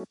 Hey 0.00 0.06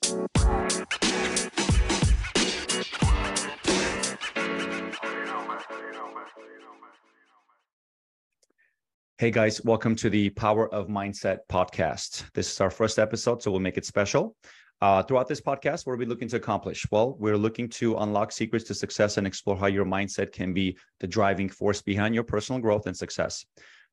guys, 9.31 9.63
welcome 9.63 9.95
to 9.95 10.11
the 10.11 10.29
Power 10.29 10.71
of 10.71 10.89
Mindset 10.89 11.39
podcast. 11.49 12.31
This 12.33 12.51
is 12.51 12.61
our 12.61 12.69
first 12.69 12.99
episode, 12.99 13.41
so 13.41 13.49
we'll 13.49 13.59
make 13.59 13.77
it 13.77 13.85
special. 13.85 14.35
Uh, 14.79 15.01
throughout 15.01 15.27
this 15.27 15.41
podcast, 15.41 15.87
what 15.87 15.93
are 15.93 15.97
we 15.97 16.05
looking 16.05 16.27
to 16.27 16.35
accomplish? 16.35 16.85
Well, 16.91 17.17
we're 17.19 17.35
looking 17.35 17.67
to 17.69 17.97
unlock 17.97 18.31
secrets 18.31 18.65
to 18.65 18.75
success 18.75 19.17
and 19.17 19.25
explore 19.25 19.57
how 19.57 19.65
your 19.65 19.85
mindset 19.85 20.31
can 20.31 20.53
be 20.53 20.77
the 20.99 21.07
driving 21.07 21.49
force 21.49 21.81
behind 21.81 22.13
your 22.13 22.23
personal 22.23 22.61
growth 22.61 22.85
and 22.85 22.95
success. 22.95 23.43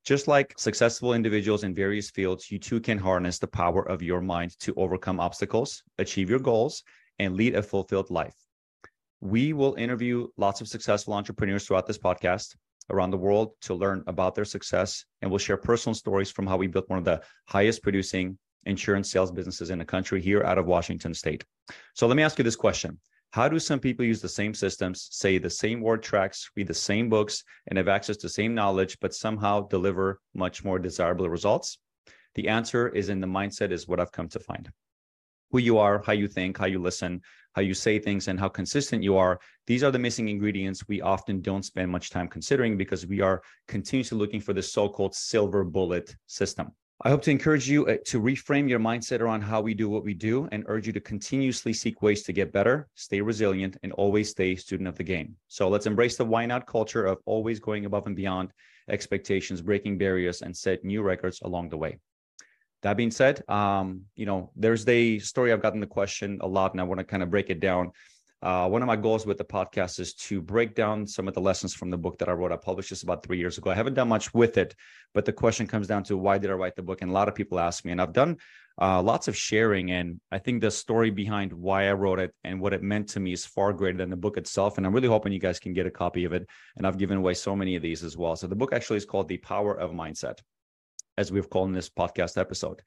Just 0.06 0.28
like 0.28 0.54
successful 0.56 1.14
individuals 1.14 1.64
in 1.64 1.74
various 1.74 2.10
fields, 2.10 2.48
you 2.48 2.60
too 2.60 2.78
can 2.78 2.96
harness 2.96 3.40
the 3.40 3.48
power 3.48 3.82
of 3.88 4.02
your 4.02 4.20
mind 4.20 4.56
to 4.60 4.72
overcome 4.76 5.18
obstacles, 5.18 5.82
achieve 5.98 6.30
your 6.30 6.38
goals, 6.38 6.84
and 7.18 7.34
lead 7.34 7.56
a 7.56 7.62
fulfilled 7.62 8.08
life. 8.08 8.36
We 9.20 9.52
will 9.52 9.74
interview 9.74 10.28
lots 10.36 10.60
of 10.60 10.68
successful 10.68 11.12
entrepreneurs 11.12 11.66
throughout 11.66 11.88
this 11.88 11.98
podcast 11.98 12.54
around 12.88 13.10
the 13.10 13.16
world 13.16 13.54
to 13.62 13.74
learn 13.74 14.04
about 14.06 14.36
their 14.36 14.44
success. 14.44 15.04
And 15.22 15.30
we'll 15.30 15.38
share 15.38 15.56
personal 15.56 15.94
stories 15.94 16.30
from 16.30 16.46
how 16.46 16.56
we 16.56 16.68
built 16.68 16.88
one 16.88 17.00
of 17.00 17.04
the 17.04 17.20
highest 17.48 17.82
producing 17.82 18.38
insurance 18.64 19.10
sales 19.10 19.32
businesses 19.32 19.70
in 19.70 19.80
the 19.80 19.84
country 19.84 20.22
here 20.22 20.44
out 20.44 20.56
of 20.58 20.66
Washington 20.66 21.14
state. 21.14 21.44
So 21.94 22.06
let 22.06 22.16
me 22.16 22.22
ask 22.22 22.38
you 22.38 22.44
this 22.44 22.54
question. 22.54 23.00
How 23.36 23.50
do 23.50 23.58
some 23.58 23.80
people 23.80 24.06
use 24.06 24.22
the 24.22 24.30
same 24.30 24.54
systems, 24.54 25.08
say 25.10 25.36
the 25.36 25.50
same 25.50 25.82
word 25.82 26.02
tracks, 26.02 26.50
read 26.56 26.68
the 26.68 26.72
same 26.72 27.10
books, 27.10 27.44
and 27.66 27.76
have 27.76 27.86
access 27.86 28.16
to 28.16 28.28
the 28.28 28.32
same 28.32 28.54
knowledge, 28.54 28.96
but 28.98 29.14
somehow 29.14 29.68
deliver 29.68 30.20
much 30.32 30.64
more 30.64 30.78
desirable 30.78 31.28
results? 31.28 31.76
The 32.34 32.48
answer 32.48 32.88
is 32.88 33.10
in 33.10 33.20
the 33.20 33.26
mindset, 33.26 33.72
is 33.72 33.86
what 33.86 34.00
I've 34.00 34.10
come 34.10 34.30
to 34.30 34.40
find 34.40 34.70
who 35.50 35.58
you 35.58 35.76
are, 35.76 36.02
how 36.06 36.14
you 36.14 36.28
think, 36.28 36.56
how 36.56 36.64
you 36.64 36.78
listen, 36.78 37.20
how 37.54 37.60
you 37.60 37.74
say 37.74 37.98
things, 37.98 38.28
and 38.28 38.40
how 38.40 38.48
consistent 38.48 39.02
you 39.02 39.18
are. 39.18 39.38
These 39.66 39.84
are 39.84 39.90
the 39.90 39.98
missing 39.98 40.30
ingredients 40.30 40.88
we 40.88 41.02
often 41.02 41.42
don't 41.42 41.62
spend 41.62 41.90
much 41.90 42.08
time 42.08 42.28
considering 42.28 42.78
because 42.78 43.06
we 43.06 43.20
are 43.20 43.42
continuously 43.68 44.16
looking 44.16 44.40
for 44.40 44.54
the 44.54 44.62
so 44.62 44.88
called 44.88 45.14
silver 45.14 45.62
bullet 45.62 46.16
system. 46.26 46.72
I 47.02 47.10
hope 47.10 47.20
to 47.22 47.30
encourage 47.30 47.68
you 47.68 47.86
uh, 47.86 47.98
to 48.06 48.22
reframe 48.22 48.70
your 48.70 48.80
mindset 48.80 49.20
around 49.20 49.42
how 49.42 49.60
we 49.60 49.74
do 49.74 49.90
what 49.90 50.02
we 50.02 50.14
do 50.14 50.48
and 50.50 50.64
urge 50.66 50.86
you 50.86 50.94
to 50.94 51.00
continuously 51.00 51.74
seek 51.74 52.00
ways 52.00 52.22
to 52.22 52.32
get 52.32 52.52
better, 52.52 52.88
stay 52.94 53.20
resilient, 53.20 53.76
and 53.82 53.92
always 53.92 54.30
stay 54.30 54.56
student 54.56 54.88
of 54.88 54.96
the 54.96 55.04
game. 55.04 55.36
So 55.48 55.68
let's 55.68 55.84
embrace 55.84 56.16
the 56.16 56.24
why 56.24 56.46
not 56.46 56.66
culture 56.66 57.04
of 57.04 57.18
always 57.26 57.60
going 57.60 57.84
above 57.84 58.06
and 58.06 58.16
beyond 58.16 58.50
expectations, 58.88 59.60
breaking 59.60 59.98
barriers, 59.98 60.40
and 60.40 60.56
set 60.56 60.84
new 60.84 61.02
records 61.02 61.42
along 61.42 61.68
the 61.68 61.76
way. 61.76 61.98
That 62.80 62.96
being 62.96 63.10
said, 63.10 63.42
um, 63.46 64.02
you 64.14 64.24
know, 64.24 64.50
there's 64.56 64.86
the 64.86 65.18
story 65.18 65.52
I've 65.52 65.60
gotten 65.60 65.80
the 65.80 65.86
question 65.86 66.38
a 66.40 66.48
lot, 66.48 66.72
and 66.72 66.80
I 66.80 66.84
want 66.84 67.00
to 67.00 67.04
kind 67.04 67.22
of 67.22 67.30
break 67.30 67.50
it 67.50 67.60
down. 67.60 67.92
Uh, 68.42 68.68
one 68.68 68.82
of 68.82 68.86
my 68.86 68.96
goals 68.96 69.26
with 69.26 69.38
the 69.38 69.44
podcast 69.44 69.98
is 69.98 70.12
to 70.14 70.42
break 70.42 70.74
down 70.74 71.06
some 71.06 71.26
of 71.26 71.34
the 71.34 71.40
lessons 71.40 71.74
from 71.74 71.90
the 71.90 71.96
book 71.96 72.18
that 72.18 72.28
I 72.28 72.32
wrote. 72.32 72.52
I 72.52 72.56
published 72.56 72.90
this 72.90 73.02
about 73.02 73.24
three 73.24 73.38
years 73.38 73.56
ago. 73.56 73.70
I 73.70 73.74
haven't 73.74 73.94
done 73.94 74.08
much 74.08 74.32
with 74.34 74.58
it, 74.58 74.74
but 75.14 75.24
the 75.24 75.32
question 75.32 75.66
comes 75.66 75.86
down 75.86 76.04
to 76.04 76.16
why 76.16 76.38
did 76.38 76.50
I 76.50 76.54
write 76.54 76.76
the 76.76 76.82
book? 76.82 77.00
And 77.00 77.10
a 77.10 77.14
lot 77.14 77.28
of 77.28 77.34
people 77.34 77.58
ask 77.58 77.84
me, 77.84 77.92
and 77.92 78.00
I've 78.00 78.12
done 78.12 78.36
uh, 78.80 79.02
lots 79.02 79.26
of 79.26 79.36
sharing. 79.36 79.90
And 79.90 80.20
I 80.30 80.38
think 80.38 80.60
the 80.60 80.70
story 80.70 81.10
behind 81.10 81.52
why 81.52 81.88
I 81.88 81.92
wrote 81.94 82.18
it 82.18 82.34
and 82.44 82.60
what 82.60 82.74
it 82.74 82.82
meant 82.82 83.08
to 83.10 83.20
me 83.20 83.32
is 83.32 83.46
far 83.46 83.72
greater 83.72 83.98
than 83.98 84.10
the 84.10 84.16
book 84.16 84.36
itself. 84.36 84.76
And 84.76 84.86
I'm 84.86 84.92
really 84.92 85.08
hoping 85.08 85.32
you 85.32 85.38
guys 85.38 85.58
can 85.58 85.72
get 85.72 85.86
a 85.86 85.90
copy 85.90 86.24
of 86.24 86.32
it. 86.34 86.46
And 86.76 86.86
I've 86.86 86.98
given 86.98 87.16
away 87.16 87.34
so 87.34 87.56
many 87.56 87.74
of 87.74 87.82
these 87.82 88.04
as 88.04 88.16
well. 88.16 88.36
So 88.36 88.46
the 88.46 88.54
book 88.54 88.74
actually 88.74 88.98
is 88.98 89.06
called 89.06 89.28
The 89.28 89.38
Power 89.38 89.74
of 89.74 89.92
Mindset 89.92 90.38
as 91.18 91.32
we've 91.32 91.48
called 91.48 91.68
in 91.68 91.74
this 91.74 91.88
podcast 91.88 92.38
episode. 92.38 92.82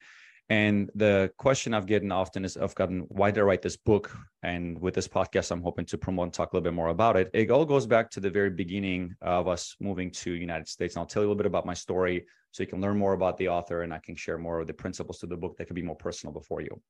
And 0.50 0.90
the 0.96 1.32
question 1.36 1.72
I've 1.72 1.86
gotten 1.86 2.10
often 2.10 2.44
is 2.44 2.56
I've 2.56 2.74
gotten, 2.74 3.02
why 3.02 3.30
did 3.30 3.38
I 3.38 3.44
write 3.44 3.62
this 3.62 3.76
book? 3.76 4.10
And 4.42 4.80
with 4.80 4.94
this 4.94 5.06
podcast, 5.06 5.52
I'm 5.52 5.62
hoping 5.62 5.84
to 5.86 5.96
promote 5.96 6.24
and 6.24 6.32
talk 6.32 6.52
a 6.52 6.56
little 6.56 6.64
bit 6.64 6.74
more 6.74 6.88
about 6.88 7.16
it. 7.16 7.30
It 7.32 7.52
all 7.52 7.64
goes 7.64 7.86
back 7.86 8.10
to 8.10 8.20
the 8.20 8.30
very 8.30 8.50
beginning 8.50 9.14
of 9.22 9.46
us 9.46 9.76
moving 9.78 10.10
to 10.10 10.32
United 10.32 10.66
States. 10.66 10.96
And 10.96 11.00
I'll 11.00 11.06
tell 11.06 11.22
you 11.22 11.28
a 11.28 11.30
little 11.30 11.38
bit 11.38 11.46
about 11.46 11.66
my 11.66 11.74
story 11.74 12.26
so 12.50 12.64
you 12.64 12.66
can 12.66 12.80
learn 12.80 12.98
more 12.98 13.12
about 13.12 13.38
the 13.38 13.48
author 13.48 13.82
and 13.82 13.94
I 13.94 14.00
can 14.00 14.16
share 14.16 14.38
more 14.38 14.58
of 14.58 14.66
the 14.66 14.74
principles 14.74 15.20
to 15.20 15.28
the 15.28 15.36
book 15.36 15.56
that 15.56 15.66
could 15.66 15.76
be 15.76 15.82
more 15.82 15.94
personal 15.94 16.32
before 16.32 16.62
you. 16.62 16.82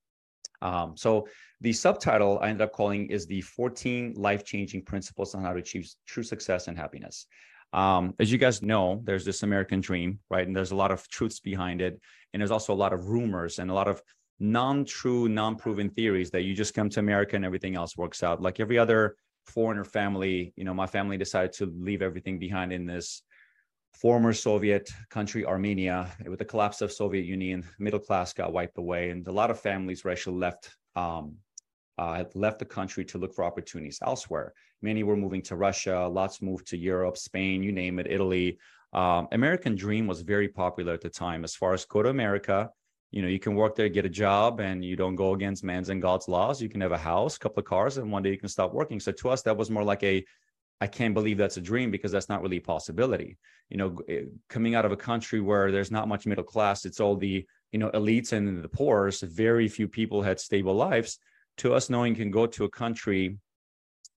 Um, 0.63 0.97
so 0.97 1.29
the 1.61 1.75
subtitle 1.75 2.39
I 2.41 2.49
ended 2.49 2.63
up 2.63 2.73
calling 2.73 3.11
is 3.11 3.27
the 3.27 3.43
14 3.43 4.15
life-changing 4.17 4.85
principles 4.85 5.35
on 5.35 5.43
how 5.43 5.53
to 5.53 5.59
achieve 5.59 5.87
true 6.07 6.23
success 6.23 6.69
and 6.69 6.79
happiness. 6.79 7.27
Um, 7.73 8.15
as 8.19 8.33
you 8.33 8.39
guys 8.39 8.63
know, 8.63 9.01
there's 9.05 9.25
this 9.25 9.43
American 9.43 9.81
dream, 9.81 10.19
right? 10.29 10.47
And 10.47 10.55
there's 10.55 10.73
a 10.73 10.77
lot 10.77 10.91
of 10.91 11.09
truths 11.09 11.41
behind 11.41 11.81
it. 11.81 12.01
And 12.33 12.41
there's 12.41 12.51
also 12.51 12.73
a 12.73 12.75
lot 12.75 12.93
of 12.93 13.09
rumors 13.09 13.59
and 13.59 13.71
a 13.71 13.75
lot 13.75 13.89
of 13.89 14.03
non-true, 14.41 15.29
non-proven 15.29 15.91
theories 15.91 16.31
that 16.31 16.43
you 16.43 16.55
just 16.55 16.75
come 16.75 16.89
to 16.91 17.01
America 17.01 17.37
and 17.37 17.45
everything 17.45 17.77
else 17.77 17.97
works 17.97 18.23
out. 18.23 18.41
Like 18.41 18.59
every 18.59 18.79
other 18.79 19.17
foreigner 19.47 19.85
family, 19.85 20.53
you 20.57 20.65
know, 20.65 20.75
my 20.75 20.87
family 20.87 21.17
decided 21.17 21.53
to 21.55 21.67
leave 21.67 22.03
everything 22.03 22.39
behind 22.39 22.73
in 22.73 22.87
this 22.87 23.23
former 23.95 24.33
Soviet 24.33 24.89
country, 25.11 25.45
Armenia. 25.45 26.11
With 26.27 26.39
the 26.39 26.45
collapse 26.45 26.81
of 26.81 26.93
Soviet 26.93 27.25
Union, 27.25 27.65
middle 27.79 28.01
class 28.01 28.33
got 28.33 28.53
wiped 28.53 28.79
away, 28.79 29.11
and 29.11 29.27
a 29.27 29.33
lot 29.33 29.51
of 29.51 29.61
families 29.61 30.05
were 30.05 30.11
actually 30.11 30.39
left 30.39 30.77
um, 30.97 31.37
uh, 32.01 32.25
left 32.35 32.59
the 32.59 32.65
country 32.65 33.05
to 33.05 33.19
look 33.19 33.35
for 33.35 33.45
opportunities 33.45 33.99
elsewhere. 34.03 34.55
Many 34.81 35.03
were 35.03 35.17
moving 35.17 35.43
to 35.43 35.55
Russia, 35.55 36.09
lots 36.11 36.41
moved 36.41 36.67
to 36.69 36.79
Europe, 36.79 37.19
Spain, 37.19 37.63
you 37.63 37.73
name 37.73 37.99
it, 37.99 38.07
Italy. 38.09 38.59
Um, 38.95 39.29
American 39.33 39.75
Dream 39.77 40.07
was 40.07 40.23
very 40.23 40.49
popular 40.49 40.95
at 40.95 41.03
the 41.03 41.11
time. 41.11 41.45
As 41.45 41.55
far 41.55 41.75
as 41.75 41.85
go 41.85 42.03
to 42.03 42.09
America, 42.09 42.71
you 43.11 43.21
know, 43.21 43.29
you 43.29 43.39
can 43.39 43.55
work 43.55 43.77
there, 43.77 43.91
get 43.91 44.07
a 44.07 44.09
job, 44.25 44.61
and 44.61 44.83
you 44.83 44.97
don't 44.97 45.15
go 45.15 45.35
against 45.35 45.63
man's 45.63 45.91
and 45.91 46.01
God's 46.01 46.27
laws. 46.27 46.63
You 46.63 46.71
can 46.71 46.81
have 46.81 46.93
a 46.93 46.99
house, 47.13 47.37
a 47.37 47.39
couple 47.39 47.61
of 47.61 47.67
cars, 47.67 47.99
and 47.99 48.11
one 48.11 48.23
day 48.23 48.31
you 48.31 48.39
can 48.39 48.49
stop 48.49 48.73
working. 48.73 48.99
So 48.99 49.13
to 49.13 49.29
us, 49.29 49.43
that 49.43 49.57
was 49.57 49.71
more 49.71 49.85
like 49.85 50.03
a 50.03 50.25
I 50.83 50.87
can't 50.87 51.13
believe 51.13 51.37
that's 51.37 51.59
a 51.59 51.61
dream 51.61 51.91
because 51.91 52.11
that's 52.11 52.31
not 52.31 52.41
really 52.41 52.57
a 52.57 52.63
possibility. 52.63 53.37
You 53.69 53.77
know, 53.77 53.99
eh, 54.09 54.23
coming 54.49 54.75
out 54.75 54.87
of 54.87 54.93
a 54.93 54.97
country 54.97 55.43
where 55.43 55.71
there's 55.71 55.91
not 55.91 56.09
much 56.09 56.25
middle 56.25 56.45
class, 56.55 56.87
it's 56.87 57.01
all 57.01 57.17
the 57.17 57.45
you 57.73 57.79
know 57.79 57.91
elites 57.91 58.33
and 58.33 58.63
the 58.65 58.69
poor. 58.69 59.11
So 59.11 59.27
very 59.27 59.69
few 59.69 59.87
people 59.87 60.23
had 60.23 60.41
stable 60.41 60.75
lives 60.75 61.19
to 61.61 61.75
us 61.75 61.91
knowing 61.91 62.15
can 62.15 62.31
go 62.31 62.47
to 62.47 62.65
a 62.65 62.71
country 62.71 63.39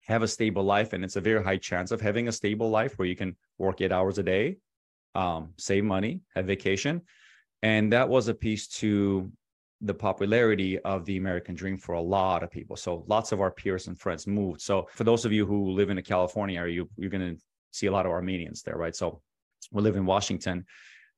have 0.05 0.21
a 0.21 0.27
stable 0.27 0.63
life 0.63 0.93
and 0.93 1.03
it's 1.03 1.15
a 1.15 1.21
very 1.21 1.43
high 1.43 1.57
chance 1.57 1.91
of 1.91 1.99
having 1.99 2.27
a 2.27 2.31
stable 2.31 2.69
life 2.69 2.97
where 2.97 3.07
you 3.07 3.15
can 3.15 3.35
work 3.57 3.81
eight 3.81 3.91
hours 3.91 4.17
a 4.19 4.23
day 4.23 4.57
um, 5.15 5.53
save 5.57 5.83
money 5.83 6.21
have 6.35 6.45
vacation 6.45 7.01
and 7.63 7.91
that 7.91 8.07
was 8.07 8.27
a 8.27 8.33
piece 8.33 8.67
to 8.67 9.31
the 9.81 9.93
popularity 9.93 10.77
of 10.79 11.03
the 11.05 11.17
american 11.17 11.55
dream 11.55 11.77
for 11.77 11.93
a 11.93 12.01
lot 12.01 12.43
of 12.43 12.51
people 12.51 12.75
so 12.75 13.03
lots 13.07 13.31
of 13.31 13.41
our 13.41 13.51
peers 13.51 13.87
and 13.87 13.99
friends 13.99 14.27
moved 14.27 14.61
so 14.61 14.87
for 14.93 15.03
those 15.03 15.25
of 15.25 15.31
you 15.31 15.43
who 15.45 15.71
live 15.71 15.89
in 15.89 15.95
the 15.95 16.01
california 16.01 16.59
area 16.59 16.75
you, 16.75 16.89
you're 16.97 17.09
going 17.09 17.35
to 17.35 17.41
see 17.71 17.87
a 17.87 17.91
lot 17.91 18.05
of 18.05 18.11
armenians 18.11 18.61
there 18.61 18.77
right 18.77 18.95
so 18.95 19.19
we 19.71 19.81
live 19.81 19.95
in 19.95 20.05
washington 20.05 20.63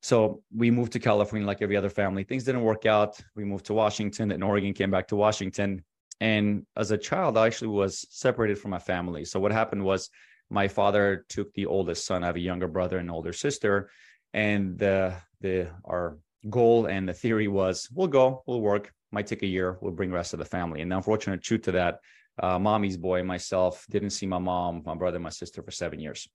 so 0.04 0.44
we 0.54 0.70
moved 0.70 0.92
to 0.92 1.00
California 1.00 1.48
like 1.48 1.62
every 1.62 1.78
other 1.78 1.90
family. 1.90 2.26
Things 2.26 2.44
didn't 2.44 2.64
work 2.64 2.86
out. 2.86 3.18
We 3.38 3.46
moved 3.46 3.66
to 3.68 3.74
Washington, 3.74 4.34
and 4.34 4.44
Oregon 4.44 4.74
came 4.74 4.92
back 4.92 5.08
to 5.08 5.16
Washington. 5.16 5.82
And 6.19 6.66
as 6.75 6.91
a 6.91 6.97
child, 6.97 7.38
I 7.38 7.47
actually 7.47 7.69
was 7.69 8.06
separated 8.09 8.57
from 8.57 8.72
my 8.72 8.79
family. 8.79 9.25
So 9.25 9.40
what 9.40 9.51
happened 9.51 9.84
was 9.84 10.09
my 10.50 10.68
father 10.68 11.25
took 11.29 11.53
the 11.53 11.66
oldest 11.66 12.06
son. 12.06 12.24
I 12.24 12.28
have 12.28 12.35
a 12.35 12.40
younger 12.40 12.68
brother 12.68 12.97
and 12.97 13.09
older 13.09 13.34
sister. 13.34 13.90
And 14.34 14.78
the 14.78 15.16
the 15.41 15.69
our 15.85 16.18
goal 16.50 16.85
and 16.88 17.07
the 17.07 17.13
theory 17.13 17.47
was 17.47 17.90
we'll 17.94 18.07
go, 18.07 18.44
we'll 18.46 18.62
work, 18.62 18.94
might 19.12 19.28
take 19.28 19.44
a 19.44 19.47
year, 19.47 19.78
we'll 19.81 19.94
bring 19.94 20.09
the 20.09 20.16
rest 20.16 20.34
of 20.34 20.40
the 20.40 20.46
family. 20.46 20.81
And 20.81 20.91
the 20.91 20.97
unfortunate 20.97 21.41
truth 21.41 21.63
to 21.63 21.72
that, 21.74 22.00
uh, 22.41 22.57
mommy's 22.59 22.97
boy, 22.97 23.24
myself, 23.24 23.85
didn't 23.90 24.09
see 24.12 24.25
my 24.25 24.40
mom, 24.40 24.84
my 24.85 24.95
brother, 24.95 25.19
my 25.19 25.30
sister 25.30 25.62
for 25.62 25.72
seven 25.72 26.00
years. 26.00 26.28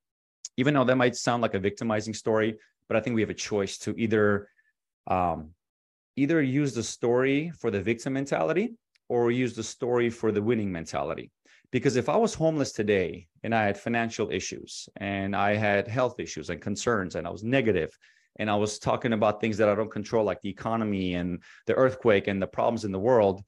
Even 0.56 0.74
though 0.74 0.84
that 0.84 0.96
might 0.96 1.16
sound 1.16 1.42
like 1.42 1.54
a 1.54 1.58
victimizing 1.58 2.14
story, 2.14 2.56
but 2.88 2.96
I 2.96 3.00
think 3.00 3.14
we 3.14 3.22
have 3.22 3.30
a 3.30 3.34
choice 3.34 3.78
to 3.78 3.94
either 3.98 4.48
um, 5.06 5.50
either 6.16 6.42
use 6.42 6.74
the 6.74 6.82
story 6.82 7.52
for 7.60 7.70
the 7.70 7.80
victim 7.80 8.12
mentality 8.14 8.74
or 9.08 9.30
use 9.30 9.54
the 9.54 9.62
story 9.62 10.10
for 10.10 10.32
the 10.32 10.43
winning 10.43 10.70
mentality. 10.70 11.31
Because 11.70 11.96
if 11.96 12.08
I 12.08 12.16
was 12.16 12.34
homeless 12.34 12.72
today 12.72 13.28
and 13.43 13.55
I 13.55 13.64
had 13.64 13.78
financial 13.78 14.31
issues 14.31 14.88
and 14.96 15.37
I 15.37 15.55
had 15.55 15.87
health 15.87 16.19
issues 16.19 16.49
and 16.50 16.60
concerns 16.60 17.14
and 17.14 17.26
I 17.26 17.31
was 17.31 17.44
negative 17.44 17.96
and 18.37 18.50
I 18.50 18.55
was 18.55 18.78
talking 18.78 19.12
about 19.12 19.40
things 19.40 19.58
that 19.58 19.69
I 19.69 19.75
don't 19.75 19.90
control, 19.90 20.25
like 20.25 20.40
the 20.40 20.49
economy 20.49 21.14
and 21.14 21.43
the 21.66 21.75
earthquake 21.75 22.28
and 22.28 22.40
the 22.40 22.46
problems 22.46 22.84
in 22.84 22.93
the 22.93 22.99
world, 22.99 23.43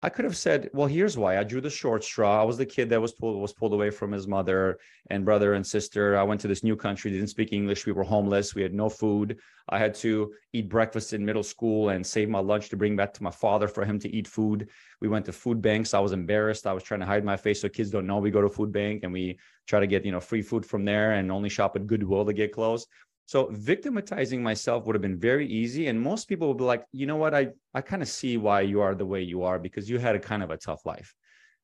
I 0.00 0.10
could 0.10 0.24
have 0.24 0.36
said, 0.36 0.70
well, 0.72 0.86
here's 0.86 1.18
why. 1.18 1.38
I 1.38 1.42
drew 1.42 1.60
the 1.60 1.70
short 1.70 2.04
straw. 2.04 2.40
I 2.40 2.44
was 2.44 2.56
the 2.56 2.64
kid 2.64 2.88
that 2.90 3.02
was 3.02 3.12
pulled 3.12 3.40
was 3.40 3.52
pulled 3.52 3.72
away 3.72 3.90
from 3.90 4.12
his 4.12 4.28
mother 4.28 4.78
and 5.10 5.24
brother 5.24 5.54
and 5.54 5.66
sister. 5.66 6.16
I 6.16 6.22
went 6.22 6.40
to 6.42 6.48
this 6.48 6.62
new 6.62 6.76
country, 6.76 7.10
didn't 7.10 7.30
speak 7.30 7.52
English. 7.52 7.84
We 7.84 7.90
were 7.90 8.04
homeless. 8.04 8.54
We 8.54 8.62
had 8.62 8.72
no 8.72 8.88
food. 8.88 9.38
I 9.68 9.78
had 9.78 9.94
to 9.96 10.32
eat 10.52 10.68
breakfast 10.68 11.14
in 11.14 11.24
middle 11.24 11.42
school 11.42 11.88
and 11.88 12.06
save 12.06 12.28
my 12.28 12.38
lunch 12.38 12.68
to 12.68 12.76
bring 12.76 12.94
back 12.94 13.12
to 13.14 13.24
my 13.24 13.32
father 13.32 13.66
for 13.66 13.84
him 13.84 13.98
to 13.98 14.08
eat 14.08 14.28
food. 14.28 14.68
We 15.00 15.08
went 15.08 15.26
to 15.26 15.32
food 15.32 15.60
banks. 15.60 15.92
I 15.94 15.98
was 15.98 16.12
embarrassed. 16.12 16.68
I 16.68 16.72
was 16.72 16.84
trying 16.84 17.00
to 17.00 17.06
hide 17.06 17.24
my 17.24 17.36
face 17.36 17.60
so 17.60 17.68
kids 17.68 17.90
don't 17.90 18.06
know 18.06 18.18
we 18.18 18.30
go 18.30 18.40
to 18.40 18.48
food 18.48 18.70
bank 18.70 19.02
and 19.02 19.12
we 19.12 19.40
try 19.66 19.80
to 19.80 19.86
get, 19.88 20.04
you 20.04 20.12
know, 20.12 20.20
free 20.20 20.42
food 20.42 20.64
from 20.64 20.84
there 20.84 21.14
and 21.14 21.32
only 21.32 21.48
shop 21.48 21.74
at 21.74 21.88
Goodwill 21.88 22.24
to 22.24 22.32
get 22.32 22.52
clothes. 22.52 22.86
So 23.28 23.50
victimizing 23.52 24.42
myself 24.42 24.86
would 24.86 24.94
have 24.94 25.02
been 25.02 25.18
very 25.18 25.46
easy. 25.46 25.88
And 25.88 26.00
most 26.00 26.28
people 26.28 26.48
would 26.48 26.56
be 26.56 26.64
like, 26.64 26.86
you 26.92 27.04
know 27.04 27.16
what? 27.16 27.34
I, 27.34 27.48
I 27.74 27.82
kind 27.82 28.00
of 28.00 28.08
see 28.08 28.38
why 28.38 28.62
you 28.62 28.80
are 28.80 28.94
the 28.94 29.04
way 29.04 29.20
you 29.20 29.42
are 29.42 29.58
because 29.58 29.90
you 29.90 29.98
had 29.98 30.16
a 30.16 30.18
kind 30.18 30.42
of 30.42 30.50
a 30.50 30.56
tough 30.56 30.86
life. 30.86 31.14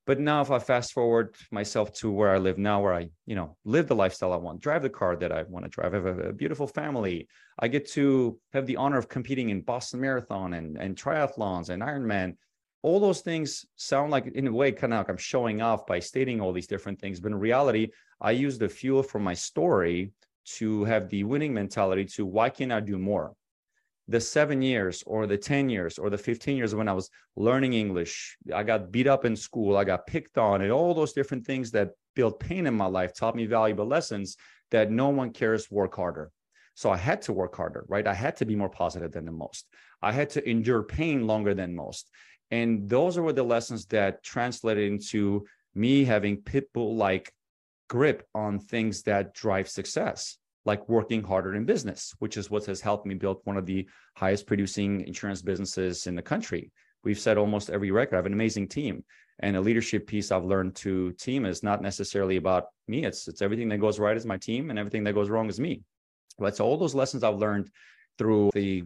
But 0.05 0.21
now 0.21 0.43
if 0.43 0.51
I 0.51 0.59
fast 0.59 0.93
forward 0.93 1.35
myself 1.51 1.91
to 1.95 2.11
where 2.11 2.35
I 2.35 2.37
live 2.37 2.59
now, 2.59 2.83
where 2.83 2.93
I, 2.93 3.09
you 3.25 3.35
know, 3.35 3.57
live 3.65 3.89
the 3.89 3.95
lifestyle 3.95 4.35
I 4.35 4.37
want, 4.37 4.61
drive 4.61 4.83
the 4.83 4.91
car 4.91 5.17
that 5.17 5.33
I 5.33 5.45
want 5.45 5.65
to 5.65 5.71
drive, 5.71 5.95
I 5.95 5.97
have 5.97 6.07
a, 6.07 6.29
a 6.29 6.33
beautiful 6.35 6.67
family. 6.67 7.29
I 7.59 7.69
get 7.69 7.91
to 7.93 8.39
have 8.53 8.67
the 8.67 8.77
honor 8.77 8.99
of 8.99 9.09
competing 9.09 9.49
in 9.49 9.63
Boston 9.63 10.03
Marathon 10.03 10.53
and, 10.53 10.77
and 10.77 10.95
triathlons 10.95 11.71
and 11.71 11.83
Ironman. 11.83 12.37
All 12.83 13.01
those 13.01 13.23
things 13.23 13.65
sound 13.77 14.11
like 14.11 14.27
in 14.27 14.49
a 14.49 14.53
way 14.53 14.71
kind 14.71 14.93
of 14.93 14.99
like 14.99 15.09
I'm 15.09 15.17
showing 15.17 15.63
off 15.63 15.87
by 15.87 15.99
stating 15.99 16.43
all 16.43 16.53
these 16.53 16.67
different 16.67 17.01
things. 17.01 17.21
But 17.21 17.33
in 17.33 17.39
reality, 17.39 17.89
I 18.21 18.33
use 18.33 18.59
the 18.59 18.69
fuel 18.69 19.03
from 19.03 19.25
my 19.25 19.33
story 19.33 20.13
to 20.45 20.85
have 20.85 21.09
the 21.09 21.25
winning 21.25 21.55
mentality 21.55 22.05
to 22.05 22.27
why 22.27 22.51
can't 22.51 22.73
I 22.73 22.81
do 22.81 22.99
more? 22.99 23.35
The 24.09 24.21
seven 24.21 24.61
years 24.61 25.03
or 25.07 25.27
the 25.27 25.39
10 25.39 25.71
years 25.71 25.99
or 25.99 26.11
the 26.11 26.19
15 26.19 26.57
years 26.57 26.75
when 26.75 26.89
I 26.89 26.93
was 26.93 27.09
learning 27.37 27.73
English, 27.73 28.37
I 28.55 28.63
got 28.63 28.93
beat 28.93 29.07
up 29.07 29.25
in 29.25 29.35
school, 29.35 29.77
I 29.77 29.85
got 29.85 30.07
picked 30.07 30.37
on, 30.37 30.61
and 30.61 30.71
all 30.71 30.93
those 30.93 31.15
different 31.15 31.47
things 31.47 31.71
that 31.71 31.93
built 32.15 32.39
pain 32.39 32.67
in 32.67 32.75
my 32.75 32.87
life 32.87 33.15
taught 33.15 33.35
me 33.35 33.47
valuable 33.47 33.87
lessons 33.87 34.37
that 34.71 34.91
no 34.91 35.09
one 35.09 35.31
cares 35.31 35.71
work 35.71 35.97
harder. 35.97 36.31
So 36.75 36.91
I 36.91 36.97
had 36.97 37.23
to 37.23 37.33
work 37.33 37.57
harder, 37.57 37.85
right? 37.89 38.07
I 38.07 38.15
had 38.15 38.37
to 38.37 38.45
be 38.45 38.57
more 38.57 38.69
positive 38.69 39.13
than 39.13 39.25
the 39.25 39.33
most. 39.33 39.67
I 40.03 40.13
had 40.13 40.31
to 40.31 40.49
endure 40.49 40.83
pain 40.83 41.27
longer 41.27 41.55
than 41.55 41.75
most. 41.75 42.11
And 42.51 42.89
those 42.89 43.19
were 43.19 43.33
the 43.33 43.43
lessons 43.43 43.87
that 43.87 44.23
translated 44.23 44.93
into 44.93 45.47
me 45.75 46.05
having 46.05 46.43
pitbull 46.43 46.97
like 46.97 47.33
grip 47.95 48.27
on 48.35 48.59
things 48.59 49.05
that 49.05 49.33
drive 49.35 49.69
success, 49.69 50.37
like 50.65 50.89
working 50.89 51.23
harder 51.23 51.55
in 51.55 51.65
business, 51.65 52.13
which 52.19 52.37
is 52.37 52.51
what 52.51 52.67
has 52.67 52.81
helped 52.81 53.07
me 53.07 53.15
build 53.15 53.41
one 53.45 53.57
of 53.57 53.67
the 53.67 53.87
highest 54.17 54.49
producing 54.49 55.07
insurance 55.07 55.43
businesses 55.43 56.09
in 56.09 56.17
the 56.17 56.29
country. 56.33 56.73
We've 57.05 57.21
set 57.21 57.39
almost 57.39 57.71
every 57.71 57.93
record. 57.93 58.17
I 58.17 58.19
have 58.19 58.27
an 58.27 58.33
amazing 58.33 58.67
team. 58.67 59.05
And 59.39 59.57
a 59.57 59.61
leadership 59.61 60.09
piece 60.09 60.33
I've 60.33 60.45
learned 60.45 60.75
to 60.87 61.13
team 61.13 61.47
is 61.47 61.63
not 61.63 61.83
necessarily 61.83 62.37
about 62.37 62.65
me. 62.89 63.05
It's 63.05 63.29
it's 63.29 63.43
everything 63.43 63.69
that 63.69 63.79
goes 63.79 64.01
right 64.01 64.17
is 64.17 64.27
my 64.27 64.39
team 64.39 64.71
and 64.71 64.79
everything 64.79 65.05
that 65.05 65.15
goes 65.15 65.31
wrong 65.31 65.49
is 65.49 65.61
me. 65.61 65.83
But 66.37 66.57
so 66.57 66.65
all 66.65 66.77
those 66.77 66.97
lessons 66.97 67.23
I've 67.23 67.39
learned 67.47 67.71
through 68.19 68.51
the 68.55 68.85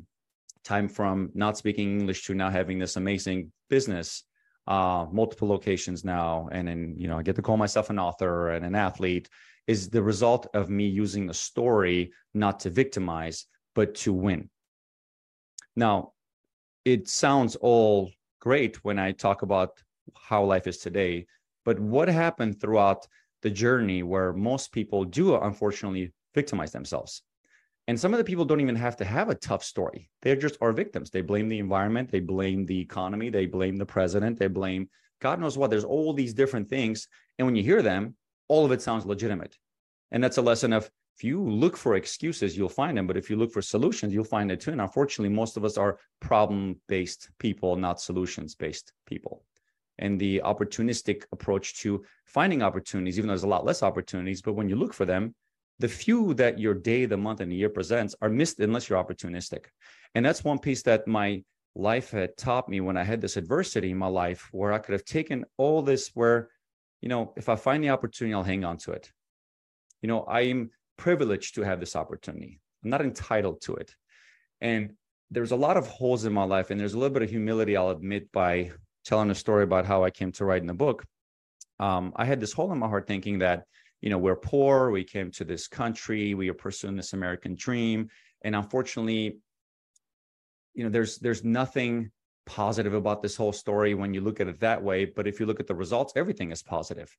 time 0.65 0.89
from 0.89 1.31
not 1.33 1.57
speaking 1.57 2.01
English 2.01 2.25
to 2.27 2.35
now 2.35 2.51
having 2.51 2.79
this 2.79 2.97
amazing 2.97 3.53
business 3.71 4.25
uh, 4.69 5.07
multiple 5.11 5.49
locations 5.49 6.05
now, 6.05 6.49
and 6.53 6.69
then 6.69 6.95
you 6.97 7.09
know 7.09 7.19
I 7.19 7.23
get 7.23 7.37
to 7.37 7.43
call 7.43 7.57
myself 7.57 7.91
an 7.91 7.99
author 7.99 8.51
and 8.51 8.65
an 8.65 8.75
athlete, 8.75 9.29
is 9.67 9.89
the 9.89 10.03
result 10.03 10.47
of 10.55 10.71
me 10.71 10.87
using 10.87 11.31
a 11.31 11.35
story 11.35 12.13
not 12.35 12.61
to 12.61 12.71
victimize 12.71 13.47
but 13.75 13.95
to 13.95 14.13
win. 14.13 14.51
Now, 15.75 16.13
it 16.85 17.09
sounds 17.09 17.57
all 17.57 18.11
great 18.41 18.85
when 18.85 18.99
I 18.99 19.13
talk 19.13 19.43
about 19.43 19.81
how 20.15 20.45
life 20.45 20.67
is 20.67 20.79
today, 20.79 21.27
but 21.65 21.79
what 21.79 22.09
happened 22.09 22.61
throughout 22.61 23.07
the 23.43 23.51
journey 23.51 24.03
where 24.03 24.33
most 24.33 24.73
people 24.73 25.05
do 25.05 25.37
unfortunately 25.37 26.13
victimize 26.35 26.73
themselves? 26.73 27.23
And 27.89 27.99
some 27.99 28.15
of 28.15 28.19
the 28.19 28.25
people 28.25 28.45
don't 28.45 28.61
even 28.61 28.77
have 28.77 28.97
to 28.99 29.05
have 29.05 29.31
a 29.31 29.35
tough 29.35 29.65
story. 29.65 30.09
They 30.23 30.37
just 30.37 30.59
are 30.61 30.73
victims. 30.73 31.11
They 31.11 31.23
blame 31.23 31.49
the 31.49 31.59
environment, 31.59 32.11
they 32.13 32.21
blame 32.21 32.67
the 32.67 32.79
economy, 32.79 33.31
they 33.31 33.47
blame 33.47 33.77
the 33.77 33.87
president, 33.87 34.39
they 34.39 34.47
blame 34.47 34.89
God 35.21 35.41
knows 35.41 35.59
what. 35.59 35.71
There's 35.71 35.85
all 35.85 36.13
these 36.13 36.35
different 36.35 36.69
things. 36.69 37.09
And 37.39 37.47
when 37.47 37.57
you 37.57 37.63
hear 37.63 37.83
them, 37.83 38.15
all 38.49 38.65
of 38.65 38.73
it 38.73 38.83
sounds 38.83 39.05
legitimate. 39.05 39.57
And 40.11 40.23
that's 40.23 40.39
a 40.39 40.43
lesson 40.43 40.73
of 40.73 40.89
if 41.17 41.25
you 41.25 41.43
look 41.43 41.77
for 41.77 41.97
excuses, 41.97 42.57
you'll 42.57 42.69
find 42.69 42.97
them. 42.97 43.07
But 43.07 43.17
if 43.17 43.29
you 43.29 43.37
look 43.37 43.53
for 43.53 43.63
solutions, 43.63 44.15
you'll 44.15 44.25
find 44.25 44.53
it 44.53 44.61
too. 44.61 44.71
And 44.71 44.81
unfortunately, 44.81 45.35
most 45.35 45.57
of 45.57 45.65
us 45.65 45.77
are 45.77 45.99
problem 46.21 46.77
based 46.87 47.31
people, 47.39 47.75
not 47.75 48.01
solutions 48.01 48.55
based 48.55 48.93
people. 49.07 49.45
And 49.99 50.21
the 50.21 50.41
opportunistic 50.45 51.25
approach 51.33 51.81
to 51.81 52.05
finding 52.25 52.63
opportunities, 52.63 53.19
even 53.19 53.27
though 53.27 53.33
there's 53.33 53.43
a 53.43 53.49
lot 53.49 53.65
less 53.65 53.83
opportunities, 53.83 54.41
but 54.41 54.53
when 54.53 54.69
you 54.69 54.77
look 54.77 54.95
for 54.95 55.05
them, 55.05 55.35
the 55.79 55.89
few 55.89 56.35
that 56.35 56.59
your 56.59 56.75
day, 56.75 57.07
the 57.07 57.17
month, 57.17 57.41
and 57.41 57.51
the 57.51 57.57
year 57.57 57.69
presents 57.69 58.15
are 58.21 58.29
missed 58.29 58.59
unless 58.59 58.89
you're 58.89 59.03
opportunistic. 59.03 59.67
And 60.15 60.25
that's 60.25 60.45
one 60.45 60.59
piece 60.59 60.83
that 60.83 61.07
my 61.07 61.43
life 61.75 62.11
had 62.11 62.37
taught 62.37 62.69
me 62.69 62.81
when 62.81 62.97
I 62.97 63.05
had 63.05 63.21
this 63.21 63.37
adversity 63.37 63.93
in 63.93 63.99
my 63.99 64.09
life 64.09 64.49
where 64.53 64.73
I 64.73 64.79
could 64.79 64.93
have 64.93 65.05
taken 65.05 65.45
all 65.57 65.83
this 65.83 66.11
where, 66.15 66.51
you 67.01 67.09
know, 67.09 67.33
if 67.37 67.49
I 67.49 67.57
find 67.57 67.83
the 67.83 67.91
opportunity, 67.91 68.35
I'll 68.35 68.43
hang 68.43 68.65
on 68.65 68.79
to 68.79 68.93
it. 68.93 69.13
You 70.03 70.09
know, 70.09 70.27
I'm 70.27 70.71
privileged 70.97 71.55
to 71.55 71.63
have 71.63 71.79
this 71.79 71.95
opportunity. 71.95 72.61
I'm 72.83 72.91
not 72.91 73.03
entitled 73.03 73.61
to 73.63 73.77
it. 73.77 73.95
And 74.61 74.95
there's 75.31 75.53
a 75.53 75.57
lot 75.57 75.77
of 75.77 75.87
holes 75.87 76.25
in 76.25 76.33
my 76.33 76.45
life, 76.45 76.71
and 76.71 76.81
there's 76.81 76.95
a 76.95 76.99
little 76.99 77.13
bit 77.13 77.23
of 77.23 77.31
humility, 77.31 77.77
I'll 77.77 77.91
admit, 77.91 78.33
by 78.33 78.73
telling 79.05 79.31
a 79.31 79.35
story 79.35 79.63
about 79.63 79.87
how 79.87 80.03
I 80.03 80.11
came 80.11 80.33
to 80.33 80.45
write 80.45 80.63
in 80.63 80.67
the 80.67 80.75
book. 80.75 81.05
Um, 81.79 82.13
I 82.17 82.25
had 82.25 82.41
this 82.41 82.53
hole 82.53 82.73
in 82.73 82.79
my 82.79 82.89
heart 82.89 83.07
thinking 83.07 83.39
that 83.39 83.65
you 84.01 84.11
know, 84.11 84.19
we're 84.19 84.37
poor, 84.37 84.91
we 84.91 85.05
came 85.05 85.31
to 85.33 85.45
this 85.45 85.67
country, 85.67 86.35
we 86.35 86.49
are 86.49 86.55
pursuing 86.55 86.97
this 86.97 87.13
American 87.13 87.55
dream. 87.55 88.09
And 88.43 88.55
unfortunately, 88.55 89.39
you 90.75 90.85
know, 90.85 90.91
there's 90.91 91.19
there's 91.19 91.43
nothing 91.43 92.11
positive 92.47 92.95
about 92.95 93.23
this 93.23 93.37
whole 93.37 93.53
story 93.53 93.95
when 93.95 94.15
you 94.15 94.21
look 94.21 94.41
at 94.41 94.49
it 94.49 94.61
that 94.61 94.83
way. 94.83 95.05
But 95.05 95.27
if 95.27 95.41
you 95.41 95.47
look 95.47 95.61
at 95.61 95.67
the 95.67 95.75
results, 95.75 96.13
everything 96.17 96.53
is 96.53 96.63
positive. 96.63 97.15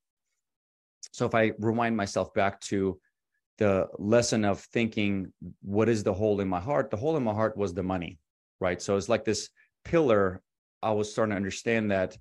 So 1.12 1.26
if 1.26 1.36
I 1.36 1.52
rewind 1.60 1.96
myself 1.96 2.34
back 2.34 2.60
to 2.62 3.00
the 3.58 3.88
lesson 3.98 4.46
of 4.46 4.62
thinking, 4.62 5.32
what 5.62 5.90
is 5.90 6.04
the 6.04 6.14
hole 6.14 6.40
in 6.40 6.48
my 6.48 6.60
heart? 6.60 6.90
The 6.90 6.98
hole 6.98 7.18
in 7.18 7.24
my 7.24 7.34
heart 7.34 7.58
was 7.58 7.74
the 7.74 7.84
money, 7.84 8.18
right? 8.60 8.82
So 8.82 8.96
it's 8.96 9.10
like 9.10 9.26
this 9.26 9.50
pillar. 9.84 10.42
I 10.82 10.92
was 10.92 11.12
starting 11.12 11.32
to 11.32 11.36
understand 11.36 11.92
that 11.92 12.18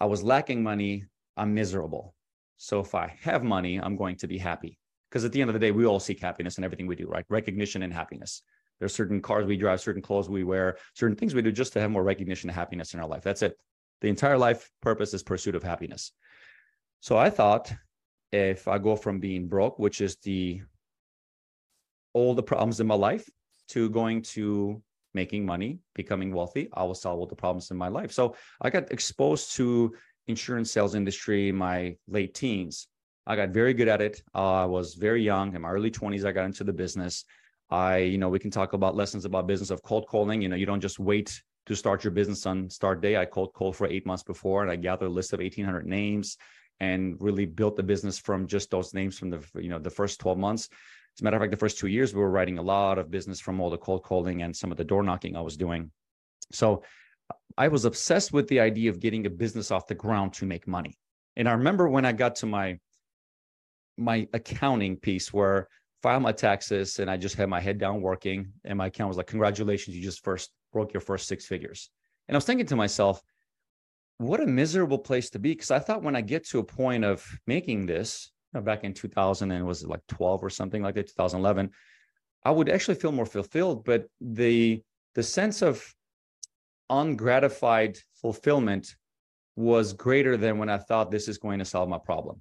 I 0.00 0.06
was 0.06 0.24
lacking 0.24 0.62
money. 0.62 1.04
I'm 1.36 1.54
miserable. 1.54 2.14
So 2.62 2.78
if 2.78 2.94
I 2.94 3.12
have 3.22 3.42
money, 3.42 3.80
I'm 3.80 3.96
going 3.96 4.14
to 4.18 4.28
be 4.28 4.38
happy. 4.38 4.78
Because 5.10 5.24
at 5.24 5.32
the 5.32 5.40
end 5.40 5.50
of 5.50 5.54
the 5.54 5.58
day, 5.58 5.72
we 5.72 5.84
all 5.84 5.98
seek 5.98 6.20
happiness 6.20 6.58
in 6.58 6.64
everything 6.64 6.86
we 6.86 6.94
do, 6.94 7.08
right? 7.08 7.24
Recognition 7.28 7.82
and 7.82 7.92
happiness. 7.92 8.42
There's 8.78 8.94
certain 8.94 9.20
cars 9.20 9.46
we 9.46 9.56
drive, 9.56 9.80
certain 9.80 10.00
clothes 10.00 10.28
we 10.28 10.44
wear, 10.44 10.76
certain 10.94 11.16
things 11.16 11.34
we 11.34 11.42
do 11.42 11.50
just 11.50 11.72
to 11.72 11.80
have 11.80 11.90
more 11.90 12.04
recognition 12.04 12.48
and 12.48 12.54
happiness 12.54 12.94
in 12.94 13.00
our 13.00 13.08
life. 13.08 13.24
That's 13.24 13.42
it. 13.42 13.56
The 14.00 14.06
entire 14.08 14.38
life 14.38 14.70
purpose 14.80 15.12
is 15.12 15.24
pursuit 15.24 15.56
of 15.56 15.64
happiness. 15.64 16.12
So 17.00 17.18
I 17.18 17.30
thought 17.30 17.72
if 18.30 18.68
I 18.68 18.78
go 18.78 18.94
from 18.94 19.18
being 19.18 19.48
broke, 19.48 19.80
which 19.80 20.00
is 20.00 20.16
the 20.22 20.62
all 22.12 22.32
the 22.32 22.44
problems 22.44 22.78
in 22.78 22.86
my 22.86 22.94
life, 22.94 23.28
to 23.70 23.90
going 23.90 24.22
to 24.22 24.80
making 25.14 25.44
money, 25.44 25.80
becoming 25.94 26.32
wealthy, 26.32 26.68
I 26.72 26.84
will 26.84 26.94
solve 26.94 27.18
all 27.18 27.26
the 27.26 27.34
problems 27.34 27.72
in 27.72 27.76
my 27.76 27.88
life. 27.88 28.12
So 28.12 28.36
I 28.60 28.70
got 28.70 28.92
exposed 28.92 29.56
to 29.56 29.94
insurance 30.26 30.70
sales 30.70 30.94
industry 30.94 31.48
in 31.48 31.56
my 31.56 31.96
late 32.08 32.34
teens. 32.34 32.88
I 33.26 33.36
got 33.36 33.50
very 33.50 33.74
good 33.74 33.88
at 33.88 34.00
it. 34.00 34.22
Uh, 34.34 34.62
I 34.62 34.64
was 34.64 34.94
very 34.94 35.22
young 35.22 35.54
in 35.54 35.62
my 35.62 35.70
early 35.70 35.90
20s. 35.90 36.24
I 36.24 36.32
got 36.32 36.44
into 36.44 36.64
the 36.64 36.72
business. 36.72 37.24
I, 37.70 37.98
you 37.98 38.18
know, 38.18 38.28
we 38.28 38.38
can 38.38 38.50
talk 38.50 38.72
about 38.72 38.96
lessons 38.96 39.24
about 39.24 39.46
business 39.46 39.70
of 39.70 39.82
cold 39.82 40.06
calling. 40.08 40.42
You 40.42 40.48
know, 40.48 40.56
you 40.56 40.66
don't 40.66 40.80
just 40.80 40.98
wait 40.98 41.42
to 41.66 41.76
start 41.76 42.02
your 42.02 42.10
business 42.10 42.44
on 42.46 42.68
start 42.68 43.00
day. 43.00 43.16
I 43.16 43.24
cold 43.24 43.52
called 43.52 43.76
for 43.76 43.86
eight 43.86 44.04
months 44.04 44.22
before, 44.22 44.62
and 44.62 44.70
I 44.70 44.76
gathered 44.76 45.06
a 45.06 45.10
list 45.10 45.32
of 45.32 45.38
1,800 45.38 45.86
names 45.86 46.36
and 46.80 47.16
really 47.20 47.46
built 47.46 47.76
the 47.76 47.82
business 47.82 48.18
from 48.18 48.46
just 48.46 48.70
those 48.70 48.92
names 48.92 49.18
from 49.18 49.30
the, 49.30 49.44
you 49.54 49.68
know, 49.68 49.78
the 49.78 49.90
first 49.90 50.18
12 50.20 50.36
months. 50.36 50.68
As 51.16 51.20
a 51.20 51.24
matter 51.24 51.36
of 51.36 51.42
fact, 51.42 51.52
the 51.52 51.56
first 51.56 51.78
two 51.78 51.86
years 51.86 52.14
we 52.14 52.20
were 52.20 52.30
writing 52.30 52.58
a 52.58 52.62
lot 52.62 52.98
of 52.98 53.10
business 53.10 53.38
from 53.38 53.60
all 53.60 53.70
the 53.70 53.78
cold 53.78 54.02
calling 54.02 54.42
and 54.42 54.56
some 54.56 54.72
of 54.72 54.78
the 54.78 54.84
door 54.84 55.02
knocking 55.02 55.36
I 55.36 55.42
was 55.42 55.56
doing. 55.56 55.90
So 56.50 56.82
I 57.56 57.68
was 57.68 57.84
obsessed 57.84 58.32
with 58.32 58.48
the 58.48 58.60
idea 58.60 58.90
of 58.90 59.00
getting 59.00 59.26
a 59.26 59.30
business 59.30 59.70
off 59.70 59.86
the 59.86 59.94
ground 59.94 60.32
to 60.34 60.46
make 60.46 60.66
money. 60.66 60.98
And 61.36 61.48
I 61.48 61.52
remember 61.52 61.88
when 61.88 62.04
I 62.04 62.12
got 62.12 62.36
to 62.36 62.46
my 62.46 62.78
my 63.98 64.26
accounting 64.32 64.96
piece 64.96 65.32
where 65.32 65.68
file 66.02 66.18
my 66.18 66.32
taxes 66.32 66.98
and 66.98 67.10
I 67.10 67.16
just 67.16 67.36
had 67.36 67.48
my 67.48 67.60
head 67.60 67.78
down 67.78 68.00
working 68.00 68.52
and 68.64 68.78
my 68.78 68.86
account 68.86 69.08
was 69.08 69.16
like, 69.16 69.26
congratulations, 69.26 69.96
you 69.96 70.02
just 70.02 70.24
first 70.24 70.50
broke 70.72 70.92
your 70.92 71.00
first 71.00 71.28
six 71.28 71.46
figures. 71.46 71.90
And 72.26 72.34
I 72.34 72.38
was 72.38 72.44
thinking 72.44 72.66
to 72.66 72.76
myself, 72.76 73.22
what 74.18 74.40
a 74.40 74.46
miserable 74.46 74.98
place 74.98 75.30
to 75.30 75.38
be. 75.38 75.54
Cause 75.54 75.70
I 75.70 75.78
thought 75.78 76.02
when 76.02 76.16
I 76.16 76.20
get 76.20 76.46
to 76.48 76.58
a 76.58 76.64
point 76.64 77.04
of 77.04 77.24
making 77.46 77.86
this 77.86 78.32
you 78.52 78.60
know, 78.60 78.64
back 78.64 78.82
in 78.84 78.94
2000 78.94 79.50
and 79.50 79.66
was 79.66 79.82
it 79.82 79.88
like 79.88 80.06
12 80.08 80.42
or 80.42 80.50
something 80.50 80.82
like 80.82 80.94
that, 80.94 81.08
2011, 81.08 81.70
I 82.44 82.50
would 82.50 82.68
actually 82.68 82.96
feel 82.96 83.12
more 83.12 83.26
fulfilled. 83.26 83.84
But 83.84 84.06
the 84.20 84.82
the 85.14 85.22
sense 85.22 85.62
of 85.62 85.84
ungratified 86.92 87.98
fulfillment 88.14 88.94
was 89.56 89.92
greater 89.92 90.36
than 90.36 90.58
when 90.58 90.68
I 90.68 90.78
thought 90.78 91.10
this 91.10 91.28
is 91.28 91.38
going 91.38 91.58
to 91.58 91.64
solve 91.64 91.88
my 91.88 91.98
problem. 91.98 92.40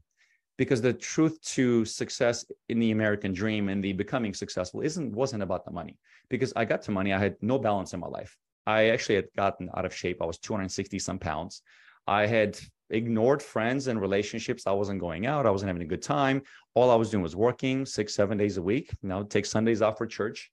Because 0.57 0.81
the 0.81 0.93
truth 0.93 1.41
to 1.55 1.85
success 1.85 2.45
in 2.69 2.79
the 2.79 2.91
American 2.91 3.33
dream 3.33 3.69
and 3.69 3.83
the 3.83 3.93
becoming 3.93 4.33
successful 4.33 4.81
isn't 4.81 5.15
wasn't 5.15 5.41
about 5.41 5.65
the 5.65 5.71
money. 5.71 5.97
Because 6.29 6.53
I 6.55 6.65
got 6.65 6.81
to 6.83 6.91
money, 6.91 7.13
I 7.13 7.17
had 7.17 7.35
no 7.41 7.57
balance 7.57 7.93
in 7.93 7.99
my 7.99 8.07
life. 8.07 8.37
I 8.67 8.89
actually 8.89 9.15
had 9.15 9.27
gotten 9.35 9.69
out 9.75 9.85
of 9.85 9.95
shape. 9.95 10.21
I 10.21 10.25
was 10.25 10.37
260 10.37 10.99
some 10.99 11.17
pounds. 11.17 11.63
I 12.05 12.27
had 12.27 12.59
ignored 12.91 13.41
friends 13.41 13.87
and 13.87 13.99
relationships. 13.99 14.67
I 14.67 14.71
wasn't 14.71 14.99
going 14.99 15.25
out. 15.25 15.45
I 15.45 15.49
wasn't 15.49 15.69
having 15.69 15.81
a 15.81 15.87
good 15.93 16.03
time. 16.03 16.43
All 16.75 16.91
I 16.91 16.95
was 16.95 17.09
doing 17.09 17.23
was 17.23 17.35
working 17.35 17.85
six, 17.85 18.13
seven 18.13 18.37
days 18.37 18.57
a 18.57 18.61
week. 18.61 18.91
Know, 19.01 19.23
take 19.23 19.45
Sundays 19.45 19.81
off 19.81 19.97
for 19.97 20.05
church. 20.05 20.51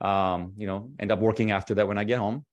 Um, 0.00 0.54
you 0.56 0.66
know, 0.66 0.90
end 0.98 1.12
up 1.12 1.18
working 1.18 1.50
after 1.50 1.74
that 1.74 1.86
when 1.86 1.98
I 1.98 2.04
get 2.04 2.18
home. 2.18 2.46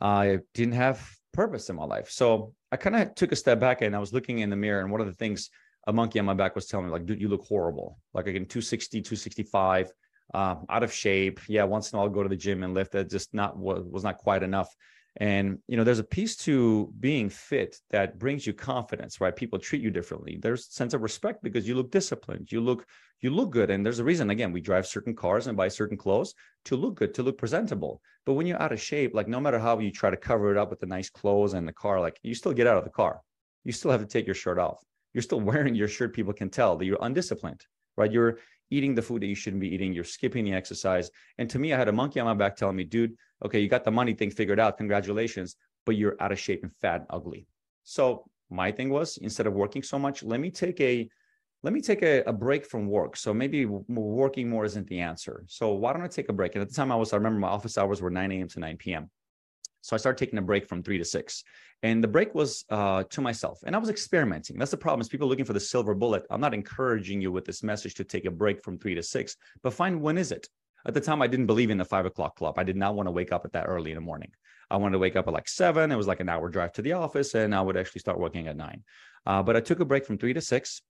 I 0.00 0.38
didn't 0.54 0.74
have 0.74 1.06
purpose 1.32 1.68
in 1.70 1.76
my 1.76 1.84
life. 1.84 2.10
So 2.10 2.54
I 2.72 2.76
kind 2.76 2.96
of 2.96 3.14
took 3.14 3.32
a 3.32 3.36
step 3.36 3.60
back 3.60 3.82
and 3.82 3.94
I 3.94 3.98
was 3.98 4.12
looking 4.12 4.40
in 4.40 4.50
the 4.50 4.56
mirror. 4.56 4.80
And 4.80 4.90
one 4.90 5.00
of 5.00 5.06
the 5.06 5.14
things 5.14 5.50
a 5.86 5.92
monkey 5.92 6.18
on 6.18 6.24
my 6.24 6.34
back 6.34 6.54
was 6.54 6.66
telling 6.66 6.86
me, 6.86 6.92
like, 6.92 7.06
dude, 7.06 7.20
you 7.20 7.28
look 7.28 7.44
horrible. 7.44 7.98
Like 8.12 8.26
again, 8.26 8.46
260, 8.46 9.00
265, 9.00 9.92
uh, 10.34 10.56
out 10.68 10.82
of 10.82 10.92
shape. 10.92 11.40
Yeah, 11.48 11.64
once 11.64 11.90
in 11.90 11.96
a 11.96 11.98
while 11.98 12.08
I'll 12.08 12.14
go 12.14 12.22
to 12.22 12.28
the 12.28 12.36
gym 12.36 12.62
and 12.62 12.74
lift. 12.74 12.92
That 12.92 13.10
just 13.10 13.34
not 13.34 13.58
was 13.58 14.04
not 14.04 14.18
quite 14.18 14.42
enough. 14.42 14.68
And 15.20 15.58
you 15.68 15.76
know, 15.76 15.84
there's 15.84 15.98
a 15.98 16.04
piece 16.04 16.34
to 16.38 16.92
being 16.98 17.28
fit 17.28 17.76
that 17.90 18.18
brings 18.18 18.46
you 18.46 18.54
confidence, 18.54 19.20
right? 19.20 19.36
People 19.36 19.58
treat 19.58 19.82
you 19.82 19.90
differently. 19.90 20.38
There's 20.40 20.66
a 20.66 20.72
sense 20.72 20.94
of 20.94 21.02
respect 21.02 21.42
because 21.42 21.68
you 21.68 21.74
look 21.74 21.90
disciplined. 21.90 22.50
You 22.50 22.62
look 22.62 22.86
you 23.20 23.28
look 23.28 23.50
good, 23.50 23.68
and 23.68 23.84
there's 23.84 23.98
a 23.98 24.04
reason. 24.04 24.30
Again, 24.30 24.50
we 24.50 24.62
drive 24.62 24.86
certain 24.86 25.14
cars 25.14 25.46
and 25.46 25.58
buy 25.58 25.68
certain 25.68 25.98
clothes 25.98 26.34
to 26.64 26.76
look 26.76 26.94
good, 26.94 27.12
to 27.14 27.22
look 27.22 27.36
presentable. 27.36 28.00
But 28.24 28.32
when 28.32 28.46
you're 28.46 28.62
out 28.62 28.72
of 28.72 28.80
shape, 28.80 29.14
like 29.14 29.28
no 29.28 29.40
matter 29.40 29.58
how 29.58 29.78
you 29.78 29.92
try 29.92 30.08
to 30.08 30.16
cover 30.16 30.50
it 30.50 30.56
up 30.56 30.70
with 30.70 30.80
the 30.80 30.86
nice 30.86 31.10
clothes 31.10 31.52
and 31.52 31.68
the 31.68 31.72
car, 31.72 32.00
like 32.00 32.18
you 32.22 32.34
still 32.34 32.54
get 32.54 32.66
out 32.66 32.78
of 32.78 32.84
the 32.84 32.90
car. 32.90 33.20
You 33.64 33.72
still 33.72 33.90
have 33.90 34.00
to 34.00 34.06
take 34.06 34.24
your 34.24 34.34
shirt 34.34 34.58
off. 34.58 34.82
You're 35.12 35.20
still 35.20 35.40
wearing 35.50 35.74
your 35.74 35.88
shirt. 35.88 36.14
People 36.14 36.32
can 36.32 36.48
tell 36.48 36.76
that 36.76 36.86
you're 36.86 36.98
undisciplined, 36.98 37.60
right? 37.98 38.10
You're 38.10 38.38
eating 38.70 38.94
the 38.94 39.02
food 39.02 39.22
that 39.22 39.26
you 39.26 39.34
shouldn't 39.34 39.60
be 39.60 39.72
eating. 39.72 39.92
You're 39.92 40.04
skipping 40.04 40.44
the 40.44 40.52
exercise. 40.52 41.10
And 41.38 41.48
to 41.50 41.58
me, 41.58 41.72
I 41.72 41.78
had 41.78 41.88
a 41.88 41.92
monkey 41.92 42.20
on 42.20 42.26
my 42.26 42.34
back 42.34 42.56
telling 42.56 42.76
me, 42.76 42.84
dude, 42.84 43.14
okay, 43.44 43.60
you 43.60 43.68
got 43.68 43.84
the 43.84 43.90
money 43.90 44.14
thing 44.14 44.30
figured 44.30 44.60
out. 44.60 44.78
Congratulations. 44.78 45.56
But 45.86 45.96
you're 45.96 46.16
out 46.20 46.32
of 46.32 46.38
shape 46.38 46.62
and 46.62 46.72
fat 46.72 47.00
and 47.00 47.06
ugly. 47.10 47.46
So 47.84 48.24
my 48.50 48.70
thing 48.70 48.90
was 48.90 49.16
instead 49.18 49.46
of 49.46 49.54
working 49.54 49.82
so 49.82 49.98
much, 49.98 50.22
let 50.22 50.40
me 50.40 50.50
take 50.50 50.80
a 50.80 51.08
let 51.62 51.74
me 51.74 51.80
take 51.82 52.02
a, 52.02 52.22
a 52.22 52.32
break 52.32 52.64
from 52.64 52.86
work. 52.86 53.16
So 53.16 53.34
maybe 53.34 53.66
working 53.66 54.48
more 54.48 54.64
isn't 54.64 54.86
the 54.88 55.00
answer. 55.00 55.44
So 55.46 55.72
why 55.74 55.92
don't 55.92 56.02
I 56.02 56.08
take 56.08 56.30
a 56.30 56.32
break? 56.32 56.54
And 56.54 56.62
at 56.62 56.68
the 56.68 56.74
time 56.74 56.90
I 56.90 56.96
was, 56.96 57.12
I 57.12 57.16
remember 57.16 57.38
my 57.38 57.48
office 57.48 57.76
hours 57.76 58.00
were 58.00 58.10
9 58.10 58.32
a.m. 58.32 58.48
to 58.48 58.60
9 58.60 58.76
p.m. 58.78 59.10
So 59.80 59.94
I 59.94 59.98
started 59.98 60.18
taking 60.18 60.38
a 60.38 60.42
break 60.42 60.68
from 60.68 60.82
three 60.82 60.98
to 60.98 61.04
six. 61.04 61.44
And 61.82 62.04
the 62.04 62.08
break 62.08 62.34
was 62.34 62.64
uh, 62.70 63.04
to 63.04 63.20
myself. 63.20 63.60
And 63.64 63.74
I 63.74 63.78
was 63.78 63.88
experimenting. 63.88 64.58
That's 64.58 64.70
the 64.70 64.76
problem 64.76 65.00
is 65.00 65.08
people 65.08 65.28
looking 65.28 65.46
for 65.46 65.54
the 65.54 65.60
silver 65.60 65.94
bullet. 65.94 66.26
I'm 66.30 66.40
not 66.40 66.52
encouraging 66.52 67.22
you 67.22 67.32
with 67.32 67.44
this 67.44 67.62
message 67.62 67.94
to 67.94 68.04
take 68.04 68.26
a 68.26 68.30
break 68.30 68.62
from 68.62 68.78
three 68.78 68.94
to 68.94 69.02
six, 69.02 69.36
but 69.62 69.72
find 69.72 70.00
when 70.00 70.18
is 70.18 70.32
it? 70.32 70.48
At 70.86 70.94
the 70.94 71.00
time, 71.00 71.20
I 71.20 71.26
didn't 71.26 71.46
believe 71.46 71.70
in 71.70 71.78
the 71.78 71.84
five 71.84 72.06
o'clock 72.06 72.36
club. 72.36 72.58
I 72.58 72.64
did 72.64 72.76
not 72.76 72.94
want 72.94 73.06
to 73.06 73.10
wake 73.10 73.32
up 73.32 73.44
at 73.44 73.52
that 73.52 73.66
early 73.66 73.90
in 73.90 73.96
the 73.96 74.02
morning. 74.02 74.30
I 74.70 74.76
wanted 74.76 74.92
to 74.92 74.98
wake 74.98 75.16
up 75.16 75.26
at 75.26 75.34
like 75.34 75.48
seven. 75.48 75.90
It 75.90 75.96
was 75.96 76.06
like 76.06 76.20
an 76.20 76.28
hour 76.28 76.48
drive 76.48 76.72
to 76.74 76.82
the 76.82 76.92
office, 76.92 77.34
and 77.34 77.54
I 77.54 77.60
would 77.60 77.76
actually 77.76 78.00
start 78.00 78.18
working 78.18 78.48
at 78.48 78.56
nine. 78.56 78.82
Uh, 79.26 79.42
but 79.42 79.56
I 79.56 79.60
took 79.60 79.80
a 79.80 79.84
break 79.84 80.06
from 80.06 80.16
three 80.16 80.32
to 80.32 80.40
six. 80.40 80.80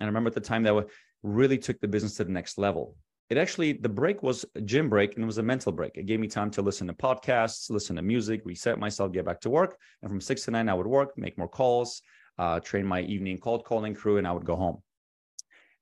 And 0.00 0.06
I 0.06 0.08
remember 0.08 0.28
at 0.28 0.34
the 0.34 0.40
time 0.40 0.62
that 0.64 0.86
really 1.22 1.58
took 1.58 1.80
the 1.80 1.88
business 1.88 2.16
to 2.16 2.24
the 2.24 2.32
next 2.32 2.58
level 2.58 2.96
it 3.28 3.38
actually 3.38 3.72
the 3.72 3.88
break 3.88 4.22
was 4.22 4.44
a 4.54 4.60
gym 4.60 4.88
break 4.88 5.14
and 5.14 5.24
it 5.24 5.26
was 5.26 5.38
a 5.38 5.42
mental 5.42 5.72
break. 5.72 5.96
It 5.96 6.06
gave 6.06 6.20
me 6.20 6.28
time 6.28 6.50
to 6.52 6.62
listen 6.62 6.86
to 6.86 6.92
podcasts 6.92 7.70
listen 7.70 7.96
to 7.96 8.02
music 8.02 8.42
reset 8.44 8.78
myself 8.78 9.12
get 9.12 9.24
back 9.24 9.40
to 9.40 9.50
work. 9.50 9.76
And 10.02 10.10
from 10.10 10.20
six 10.20 10.44
to 10.44 10.50
nine 10.50 10.68
i 10.68 10.74
would 10.74 10.86
work 10.86 11.16
make 11.16 11.36
more 11.36 11.48
calls 11.48 12.02
uh, 12.38 12.60
train 12.60 12.86
my 12.86 13.00
evening 13.02 13.38
cold 13.38 13.64
calling 13.64 13.94
crew 13.94 14.18
and 14.18 14.26
i 14.26 14.32
would 14.32 14.44
go 14.44 14.56
home. 14.56 14.82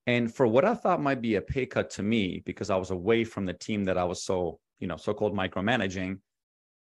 And 0.06 0.34
for 0.34 0.46
what 0.46 0.64
i 0.64 0.74
thought 0.74 1.02
might 1.02 1.20
be 1.20 1.34
a 1.34 1.42
pay 1.42 1.66
cut 1.66 1.90
to 1.90 2.02
me 2.02 2.42
because 2.46 2.70
i 2.70 2.76
was 2.76 2.90
away 2.90 3.24
from 3.24 3.44
the 3.44 3.54
team 3.54 3.84
that 3.84 3.98
i 3.98 4.04
was 4.04 4.22
so 4.22 4.58
you 4.78 4.86
know 4.86 4.96
so-called 4.96 5.34
micromanaging 5.34 6.18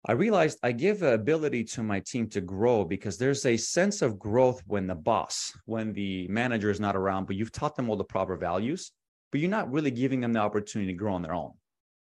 I 0.06 0.13
realized 0.13 0.60
I 0.63 0.72
give 0.72 1.01
ability 1.01 1.66
to 1.66 1.84
my 1.84 2.00
team 2.00 2.30
to 2.30 2.39
grow 2.39 2.86
because 2.86 3.18
there's 3.18 3.46
a 3.46 3.58
sense 3.58 4.01
of 4.01 4.18
growth 4.18 4.62
when 4.66 4.88
the 4.88 4.96
boss, 4.96 5.51
when 5.66 5.92
the 5.92 6.27
manager 6.30 6.70
is 6.70 6.80
not 6.80 6.96
around, 6.96 7.25
but 7.25 7.36
you've 7.36 7.51
taught 7.51 7.75
them 7.75 7.89
all 7.89 7.98
the 7.98 8.06
proper 8.06 8.38
values 8.38 8.92
but 9.31 9.41
you're 9.41 9.50
not 9.50 9.72
really 9.72 9.91
giving 9.91 10.22
them 10.22 10.34
the 10.34 10.39
opportunity 10.39 10.91
to 10.91 10.98
grow 10.98 11.13
on 11.13 11.22
their 11.22 11.34
own. 11.34 11.51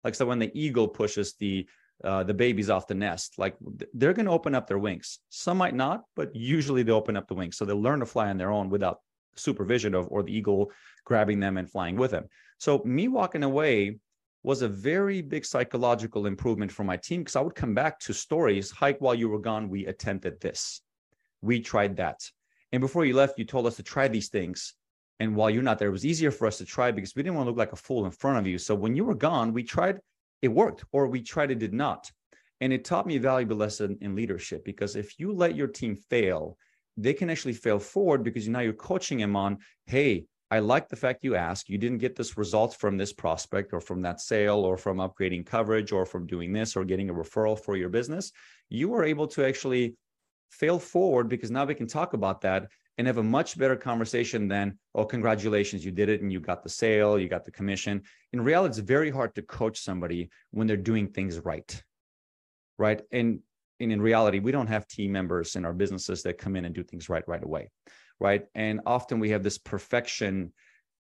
Like 0.03 0.15
so 0.15 0.25
when 0.25 0.39
the 0.39 0.51
eagle 0.53 0.87
pushes 0.87 1.33
the 1.35 1.67
uh, 2.03 2.23
the 2.23 2.33
babies 2.33 2.69
off 2.69 2.87
the 2.87 2.95
nest, 2.95 3.35
like 3.37 3.55
they're 3.93 4.13
going 4.13 4.25
to 4.25 4.31
open 4.31 4.55
up 4.55 4.67
their 4.67 4.79
wings. 4.79 5.19
Some 5.29 5.57
might 5.57 5.75
not, 5.75 6.01
but 6.15 6.35
usually 6.35 6.83
they 6.83 6.91
open 6.91 7.15
up 7.15 7.27
the 7.27 7.35
wings. 7.35 7.55
So 7.55 7.63
they'll 7.63 7.81
learn 7.81 8.01
to 8.01 8.05
fly 8.05 8.29
on 8.29 8.37
their 8.37 8.51
own 8.51 8.69
without 8.69 8.99
supervision 9.35 9.93
of 9.95 10.07
or 10.09 10.23
the 10.23 10.35
eagle 10.35 10.71
grabbing 11.05 11.39
them 11.39 11.57
and 11.57 11.69
flying 11.69 11.95
with 11.95 12.11
them. 12.11 12.25
So 12.57 12.81
me 12.83 13.07
walking 13.07 13.43
away 13.43 13.99
was 14.43 14.61
a 14.61 14.67
very 14.67 15.21
big 15.21 15.45
psychological 15.45 16.25
improvement 16.25 16.71
for 16.71 16.83
my 16.83 16.97
team 16.97 17.21
because 17.21 17.37
I 17.37 17.41
would 17.41 17.55
come 17.55 17.73
back 17.73 17.99
to 18.01 18.13
stories. 18.13 18.71
Hayk 18.71 18.97
while 18.99 19.15
you 19.15 19.29
were 19.29 19.39
gone, 19.39 19.69
we 19.69 19.85
attempted 19.85 20.41
this, 20.41 20.81
we 21.41 21.61
tried 21.61 21.95
that, 21.97 22.19
and 22.73 22.81
before 22.81 23.05
you 23.05 23.15
left, 23.15 23.37
you 23.37 23.45
told 23.45 23.67
us 23.67 23.77
to 23.77 23.83
try 23.83 24.07
these 24.07 24.29
things 24.29 24.73
and 25.19 25.35
while 25.35 25.49
you're 25.49 25.63
not 25.63 25.79
there, 25.79 25.89
it 25.89 25.91
was 25.91 26.05
easier 26.05 26.31
for 26.31 26.47
us 26.47 26.57
to 26.57 26.65
try 26.65 26.91
because 26.91 27.15
we 27.15 27.23
didn't 27.23 27.35
want 27.35 27.45
to 27.47 27.51
look 27.51 27.57
like 27.57 27.73
a 27.73 27.77
fool 27.77 28.05
in 28.05 28.11
front 28.11 28.39
of 28.39 28.47
you. 28.47 28.57
So 28.57 28.75
when 28.75 28.95
you 28.95 29.05
were 29.05 29.15
gone, 29.15 29.53
we 29.53 29.63
tried, 29.63 29.99
it 30.41 30.47
worked, 30.47 30.83
or 30.91 31.07
we 31.07 31.21
tried, 31.21 31.51
it 31.51 31.59
did 31.59 31.73
not. 31.73 32.11
And 32.61 32.73
it 32.73 32.85
taught 32.85 33.07
me 33.07 33.17
a 33.17 33.19
valuable 33.19 33.57
lesson 33.57 33.97
in 34.01 34.15
leadership 34.15 34.63
because 34.65 34.95
if 34.95 35.19
you 35.19 35.31
let 35.33 35.55
your 35.55 35.67
team 35.67 35.95
fail, 35.95 36.57
they 36.97 37.13
can 37.13 37.29
actually 37.29 37.53
fail 37.53 37.79
forward 37.79 38.23
because 38.23 38.47
now 38.47 38.59
you're 38.59 38.73
coaching 38.73 39.17
them 39.17 39.35
on, 39.35 39.59
hey, 39.85 40.25
I 40.51 40.59
like 40.59 40.87
the 40.87 40.95
fact 40.95 41.23
you 41.23 41.35
asked. 41.35 41.67
You 41.67 41.79
didn't 41.79 41.97
get 41.97 42.15
this 42.15 42.37
result 42.37 42.75
from 42.75 42.95
this 42.95 43.11
prospect 43.11 43.73
or 43.73 43.81
from 43.81 44.01
that 44.03 44.21
sale 44.21 44.59
or 44.59 44.77
from 44.77 44.97
upgrading 44.97 45.47
coverage 45.47 45.91
or 45.91 46.05
from 46.05 46.27
doing 46.27 46.53
this 46.53 46.75
or 46.75 46.85
getting 46.85 47.09
a 47.09 47.13
referral 47.13 47.59
for 47.59 47.75
your 47.75 47.89
business. 47.89 48.31
You 48.69 48.89
were 48.89 49.03
able 49.03 49.27
to 49.29 49.45
actually 49.45 49.95
fail 50.51 50.77
forward 50.77 51.27
because 51.27 51.49
now 51.49 51.65
we 51.65 51.73
can 51.73 51.87
talk 51.87 52.13
about 52.13 52.41
that 52.41 52.69
and 52.97 53.07
have 53.07 53.17
a 53.17 53.23
much 53.23 53.57
better 53.57 53.75
conversation 53.75 54.47
than, 54.47 54.77
oh, 54.93 55.05
congratulations, 55.05 55.83
you 55.83 55.91
did 55.91 56.09
it 56.09 56.21
and 56.21 56.31
you 56.31 56.39
got 56.39 56.63
the 56.63 56.69
sale, 56.69 57.17
you 57.17 57.27
got 57.27 57.43
the 57.43 57.51
commission. 57.51 58.03
In 58.33 58.41
reality, 58.41 58.71
it's 58.71 58.79
very 58.79 59.09
hard 59.09 59.33
to 59.35 59.41
coach 59.41 59.79
somebody 59.79 60.29
when 60.51 60.67
they're 60.67 60.77
doing 60.77 61.07
things 61.07 61.39
right. 61.39 61.81
Right. 62.77 63.01
And, 63.11 63.39
and 63.79 63.91
in 63.91 64.01
reality, 64.01 64.39
we 64.39 64.51
don't 64.51 64.67
have 64.67 64.87
team 64.87 65.11
members 65.11 65.55
in 65.55 65.65
our 65.65 65.73
businesses 65.73 66.23
that 66.23 66.37
come 66.37 66.55
in 66.55 66.65
and 66.65 66.75
do 66.75 66.83
things 66.83 67.09
right 67.09 67.27
right 67.27 67.43
away. 67.43 67.71
Right. 68.19 68.45
And 68.53 68.81
often 68.85 69.19
we 69.19 69.29
have 69.31 69.43
this 69.43 69.57
perfection 69.57 70.53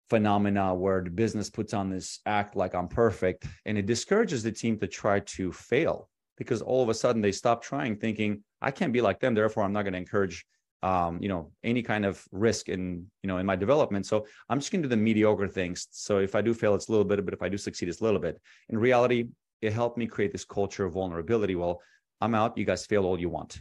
phenomena 0.09 0.75
where 0.75 1.03
the 1.03 1.11
business 1.11 1.51
puts 1.51 1.75
on 1.75 1.91
this 1.91 2.21
act 2.27 2.57
like 2.57 2.75
I'm 2.75 2.89
perfect 2.89 3.47
and 3.67 3.77
it 3.77 3.87
discourages 3.87 4.43
the 4.43 4.53
team 4.53 4.79
to 4.79 4.87
try 4.87 5.21
to 5.21 5.53
fail 5.53 6.09
because 6.37 6.63
all 6.63 6.83
of 6.83 6.89
a 6.89 6.95
sudden 6.95 7.21
they 7.21 7.33
stop 7.33 7.63
trying 7.63 7.97
thinking 7.97 8.43
I 8.63 8.71
can't 8.71 8.93
be 8.93 9.03
like 9.03 9.21
them 9.21 9.35
therefore 9.35 9.65
I'm 9.65 9.73
not 9.73 9.83
going 9.83 9.93
to 9.93 9.99
encourage 9.99 10.47
um, 10.83 11.19
you 11.21 11.29
know, 11.29 11.51
any 11.65 11.83
kind 11.83 12.05
of 12.05 12.25
risk 12.31 12.69
in, 12.69 13.07
you 13.23 13.29
know, 13.29 13.39
in 13.39 13.47
my 13.47 13.57
development. 13.57 14.07
So 14.07 14.27
I'm 14.49 14.61
just 14.61 14.71
to 14.71 14.79
do 14.79 14.89
the 14.89 14.97
mediocre 14.97 15.49
things. 15.49 15.89
So 15.91 16.19
if 16.19 16.35
I 16.35 16.41
do 16.41 16.55
fail, 16.55 16.75
it's 16.75 16.89
a 16.89 16.93
little 16.93 17.05
bit, 17.05 17.25
but 17.25 17.35
if 17.35 17.43
I 17.43 17.49
do 17.49 17.59
succeed, 17.59 17.89
it's 17.89 18.01
a 18.01 18.05
little 18.05 18.21
bit. 18.21 18.41
In 18.69 18.79
reality, 18.79 19.29
it 19.61 19.73
helped 19.73 19.99
me 19.99 20.07
create 20.07 20.33
this 20.33 20.45
culture 20.45 20.85
of 20.85 20.93
vulnerability. 20.93 21.57
Well, 21.57 21.81
I'm 22.21 22.35
out. 22.35 22.57
You 22.57 22.65
guys 22.65 22.87
fail 22.87 23.05
all 23.05 23.19
you 23.19 23.29
want. 23.29 23.61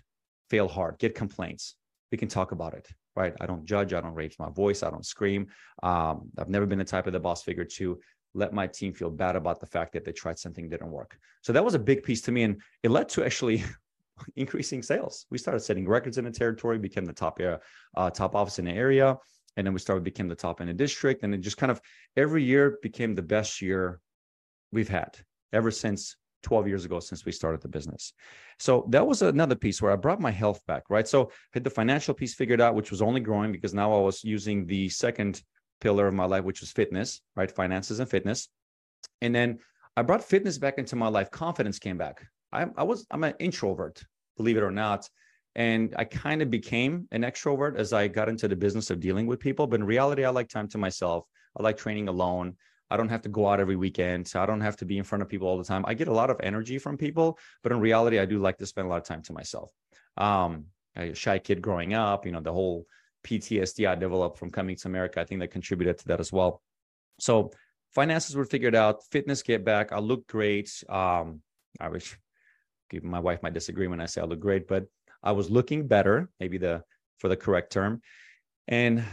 Fail 0.49 0.67
hard. 0.67 0.99
Get 0.99 1.15
complaints. 1.15 1.75
We 2.11 2.17
can 2.17 2.27
talk 2.27 2.51
about 2.51 2.73
it, 2.73 2.87
right? 3.15 3.33
I 3.41 3.47
don't 3.47 3.65
judge. 3.65 3.93
I 3.93 4.01
don't 4.01 4.13
raise 4.13 4.37
my 4.39 4.49
voice. 4.49 4.83
I 4.83 4.91
don't 4.91 5.05
scream. 5.05 5.47
Um, 5.83 6.29
I've 6.37 6.49
never 6.49 6.65
been 6.65 6.79
the 6.79 6.85
type 6.85 7.07
of 7.07 7.13
the 7.13 7.19
boss 7.19 7.43
figure 7.43 7.65
to 7.65 7.99
let 8.33 8.53
my 8.53 8.67
team 8.67 8.93
feel 8.93 9.09
bad 9.09 9.35
about 9.35 9.59
the 9.59 9.65
fact 9.65 9.93
that 9.93 10.05
they 10.05 10.11
tried 10.11 10.37
something 10.37 10.69
didn't 10.69 10.91
work. 10.91 11.17
So 11.41 11.51
that 11.53 11.65
was 11.65 11.73
a 11.73 11.79
big 11.79 12.03
piece 12.03 12.21
to 12.23 12.31
me, 12.31 12.43
and 12.43 12.61
it 12.83 12.91
led 12.91 13.09
to 13.09 13.25
actually 13.25 13.63
increasing 14.35 14.81
sales. 14.81 15.25
We 15.29 15.37
started 15.37 15.59
setting 15.61 15.87
records 15.87 16.17
in 16.17 16.25
the 16.25 16.31
territory, 16.31 16.77
became 16.77 17.05
the 17.05 17.13
top 17.13 17.39
uh, 17.39 18.09
top 18.09 18.35
office 18.35 18.59
in 18.59 18.65
the 18.65 18.71
area, 18.71 19.17
and 19.55 19.65
then 19.65 19.73
we 19.73 19.79
started 19.79 20.03
became 20.03 20.27
the 20.27 20.35
top 20.35 20.61
in 20.61 20.67
the 20.67 20.73
district, 20.73 21.23
and 21.23 21.33
it 21.33 21.39
just 21.39 21.57
kind 21.57 21.71
of 21.71 21.81
every 22.15 22.43
year 22.43 22.77
became 22.81 23.15
the 23.15 23.21
best 23.21 23.61
year 23.61 23.99
we've 24.71 24.89
had 24.89 25.17
ever 25.53 25.71
since 25.71 26.17
12 26.43 26.67
years 26.67 26.85
ago 26.85 26.99
since 26.99 27.25
we 27.25 27.31
started 27.31 27.61
the 27.61 27.67
business. 27.67 28.13
So 28.59 28.85
that 28.89 29.05
was 29.05 29.21
another 29.21 29.55
piece 29.55 29.81
where 29.81 29.91
I 29.91 29.95
brought 29.95 30.19
my 30.19 30.31
health 30.31 30.65
back, 30.67 30.83
right? 30.89 31.07
So 31.07 31.25
I 31.25 31.29
had 31.53 31.63
the 31.63 31.69
financial 31.69 32.13
piece 32.13 32.35
figured 32.35 32.61
out, 32.61 32.75
which 32.75 32.91
was 32.91 33.01
only 33.01 33.19
growing 33.19 33.51
because 33.51 33.73
now 33.73 33.93
I 33.93 33.99
was 33.99 34.23
using 34.23 34.65
the 34.65 34.89
second 34.89 35.41
pillar 35.81 36.07
of 36.07 36.13
my 36.13 36.25
life, 36.25 36.43
which 36.43 36.61
was 36.61 36.71
fitness, 36.71 37.21
right? 37.35 37.51
Finances 37.51 37.99
and 37.99 38.09
fitness. 38.09 38.49
And 39.21 39.33
then 39.33 39.59
I 39.95 40.03
brought 40.03 40.23
fitness 40.23 40.57
back 40.57 40.77
into 40.77 40.95
my 40.95 41.07
life. 41.07 41.31
Confidence 41.31 41.79
came 41.79 41.97
back. 41.97 42.25
I, 42.51 42.67
I 42.75 42.83
was 42.83 43.05
I'm 43.11 43.23
an 43.23 43.33
introvert, 43.39 44.03
believe 44.37 44.57
it 44.57 44.63
or 44.63 44.71
not, 44.71 45.09
and 45.55 45.93
I 45.97 46.03
kind 46.05 46.41
of 46.41 46.49
became 46.49 47.07
an 47.11 47.23
extrovert 47.23 47.77
as 47.77 47.93
I 47.93 48.07
got 48.07 48.29
into 48.29 48.47
the 48.47 48.55
business 48.55 48.89
of 48.89 48.99
dealing 48.99 49.27
with 49.27 49.39
people. 49.39 49.67
But 49.67 49.79
in 49.79 49.85
reality, 49.85 50.23
I 50.23 50.29
like 50.29 50.49
time 50.49 50.67
to 50.69 50.77
myself. 50.77 51.25
I 51.57 51.63
like 51.63 51.77
training 51.77 52.07
alone. 52.07 52.55
I 52.89 52.95
don't 52.95 53.09
have 53.09 53.23
to 53.23 53.29
go 53.29 53.47
out 53.47 53.59
every 53.59 53.75
weekend. 53.75 54.27
So 54.27 54.41
I 54.41 54.45
don't 54.45 54.61
have 54.61 54.77
to 54.77 54.85
be 54.85 54.97
in 54.97 55.03
front 55.03 55.21
of 55.21 55.29
people 55.29 55.47
all 55.47 55.57
the 55.57 55.63
time. 55.63 55.83
I 55.87 55.93
get 55.93 56.07
a 56.07 56.13
lot 56.13 56.29
of 56.29 56.39
energy 56.41 56.77
from 56.77 56.97
people, 56.97 57.37
but 57.63 57.71
in 57.71 57.79
reality, 57.79 58.19
I 58.19 58.25
do 58.25 58.39
like 58.39 58.57
to 58.59 58.65
spend 58.65 58.87
a 58.87 58.89
lot 58.89 58.97
of 58.97 59.03
time 59.03 59.21
to 59.23 59.33
myself. 59.33 59.71
Um, 60.15 60.65
a 60.95 61.13
shy 61.13 61.39
kid 61.39 61.61
growing 61.61 61.93
up, 61.93 62.25
you 62.25 62.31
know, 62.31 62.39
the 62.39 62.53
whole 62.53 62.85
PTSD 63.25 63.87
I 63.87 63.95
developed 63.95 64.37
from 64.37 64.49
coming 64.49 64.75
to 64.75 64.87
America, 64.87 65.19
I 65.19 65.25
think 65.25 65.41
that 65.41 65.51
contributed 65.51 65.97
to 65.99 66.07
that 66.09 66.19
as 66.19 66.31
well. 66.31 66.61
So 67.19 67.51
finances 67.93 68.35
were 68.35 68.45
figured 68.45 68.75
out, 68.75 69.03
fitness 69.11 69.43
get 69.43 69.65
back. 69.65 69.91
I 69.91 69.99
look 69.99 70.27
great. 70.27 70.83
Um, 70.87 71.41
I 71.79 71.89
wish 71.89 72.17
my 73.03 73.19
wife 73.19 73.41
might 73.43 73.53
disagree 73.53 73.87
when 73.87 74.01
I 74.01 74.05
say 74.05 74.21
I 74.21 74.25
look 74.25 74.39
great, 74.39 74.67
but 74.67 74.85
I 75.23 75.31
was 75.31 75.49
looking 75.49 75.87
better. 75.87 76.29
Maybe 76.39 76.57
the 76.57 76.83
for 77.17 77.27
the 77.29 77.37
correct 77.37 77.71
term. 77.71 78.01
And 78.67 79.03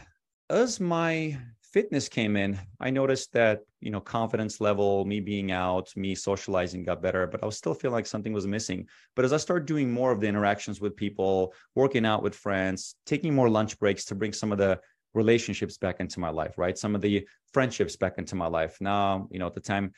as 0.51 0.81
my 0.81 1.39
fitness 1.73 2.09
came 2.09 2.37
in, 2.37 2.59
I 2.81 2.91
noticed 2.91 3.33
that, 3.33 3.63
you 3.81 3.91
know, 3.91 4.01
confidence 4.01 4.61
level, 4.61 5.05
me 5.05 5.21
being 5.21 5.51
out, 5.51 5.91
me 5.97 6.15
socializing 6.15 6.85
got 6.85 7.03
better, 7.03 7.27
but 7.27 7.43
I 7.43 7.47
was 7.47 7.57
still 7.57 7.75
feeling 7.75 7.95
like 7.95 8.07
something 8.07 8.33
was 8.33 8.47
missing. 8.47 8.87
But 9.17 9.25
as 9.25 9.33
I 9.33 9.39
started 9.39 9.67
doing 9.67 9.91
more 9.91 10.13
of 10.13 10.21
the 10.21 10.29
interactions 10.29 10.81
with 10.81 10.95
people, 10.95 11.53
working 11.75 12.07
out 12.07 12.23
with 12.23 12.35
friends, 12.35 12.95
taking 13.07 13.35
more 13.35 13.49
lunch 13.49 13.79
breaks 13.79 14.05
to 14.07 14.15
bring 14.15 14.33
some 14.33 14.53
of 14.53 14.59
the 14.59 14.79
relationships 15.15 15.79
back 15.79 16.01
into 16.01 16.21
my 16.21 16.31
life, 16.31 16.59
right? 16.59 16.77
Some 16.77 16.95
of 16.95 17.01
the 17.01 17.27
friendships 17.53 17.97
back 17.97 18.19
into 18.19 18.37
my 18.37 18.47
life. 18.47 18.77
Now, 18.81 19.29
you 19.31 19.39
know, 19.39 19.47
at 19.47 19.55
the 19.55 19.61
time 19.61 19.93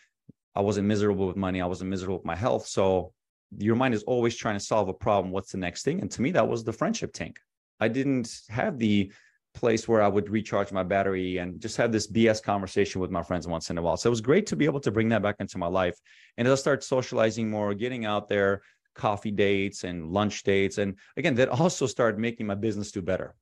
I 0.55 0.61
wasn't 0.61 0.87
miserable 0.87 1.27
with 1.27 1.37
money, 1.37 1.61
I 1.61 1.67
wasn't 1.67 1.91
miserable 1.91 2.17
with 2.17 2.25
my 2.25 2.37
health. 2.37 2.67
So 2.67 3.13
your 3.59 3.77
mind 3.77 3.95
is 3.95 4.03
always 4.05 4.37
trying 4.37 4.57
to 4.57 4.65
solve 4.65 4.89
a 4.89 4.95
problem. 4.95 5.33
What's 5.33 5.53
the 5.53 5.59
next 5.59 5.83
thing? 5.83 6.01
And 6.01 6.11
to 6.11 6.23
me, 6.23 6.31
that 6.33 6.49
was 6.49 6.65
the 6.65 6.73
friendship 6.73 7.13
tank. 7.13 7.39
I 7.81 7.89
didn't 7.89 8.41
have 8.49 8.79
the 8.79 9.13
place 9.55 9.89
where 9.89 10.03
I 10.03 10.09
would 10.09 10.29
recharge 10.29 10.71
my 10.71 10.83
battery 10.83 11.39
and 11.39 11.61
just 11.61 11.77
have 11.79 11.91
this 11.91 12.11
BS 12.11 12.43
conversation 12.43 13.01
with 13.01 13.11
my 13.11 13.23
friends 13.23 13.49
once 13.49 13.71
in 13.71 13.79
a 13.79 13.83
while. 13.83 13.97
So 13.97 14.09
it 14.09 14.11
was 14.11 14.21
great 14.21 14.47
to 14.49 14.57
be 14.57 14.67
able 14.67 14.81
to 14.81 14.91
bring 14.91 15.09
that 15.11 15.23
back 15.23 15.37
into 15.41 15.59
my 15.59 15.67
life. 15.67 15.99
And 16.37 16.47
as 16.47 16.59
I 16.59 16.61
start 16.61 16.85
socializing 16.85 17.49
more, 17.49 17.73
getting 17.75 18.05
out 18.05 18.29
there, 18.29 18.63
coffee 18.95 19.31
dates 19.31 19.85
and 19.85 20.11
lunch 20.11 20.43
dates. 20.43 20.79
And 20.79 20.97
again, 21.17 21.35
that 21.37 21.49
also 21.49 21.87
started 21.87 22.19
making 22.19 22.47
my 22.47 22.55
business 22.55 22.91
do 22.91 23.03
better. 23.03 23.35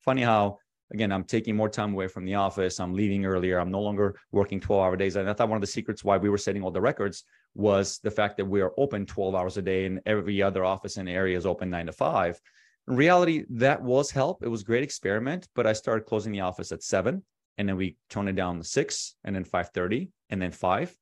Funny 0.00 0.22
how, 0.22 0.58
again, 0.92 1.12
I'm 1.12 1.24
taking 1.24 1.56
more 1.56 1.68
time 1.68 1.92
away 1.92 2.08
from 2.08 2.24
the 2.24 2.34
office. 2.34 2.80
I'm 2.80 2.94
leaving 2.94 3.26
earlier. 3.26 3.58
I'm 3.58 3.70
no 3.70 3.80
longer 3.80 4.16
working 4.32 4.60
12 4.60 4.82
hour 4.82 4.96
days. 4.96 5.16
And 5.16 5.28
I 5.28 5.32
thought 5.32 5.48
one 5.48 5.56
of 5.56 5.60
the 5.62 5.66
secrets 5.66 6.04
why 6.04 6.16
we 6.16 6.30
were 6.30 6.38
setting 6.38 6.62
all 6.62 6.70
the 6.70 6.80
records 6.80 7.24
was 7.54 7.98
the 8.02 8.10
fact 8.10 8.36
that 8.36 8.44
we 8.44 8.60
are 8.60 8.72
open 8.76 9.06
12 9.06 9.34
hours 9.34 9.56
a 9.56 9.62
day 9.62 9.86
and 9.86 10.00
every 10.06 10.42
other 10.42 10.64
office 10.64 10.96
in 10.96 11.06
the 11.06 11.12
area 11.12 11.36
is 11.36 11.46
open 11.46 11.70
nine 11.70 11.86
to 11.86 11.92
five 11.92 12.40
in 12.88 12.96
reality, 12.96 13.44
that 13.50 13.82
was 13.82 14.10
help. 14.10 14.42
It 14.42 14.48
was 14.48 14.62
great 14.62 14.82
experiment, 14.82 15.46
but 15.54 15.66
I 15.66 15.74
started 15.74 16.06
closing 16.06 16.32
the 16.32 16.40
office 16.40 16.72
at 16.72 16.82
seven, 16.82 17.22
and 17.58 17.68
then 17.68 17.76
we 17.76 17.98
toned 18.08 18.30
it 18.30 18.34
down 18.34 18.56
to 18.56 18.64
six, 18.64 19.14
and 19.24 19.36
then 19.36 19.44
five 19.44 19.68
thirty, 19.70 20.10
and 20.30 20.40
then 20.40 20.52
five. 20.52 20.96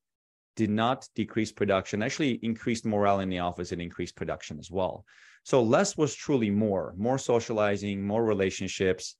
Did 0.56 0.70
not 0.70 1.06
decrease 1.14 1.52
production. 1.52 2.02
Actually, 2.02 2.40
increased 2.42 2.86
morale 2.86 3.20
in 3.20 3.28
the 3.28 3.38
office 3.38 3.70
and 3.70 3.80
increased 3.80 4.16
production 4.16 4.58
as 4.58 4.70
well. 4.70 5.04
So 5.44 5.62
less 5.62 5.96
was 5.96 6.14
truly 6.14 6.50
more. 6.50 6.92
More 6.96 7.18
socializing, 7.18 8.04
more 8.04 8.24
relationships, 8.24 9.16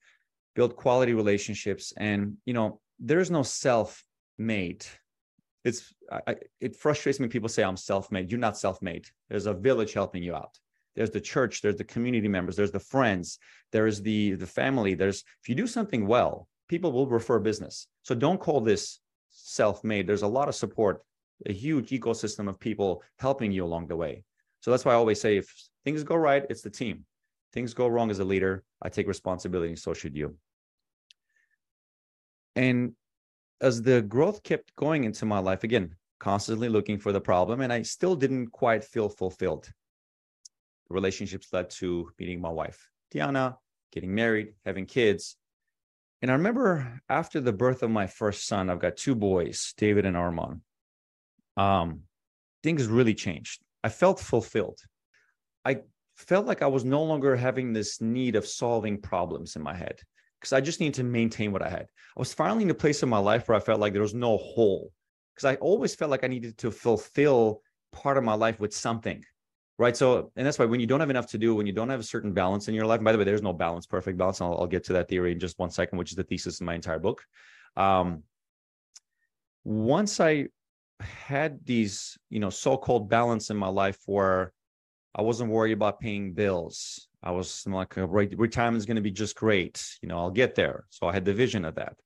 build 0.57 0.75
quality 0.75 1.15
relationships, 1.15 1.93
and 1.97 2.37
you 2.45 2.55
know 2.55 2.81
there 2.99 3.21
is 3.21 3.31
no 3.31 3.43
self-made. 3.45 4.85
It's 5.65 5.95
I, 6.11 6.37
it 6.61 6.75
frustrates 6.75 7.21
me. 7.21 7.29
People 7.29 7.49
say 7.49 7.63
I'm 7.63 7.77
self-made. 7.77 8.31
You're 8.31 8.41
not 8.41 8.59
self-made. 8.59 9.07
There's 9.29 9.47
a 9.47 9.55
village 9.55 9.93
helping 9.93 10.23
you 10.25 10.35
out 10.35 10.59
there's 10.97 11.11
the 11.11 11.21
church 11.21 11.61
there's 11.61 11.77
the 11.77 11.85
community 11.85 12.27
members 12.27 12.57
there's 12.57 12.73
the 12.73 12.81
friends 12.81 13.39
there's 13.71 14.01
the 14.01 14.33
the 14.33 14.47
family 14.47 14.95
there's 14.95 15.23
if 15.43 15.49
you 15.49 15.55
do 15.55 15.67
something 15.67 16.07
well 16.07 16.49
people 16.69 16.91
will 16.91 17.07
refer 17.07 17.39
business 17.39 17.87
so 18.03 18.15
don't 18.15 18.41
call 18.41 18.61
this 18.61 19.01
self-made 19.31 20.07
there's 20.07 20.23
a 20.23 20.27
lot 20.27 20.49
of 20.49 20.55
support 20.55 21.03
a 21.45 21.53
huge 21.53 21.91
ecosystem 21.91 22.49
of 22.49 22.59
people 22.59 23.03
helping 23.19 23.53
you 23.53 23.63
along 23.65 23.87
the 23.87 23.97
way 23.97 24.25
so 24.61 24.71
that's 24.71 24.85
why 24.85 24.93
i 24.93 24.97
always 24.97 25.21
say 25.21 25.37
if 25.37 25.53
things 25.85 26.03
go 26.03 26.17
right 26.17 26.47
it's 26.51 26.63
the 26.63 26.71
team 26.71 27.05
things 27.53 27.75
go 27.75 27.87
wrong 27.87 28.11
as 28.11 28.19
a 28.19 28.25
leader 28.25 28.65
i 28.83 28.89
take 28.89 29.07
responsibility 29.07 29.69
and 29.69 29.79
so 29.79 29.93
should 29.93 30.17
you 30.17 30.35
and 32.57 32.93
as 33.61 33.81
the 33.83 34.03
growth 34.03 34.43
kept 34.43 34.75
going 34.77 35.05
into 35.05 35.25
my 35.25 35.39
life 35.39 35.63
again 35.65 35.95
constantly 36.19 36.69
looking 36.69 36.99
for 36.99 37.13
the 37.13 37.21
problem 37.21 37.61
and 37.61 37.73
i 37.73 37.83
still 37.83 38.17
didn't 38.17 38.49
quite 38.49 38.83
feel 38.83 39.09
fulfilled 39.09 39.71
relationships 40.89 41.49
led 41.53 41.71
to 41.71 42.11
meeting 42.19 42.41
my 42.41 42.49
wife, 42.49 42.89
Diana, 43.11 43.59
getting 43.93 44.15
married, 44.15 44.55
having 44.65 44.87
kids. 44.87 45.37
And 46.23 46.31
I 46.31 46.35
remember 46.35 47.01
after 47.09 47.41
the 47.41 47.53
birth 47.53 47.83
of 47.83 47.91
my 47.91 48.07
first 48.07 48.47
son, 48.47 48.71
I've 48.71 48.81
got 48.81 48.97
two 48.97 49.15
boys, 49.15 49.75
David 49.77 50.07
and 50.07 50.17
Armand. 50.17 50.61
Um, 51.57 52.03
things 52.63 52.87
really 52.87 53.15
changed. 53.15 53.63
I 53.85 53.89
felt 53.89 54.19
fulfilled. 54.19 54.79
I 55.65 55.81
felt 56.17 56.47
like 56.47 56.63
I 56.63 56.67
was 56.67 56.85
no 56.85 57.03
longer 57.03 57.37
having 57.37 57.73
this 57.73 58.01
need 58.01 58.37
of 58.37 58.47
solving 58.47 59.01
problems 59.01 59.57
in 59.57 59.63
my 59.63 59.75
head 59.75 60.01
because 60.41 60.53
I 60.53 60.61
just 60.61 60.81
needed 60.81 60.95
to 60.95 61.05
maintain 61.05 61.53
what 61.53 61.63
I 61.63 61.69
had. 61.69 61.83
I 61.83 62.21
was 62.21 62.33
finally 62.33 62.65
in 62.65 62.71
a 62.71 62.75
place 62.75 63.03
in 63.03 63.09
my 63.09 63.19
life 63.19 63.49
where 63.49 63.57
I 63.57 63.61
felt 63.61 63.81
like 63.81 63.93
there 63.93 64.03
was 64.03 64.15
no 64.15 64.37
hole 64.37 64.93
because 65.35 65.45
I 65.45 65.57
always 65.57 65.95
felt 65.95 66.11
like 66.11 66.25
I 66.25 66.29
needed 66.29 66.57
to 66.59 66.71
fulfill 66.71 67.63
part 67.93 68.17
of 68.17 68.25
my 68.25 68.35
life 68.35 68.61
with 68.61 68.75
something 68.75 69.25
right 69.79 69.97
so 69.97 70.31
and 70.37 70.47
that's 70.47 70.59
why 70.59 70.65
when 70.65 70.81
you 70.81 70.87
don't 70.87 71.01
have 71.01 71.11
enough 71.11 71.27
to 71.27 71.39
do 71.39 71.55
when 71.55 71.67
you 71.67 71.73
don't 71.73 71.89
have 71.89 72.01
a 72.01 72.05
certain 72.05 72.33
balance 72.33 72.69
in 72.69 72.75
your 72.75 72.87
life 72.87 73.03
by 73.03 73.13
the 73.13 73.19
way 73.19 73.25
there's 73.25 73.43
no 73.43 73.53
balance 73.53 73.87
perfect 73.87 74.19
balance 74.19 74.41
I'll, 74.41 74.59
I'll, 74.59 74.67
get 74.67 74.85
to 74.85 74.93
that 74.95 75.09
theory 75.09 75.33
in 75.33 75.39
just 75.39 75.59
one 75.59 75.71
second 75.71 75.99
which 75.99 76.11
is 76.11 76.17
the 76.17 76.25
thesis 76.25 76.61
in 76.61 76.67
my 76.67 76.75
entire 76.75 76.99
book 76.99 77.25
um, 77.77 78.23
once 79.65 80.21
i 80.21 80.47
had 81.01 81.65
these 81.65 82.17
you 82.31 82.41
know 82.41 82.51
so-called 82.51 83.09
balance 83.09 83.51
in 83.51 83.57
my 83.57 83.69
life 83.69 83.99
where 84.07 84.53
i 85.15 85.23
wasn't 85.23 85.51
worried 85.51 85.73
about 85.73 86.01
paying 86.01 86.33
bills 86.33 87.06
i 87.23 87.31
was 87.31 87.67
like 87.67 87.97
retirement 87.97 88.77
is 88.77 88.87
going 88.87 88.97
to 88.97 89.03
be 89.03 89.11
just 89.11 89.37
great 89.37 89.85
you 90.03 90.09
know 90.09 90.19
i'll 90.19 90.31
get 90.31 90.55
there 90.55 90.85
so 90.91 91.07
i 91.07 91.13
had 91.13 91.25
the 91.25 91.35
vision 91.35 91.65
of 91.65 91.75
that 91.75 91.97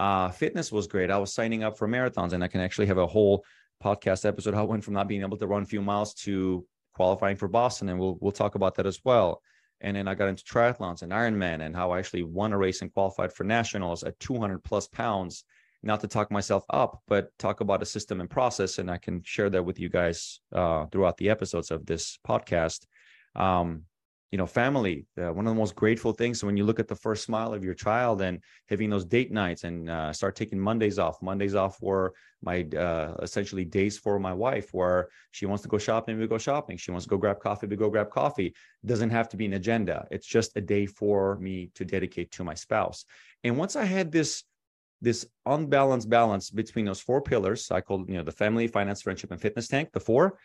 uh, 0.00 0.28
fitness 0.28 0.72
was 0.72 0.86
great 0.86 1.10
i 1.10 1.18
was 1.18 1.32
signing 1.32 1.62
up 1.62 1.78
for 1.78 1.86
marathons 1.86 2.32
and 2.32 2.42
i 2.42 2.48
can 2.48 2.60
actually 2.60 2.86
have 2.86 2.98
a 2.98 3.06
whole 3.06 3.44
podcast 3.82 4.24
episode 4.26 4.54
how 4.54 4.62
i 4.62 4.66
went 4.66 4.82
from 4.82 4.94
not 4.94 5.06
being 5.06 5.22
able 5.22 5.36
to 5.36 5.46
run 5.46 5.62
a 5.62 5.66
few 5.66 5.80
miles 5.80 6.14
to 6.14 6.66
qualifying 6.94 7.36
for 7.36 7.48
Boston, 7.48 7.88
and 7.88 7.98
we'll 7.98 8.16
we'll 8.20 8.32
talk 8.32 8.54
about 8.54 8.76
that 8.76 8.86
as 8.86 9.00
well. 9.04 9.42
And 9.80 9.96
then 9.96 10.08
I 10.08 10.14
got 10.14 10.28
into 10.28 10.44
triathlons 10.44 11.02
and 11.02 11.12
Ironman, 11.12 11.64
and 11.64 11.76
how 11.76 11.90
I 11.90 11.98
actually 11.98 12.22
won 12.22 12.52
a 12.52 12.58
race 12.58 12.80
and 12.80 12.92
qualified 12.92 13.32
for 13.32 13.44
nationals 13.44 14.02
at 14.04 14.18
200 14.20 14.64
plus 14.64 14.86
pounds. 14.88 15.44
Not 15.82 16.00
to 16.00 16.08
talk 16.08 16.30
myself 16.30 16.64
up, 16.70 17.02
but 17.06 17.28
talk 17.38 17.60
about 17.60 17.82
a 17.82 17.86
system 17.86 18.20
and 18.20 18.30
process, 18.30 18.78
and 18.78 18.90
I 18.90 18.96
can 18.96 19.22
share 19.22 19.50
that 19.50 19.64
with 19.64 19.78
you 19.78 19.90
guys 19.90 20.40
uh, 20.54 20.86
throughout 20.86 21.18
the 21.18 21.28
episodes 21.28 21.70
of 21.70 21.84
this 21.84 22.18
podcast. 22.26 22.86
Um, 23.36 23.82
you 24.30 24.38
know 24.38 24.46
family 24.46 25.06
uh, 25.20 25.32
one 25.32 25.46
of 25.46 25.54
the 25.54 25.58
most 25.58 25.74
grateful 25.74 26.12
things. 26.12 26.42
When 26.42 26.56
you 26.56 26.64
look 26.64 26.80
at 26.80 26.88
the 26.88 26.96
first 26.96 27.24
smile 27.24 27.54
of 27.54 27.62
your 27.62 27.74
child 27.74 28.22
and 28.22 28.40
having 28.68 28.90
those 28.90 29.04
date 29.04 29.30
nights 29.30 29.64
and 29.64 29.88
uh, 29.88 30.12
start 30.12 30.34
taking 30.34 30.58
mondays 30.58 30.98
off 30.98 31.22
mondays 31.22 31.54
off 31.54 31.80
were 31.80 32.14
my 32.42 32.62
uh, 32.76 33.14
essentially 33.22 33.64
days 33.64 33.96
for 33.96 34.18
my 34.18 34.32
wife 34.32 34.74
where 34.74 35.08
she 35.30 35.46
wants 35.46 35.62
to 35.62 35.68
go 35.68 35.78
shopping 35.78 36.18
we 36.18 36.26
go 36.26 36.38
shopping. 36.38 36.76
She 36.76 36.90
wants 36.90 37.06
to 37.06 37.10
go 37.10 37.16
grab 37.16 37.40
coffee 37.40 37.66
we 37.66 37.76
go 37.76 37.90
grab 37.90 38.10
coffee. 38.10 38.54
Doesn't 38.84 39.10
have 39.10 39.28
to 39.30 39.36
be 39.36 39.46
an 39.46 39.54
agenda. 39.54 40.06
It's 40.10 40.26
just 40.26 40.56
a 40.56 40.60
day 40.60 40.86
for 40.86 41.36
me 41.38 41.70
to 41.74 41.84
dedicate 41.84 42.30
to 42.32 42.44
my 42.44 42.54
spouse. 42.54 43.04
And 43.44 43.56
once 43.56 43.76
i 43.76 43.84
had 43.84 44.10
this 44.10 44.44
this 45.00 45.26
unbalanced 45.46 46.08
balance 46.08 46.50
between 46.50 46.86
those 46.86 47.00
four 47.00 47.20
pillars 47.20 47.70
i 47.70 47.80
called 47.80 48.08
you 48.08 48.16
know 48.16 48.22
the 48.22 48.32
family 48.32 48.66
finance 48.66 49.02
friendship 49.02 49.30
and 49.30 49.40
fitness 49.40 49.68
tank 49.68 49.90
the 49.92 50.00
four 50.00 50.38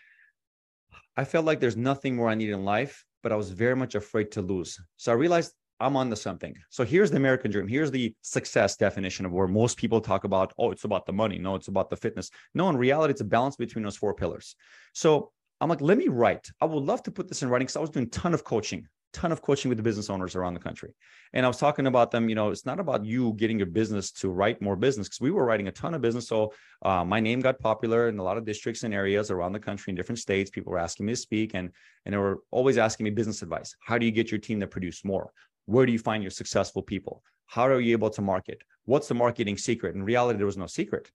i 1.16 1.24
felt 1.24 1.46
like 1.46 1.60
there's 1.60 1.78
nothing 1.78 2.16
more 2.16 2.30
i 2.30 2.36
need 2.36 2.50
in 2.50 2.66
life 2.66 3.06
but 3.24 3.32
I 3.32 3.36
was 3.36 3.52
very 3.52 3.76
much 3.76 3.96
afraid 3.96 4.32
to 4.32 4.42
lose. 4.42 4.80
So 4.98 5.12
I 5.12 5.16
realized 5.16 5.54
I'm 5.80 5.96
onto 5.96 6.16
something. 6.16 6.56
So 6.70 6.84
here's 6.84 7.10
the 7.10 7.18
American 7.18 7.52
dream. 7.52 7.68
Here's 7.68 7.92
the 7.92 8.14
success 8.22 8.76
definition 8.76 9.26
of 9.26 9.32
where 9.32 9.48
most 9.48 9.78
people 9.78 10.02
talk 10.02 10.26
about, 10.26 10.54
oh, 10.58 10.72
it's 10.72 10.84
about 10.84 11.06
the 11.06 11.14
money. 11.14 11.40
No, 11.40 11.56
it's 11.56 11.70
about 11.70 11.90
the 11.90 11.96
fitness. 11.96 12.30
No, 12.54 12.70
in 12.70 12.76
reality, 12.78 13.12
it's 13.12 13.22
a 13.22 13.26
balance 13.26 13.56
between 13.56 13.84
those 13.84 13.96
four 13.96 14.14
pillars. 14.14 14.56
So 14.94 15.32
I'm 15.62 15.70
like, 15.70 15.82
let 15.82 15.98
me 15.98 16.08
write. 16.08 16.50
I 16.60 16.66
would 16.66 16.84
love 16.84 17.04
to 17.04 17.12
put 17.12 17.30
this 17.30 17.44
in 17.44 17.50
writing 17.50 17.66
because 17.66 17.78
I 17.78 17.82
was 17.82 17.90
doing 17.90 18.08
a 18.08 18.10
ton 18.10 18.34
of 18.34 18.44
coaching 18.44 18.88
ton 19.14 19.32
of 19.32 19.42
coaching 19.42 19.70
with 19.70 19.78
the 19.78 19.84
business 19.84 20.10
owners 20.10 20.36
around 20.36 20.54
the 20.54 20.60
country. 20.60 20.94
And 21.34 21.46
I 21.46 21.50
was 21.50 21.58
talking 21.58 21.88
about 21.88 22.12
them, 22.12 22.30
you 22.30 22.36
know, 22.36 22.50
it's 22.50 22.66
not 22.66 22.80
about 22.80 23.06
you 23.06 23.34
getting 23.34 23.58
your 23.58 23.68
business 23.68 24.12
to 24.14 24.30
write 24.30 24.62
more 24.62 24.76
business 24.76 25.08
because 25.08 25.22
we 25.22 25.32
were 25.32 25.46
writing 25.46 25.68
a 25.68 25.72
ton 25.72 25.94
of 25.94 26.02
business. 26.02 26.28
So 26.28 26.54
uh, 26.84 27.04
my 27.04 27.20
name 27.20 27.40
got 27.40 27.60
popular 27.60 28.10
in 28.10 28.20
a 28.20 28.24
lot 28.24 28.38
of 28.38 28.46
districts 28.46 28.84
and 28.84 28.94
areas 28.94 29.32
around 29.32 29.54
the 29.54 29.60
country 29.60 29.92
in 29.92 29.96
different 29.96 30.20
states. 30.20 30.50
People 30.50 30.72
were 30.72 30.80
asking 30.80 31.06
me 31.06 31.14
to 31.14 31.18
speak 31.18 31.54
and, 31.54 31.72
and 32.06 32.14
they 32.14 32.18
were 32.18 32.40
always 32.52 32.78
asking 32.78 33.06
me 33.06 33.10
business 33.10 33.42
advice. 33.42 33.76
How 33.82 33.98
do 33.98 34.06
you 34.06 34.12
get 34.12 34.32
your 34.32 34.40
team 34.40 34.60
to 34.60 34.68
produce 34.68 35.04
more? 35.04 35.32
Where 35.66 35.86
do 35.86 35.92
you 35.92 36.00
find 36.00 36.24
your 36.24 36.32
successful 36.32 36.82
people? 36.82 37.24
How 37.46 37.68
are 37.68 37.80
you 37.80 37.94
able 37.94 38.10
to 38.12 38.22
market? 38.22 38.62
What's 38.86 39.08
the 39.08 39.16
marketing 39.16 39.58
secret? 39.58 39.96
In 39.96 40.04
reality, 40.04 40.38
there 40.38 40.46
was 40.46 40.58
no 40.58 40.68
secret, 40.68 41.12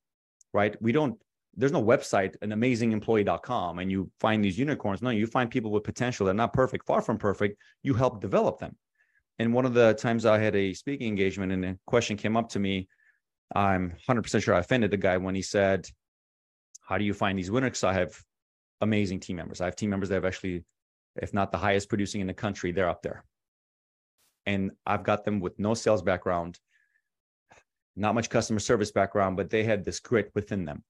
right? 0.53 0.81
We 0.83 0.93
don't 0.93 1.17
there's 1.57 1.73
no 1.73 1.83
website, 1.83 2.37
an 2.43 2.51
amazingemployee.com, 2.51 3.79
and 3.79 3.91
you 3.91 4.11
find 4.21 4.45
these 4.45 4.59
unicorns. 4.59 5.03
No, 5.03 5.11
you 5.11 5.27
find 5.27 5.51
people 5.51 5.71
with 5.71 5.85
potential. 5.85 6.27
They're 6.27 6.35
not 6.35 6.53
perfect, 6.53 6.87
far 6.87 7.01
from 7.01 7.19
perfect. 7.19 7.61
You 7.83 7.95
help 7.95 8.21
develop 8.21 8.59
them. 8.59 8.77
And 9.39 9.53
one 9.53 9.65
of 9.65 9.75
the 9.75 9.95
times 9.95 10.27
I 10.27 10.39
had 10.39 10.55
a 10.55 10.75
speaking 10.75 11.09
engagement 11.09 11.53
and 11.53 11.65
a 11.65 11.79
question 11.87 12.17
came 12.17 12.37
up 12.37 12.51
to 12.51 12.59
me, 12.59 12.89
I'm 13.55 13.95
100% 14.09 14.43
sure 14.43 14.55
I 14.55 14.61
offended 14.61 14.91
the 14.91 14.97
guy 14.97 15.17
when 15.17 15.35
he 15.35 15.43
said, 15.43 15.89
How 16.83 16.99
do 16.99 17.05
you 17.05 17.15
find 17.15 17.39
these 17.39 17.51
winners? 17.51 17.85
I 17.85 17.93
have 17.93 18.21
amazing 18.81 19.21
team 19.21 19.37
members. 19.37 19.61
I 19.61 19.67
have 19.67 19.77
team 19.77 19.91
members 19.91 20.09
that 20.09 20.17
have 20.17 20.25
actually, 20.25 20.65
if 21.17 21.35
not 21.35 21.53
the 21.53 21.59
highest 21.59 21.89
producing 21.89 22.21
in 22.21 22.27
the 22.27 22.35
country, 22.35 22.73
they're 22.73 22.89
up 22.89 23.03
there. 23.03 23.25
And 24.47 24.73
I've 24.87 25.05
got 25.05 25.25
them 25.25 25.41
with 25.41 25.59
no 25.59 25.75
sales 25.75 26.03
background, 26.03 26.59
not 27.97 28.15
much 28.15 28.29
customer 28.29 28.61
service 28.61 28.93
background, 28.93 29.37
but 29.37 29.51
they 29.51 29.65
had 29.65 29.85
this 29.85 30.01
grit 30.01 30.31
within 30.35 30.65
them 30.65 30.85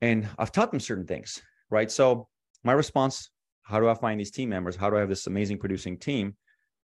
and 0.00 0.28
I've 0.38 0.52
taught 0.52 0.70
them 0.70 0.80
certain 0.80 1.06
things, 1.06 1.40
right? 1.70 1.90
So 1.90 2.28
my 2.64 2.72
response, 2.72 3.30
how 3.62 3.80
do 3.80 3.88
I 3.88 3.94
find 3.94 4.20
these 4.20 4.30
team 4.30 4.48
members? 4.48 4.76
How 4.76 4.90
do 4.90 4.96
I 4.96 5.00
have 5.00 5.08
this 5.08 5.26
amazing 5.26 5.58
producing 5.58 5.98
team? 5.98 6.36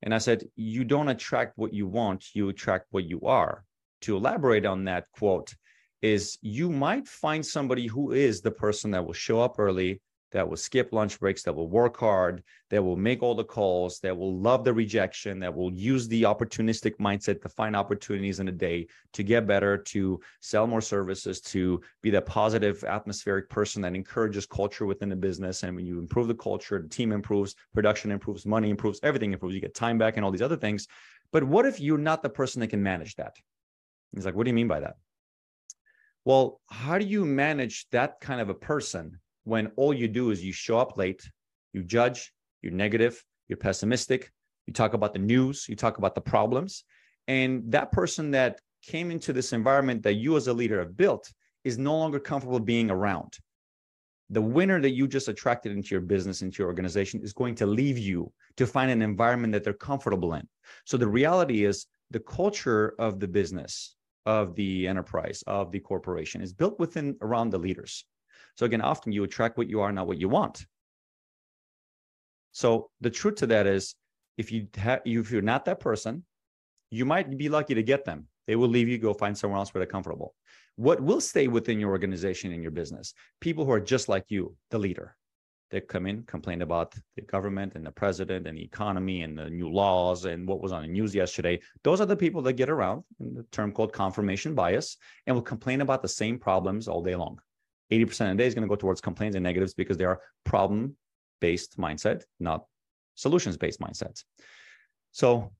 And 0.02 0.13
I 0.13 0.17
said, 0.17 0.43
You 0.56 0.84
don't 0.84 1.10
attract 1.10 1.58
what 1.58 1.74
you 1.74 1.88
want, 1.88 2.26
you 2.34 2.50
attract 2.50 2.88
what 2.91 3.06
you 3.06 3.22
are. 3.22 3.63
To 4.02 4.15
elaborate 4.15 4.65
on 4.65 4.86
that 4.86 5.06
quote, 5.12 5.54
is 6.02 6.38
you 6.41 6.69
might 6.69 7.08
find 7.08 7.45
somebody 7.45 7.86
who 7.88 8.13
is 8.13 8.41
the 8.41 8.52
person 8.52 8.91
that 8.91 9.06
will 9.06 9.13
show 9.13 9.41
up 9.41 9.56
early, 9.60 10.02
that 10.32 10.48
will 10.48 10.58
skip 10.58 10.94
lunch 10.94 11.20
breaks, 11.20 11.44
that 11.44 11.54
will 11.54 11.70
work 11.70 11.98
hard, 11.98 12.44
that 12.70 12.84
will 12.84 12.96
make 12.96 13.24
all 13.24 13.36
the 13.36 13.44
calls, 13.44 14.00
that 14.00 14.15
will 14.15 14.39
love 14.39 14.63
the 14.63 14.74
rejection, 14.74 15.39
that 15.39 15.54
will 15.54 15.74
use 15.74 16.08
the 16.08 16.24
opportunistic 16.24 16.98
mindset 16.98 17.42
to 17.42 17.50
find 17.50 17.76
opportunities 17.76 18.39
in 18.39 18.48
a 18.48 18.52
day 18.52 18.88
to 19.13 19.24
get 19.24 19.48
better, 19.48 19.78
to 19.78 20.20
sell 20.42 20.68
more 20.68 20.82
services, 20.82 21.42
to 21.42 21.82
be 22.02 22.10
that 22.10 22.26
positive 22.26 22.84
atmospheric 22.84 23.50
person 23.50 23.82
that 23.82 23.96
encourages 23.96 24.46
culture 24.46 24.86
within 24.86 25.10
the 25.10 25.15
business. 25.15 25.63
And 25.63 25.76
when 25.76 25.86
you 25.86 26.00
improve 26.00 26.28
the 26.28 26.36
culture, 26.36 26.80
the 26.82 26.88
team 26.88 27.12
improves, 27.12 27.56
production 27.74 28.12
improves, 28.12 28.46
money 28.46 28.70
improves, 28.70 29.00
everything 29.04 29.34
improves. 29.34 29.56
You 29.56 29.62
get 29.62 29.74
time 29.74 29.98
back 29.98 30.15
and 30.15 30.26
all 30.26 30.32
these 30.32 30.42
other 30.42 30.58
things. 30.58 30.88
But 31.32 31.44
what 31.44 31.65
if 31.65 31.80
you're 31.80 31.98
not 31.98 32.24
the 32.24 32.30
person 32.30 32.60
that 32.62 32.68
can 32.68 32.84
manage 32.84 33.15
that? 33.15 33.36
He's 34.13 34.26
like, 34.26 34.36
what 34.36 34.46
do 34.46 34.50
you 34.50 34.56
mean 34.56 34.68
by 34.68 34.80
that? 34.80 34.96
Well, 36.26 36.60
how 36.70 36.98
do 36.98 37.06
you 37.06 37.26
manage 37.26 37.88
that 37.92 38.20
kind 38.20 38.42
of 38.42 38.50
a 38.50 38.54
person 38.54 39.20
when 39.50 39.72
all 39.76 39.94
you 39.94 40.08
do 40.08 40.32
is 40.32 40.44
you 40.44 40.54
show 40.54 40.78
up 40.78 40.98
late, 40.98 41.30
you 41.74 41.84
judge, 41.84 42.32
you're 42.62 42.72
negative, 42.72 43.24
you're 43.48 43.58
pessimistic, 43.58 44.32
you 44.66 44.74
talk 44.74 44.94
about 44.94 45.14
the 45.14 45.20
news, 45.20 45.66
you 45.68 45.76
talk 45.76 45.98
about 45.98 46.16
the 46.16 46.22
problems. 46.22 46.84
And 47.28 47.72
that 47.72 47.92
person 47.92 48.32
that 48.32 48.60
came 48.86 49.12
into 49.12 49.34
this 49.34 49.54
environment 49.54 50.04
that 50.04 50.14
you 50.14 50.38
as 50.38 50.48
a 50.48 50.54
leader 50.54 50.80
have 50.80 50.96
built 50.96 51.32
is 51.64 51.78
no 51.78 51.98
longer 51.98 52.20
comfortable 52.20 52.60
being 52.60 52.90
around. 52.90 53.38
The 54.30 54.42
winner 54.42 54.80
that 54.80 54.92
you 54.92 55.08
just 55.08 55.28
attracted 55.28 55.72
into 55.72 55.90
your 55.90 56.02
business, 56.02 56.44
into 56.44 56.62
your 56.62 56.68
organization, 56.68 57.22
is 57.22 57.34
going 57.34 57.56
to 57.56 57.66
leave 57.66 57.98
you 57.98 58.32
to 58.58 58.68
find 58.68 58.92
an 58.92 59.02
environment 59.02 59.54
that 59.54 59.64
they're 59.64 59.74
comfortable 59.74 60.36
in. 60.36 60.48
So 60.86 60.98
the 60.98 61.08
reality 61.08 61.66
is 61.66 61.88
the 62.12 62.20
culture 62.20 62.94
of 63.00 63.20
the 63.20 63.28
business, 63.28 63.96
of 64.26 64.56
the 64.56 64.88
enterprise, 64.88 65.44
of 65.48 65.72
the 65.72 65.80
corporation 65.80 66.42
is 66.42 66.54
built 66.54 66.80
within 66.80 67.16
around 67.22 67.50
the 67.50 67.58
leaders. 67.58 68.06
So 68.56 68.66
again, 68.66 68.82
often 68.82 69.12
you 69.12 69.24
attract 69.24 69.58
what 69.58 69.70
you 69.70 69.82
are, 69.82 69.92
not 69.92 70.08
what 70.08 70.20
you 70.20 70.30
want. 70.30 70.66
So 72.52 72.90
the 73.02 73.10
truth 73.10 73.36
to 73.36 73.48
that 73.48 73.68
is, 73.68 73.96
if 74.38 74.52
you 74.52 74.68
have, 74.76 75.02
if 75.06 75.32
you're 75.32 75.42
not 75.42 75.66
that 75.66 75.80
person, 75.80 76.24
you 76.92 77.06
might 77.06 77.38
be 77.38 77.50
lucky 77.50 77.76
to 77.76 77.84
get 77.84 78.06
them. 78.06 78.28
They 78.48 78.56
will 78.56 78.70
leave 78.70 78.88
you, 78.88 78.98
go 78.98 79.14
find 79.14 79.38
somewhere 79.38 79.60
else 79.60 79.74
where 79.74 79.80
they're 79.80 79.92
comfortable. 79.92 80.34
What 80.76 81.02
will 81.02 81.22
stay 81.22 81.48
within 81.48 81.80
your 81.80 81.92
organization 81.92 82.52
and 82.52 82.64
your 82.64 82.72
business? 82.72 83.14
People 83.42 83.66
who 83.66 83.72
are 83.72 83.80
just 83.80 84.10
like 84.10 84.26
you, 84.30 84.56
the 84.72 84.80
leader. 84.80 85.16
They 85.72 85.82
come 85.82 86.08
in, 86.08 86.24
complain 86.24 86.64
about 86.64 86.96
the 87.16 87.22
government 87.22 87.76
and 87.76 87.86
the 87.86 87.92
president 87.92 88.48
and 88.48 88.58
the 88.58 88.64
economy 88.64 89.22
and 89.22 89.38
the 89.38 89.50
new 89.50 89.70
laws 89.70 90.26
and 90.26 90.48
what 90.48 90.62
was 90.62 90.72
on 90.72 90.82
the 90.82 90.88
news 90.88 91.14
yesterday. 91.14 91.60
Those 91.84 92.02
are 92.02 92.08
the 92.08 92.16
people 92.16 92.42
that 92.44 92.54
get 92.54 92.72
around 92.72 93.04
in 93.20 93.36
the 93.36 93.44
term 93.52 93.72
called 93.72 93.94
confirmation 93.94 94.56
bias 94.56 94.98
and 95.28 95.36
will 95.36 95.44
complain 95.44 95.82
about 95.82 96.02
the 96.02 96.08
same 96.08 96.40
problems 96.40 96.88
all 96.88 97.04
day 97.04 97.16
long. 97.16 97.40
80% 97.91 98.32
of 98.32 98.38
the 98.38 98.43
day 98.43 98.47
is 98.47 98.54
going 98.54 98.63
to 98.63 98.69
go 98.69 98.75
towards 98.75 99.02
complaints 99.02 99.36
and 99.36 99.43
negatives 99.43 99.73
because 99.73 99.97
they 99.97 100.06
are 100.06 100.21
problem 100.43 100.95
based 101.41 101.78
mindset, 101.78 102.23
not 102.39 102.65
solutions 103.15 103.58
based 103.58 103.80
mindsets. 103.80 104.23
So 105.12 105.52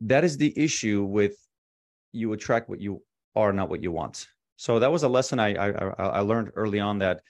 that 0.00 0.24
is 0.24 0.36
the 0.36 0.52
issue 0.58 1.04
with 1.04 1.36
you 2.12 2.32
attract 2.32 2.68
what 2.68 2.80
you 2.80 3.02
are, 3.34 3.52
not 3.52 3.68
what 3.68 3.82
you 3.82 3.92
want. 3.92 4.26
So 4.56 4.78
that 4.78 4.92
was 4.92 5.02
a 5.02 5.08
lesson 5.08 5.38
I, 5.38 5.54
I, 5.54 5.68
I 5.98 6.20
learned 6.20 6.50
early 6.54 6.80
on 6.80 6.98
that 6.98 7.20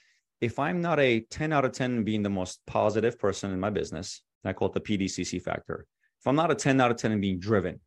if 0.41 0.59
I'm 0.59 0.81
not 0.81 0.99
a 0.99 1.21
10 1.21 1.53
out 1.53 1.65
of 1.65 1.71
10 1.71 2.03
being 2.03 2.21
the 2.21 2.29
most 2.29 2.59
positive 2.67 3.17
person 3.17 3.51
in 3.51 3.59
my 3.59 3.69
business, 3.69 4.21
I 4.43 4.53
call 4.53 4.67
it 4.67 4.73
the 4.73 4.81
PDCC 4.81 5.41
factor. 5.41 5.85
If 6.19 6.27
I'm 6.27 6.35
not 6.35 6.51
a 6.51 6.55
10 6.55 6.81
out 6.81 6.91
of 6.91 6.97
10 6.97 7.13
and 7.13 7.21
being 7.21 7.39
driven, 7.39 7.79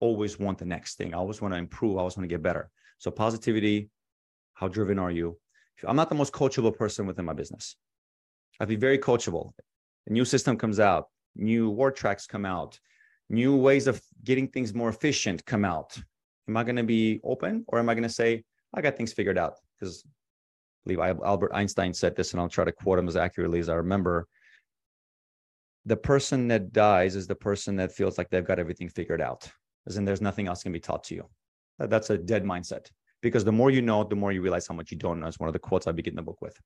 always 0.00 0.38
want 0.38 0.58
the 0.58 0.64
next 0.64 0.96
thing. 0.96 1.14
I 1.14 1.18
always 1.18 1.40
want 1.40 1.54
to 1.54 1.58
improve. 1.58 1.96
I 1.96 2.00
always 2.00 2.16
want 2.16 2.28
to 2.28 2.32
get 2.32 2.42
better. 2.42 2.70
So 2.98 3.10
positivity, 3.10 3.90
how 4.56 4.68
driven 4.68 4.98
are 4.98 5.10
you? 5.10 5.38
I'm 5.86 5.96
not 5.96 6.08
the 6.08 6.14
most 6.14 6.32
coachable 6.32 6.74
person 6.74 7.06
within 7.06 7.26
my 7.26 7.34
business. 7.34 7.76
I'd 8.58 8.68
be 8.68 8.76
very 8.76 8.98
coachable. 8.98 9.52
A 10.06 10.12
new 10.12 10.24
system 10.24 10.56
comes 10.56 10.80
out, 10.80 11.08
new 11.36 11.68
word 11.68 11.94
tracks 11.94 12.26
come 12.26 12.46
out, 12.46 12.80
new 13.28 13.54
ways 13.54 13.86
of 13.86 14.00
getting 14.24 14.48
things 14.48 14.72
more 14.72 14.88
efficient 14.88 15.44
come 15.44 15.64
out. 15.64 15.96
Am 16.48 16.56
I 16.56 16.64
going 16.64 16.76
to 16.76 16.82
be 16.82 17.20
open 17.22 17.64
or 17.68 17.78
am 17.78 17.88
I 17.90 17.94
going 17.94 18.04
to 18.04 18.08
say, 18.08 18.44
I 18.72 18.80
got 18.80 18.96
things 18.96 19.12
figured 19.12 19.36
out? 19.36 19.58
Because 19.78 20.04
I 20.06 20.94
believe 20.94 21.20
Albert 21.22 21.52
Einstein 21.52 21.92
said 21.92 22.16
this, 22.16 22.32
and 22.32 22.40
I'll 22.40 22.48
try 22.48 22.64
to 22.64 22.72
quote 22.72 22.98
him 22.98 23.08
as 23.08 23.16
accurately 23.16 23.58
as 23.58 23.68
I 23.68 23.74
remember. 23.74 24.26
The 25.84 25.96
person 25.96 26.48
that 26.48 26.72
dies 26.72 27.14
is 27.14 27.26
the 27.26 27.34
person 27.34 27.76
that 27.76 27.92
feels 27.92 28.16
like 28.16 28.30
they've 28.30 28.44
got 28.44 28.58
everything 28.58 28.88
figured 28.88 29.20
out, 29.20 29.50
as 29.86 29.98
in 29.98 30.06
there's 30.06 30.22
nothing 30.22 30.46
else 30.46 30.62
can 30.62 30.72
be 30.72 30.80
taught 30.80 31.04
to 31.04 31.14
you. 31.14 31.28
That's 31.78 32.08
a 32.08 32.16
dead 32.16 32.44
mindset 32.44 32.88
because 33.22 33.44
the 33.44 33.52
more 33.52 33.70
you 33.70 33.82
know, 33.82 34.04
the 34.04 34.16
more 34.16 34.32
you 34.32 34.42
realize 34.42 34.66
how 34.66 34.74
much 34.74 34.90
you 34.90 34.98
don't 34.98 35.20
know. 35.20 35.26
It's 35.26 35.38
one 35.38 35.48
of 35.48 35.52
the 35.52 35.58
quotes 35.58 35.86
I 35.86 35.92
begin 35.92 36.14
the 36.14 36.22
book 36.22 36.40
with. 36.40 36.58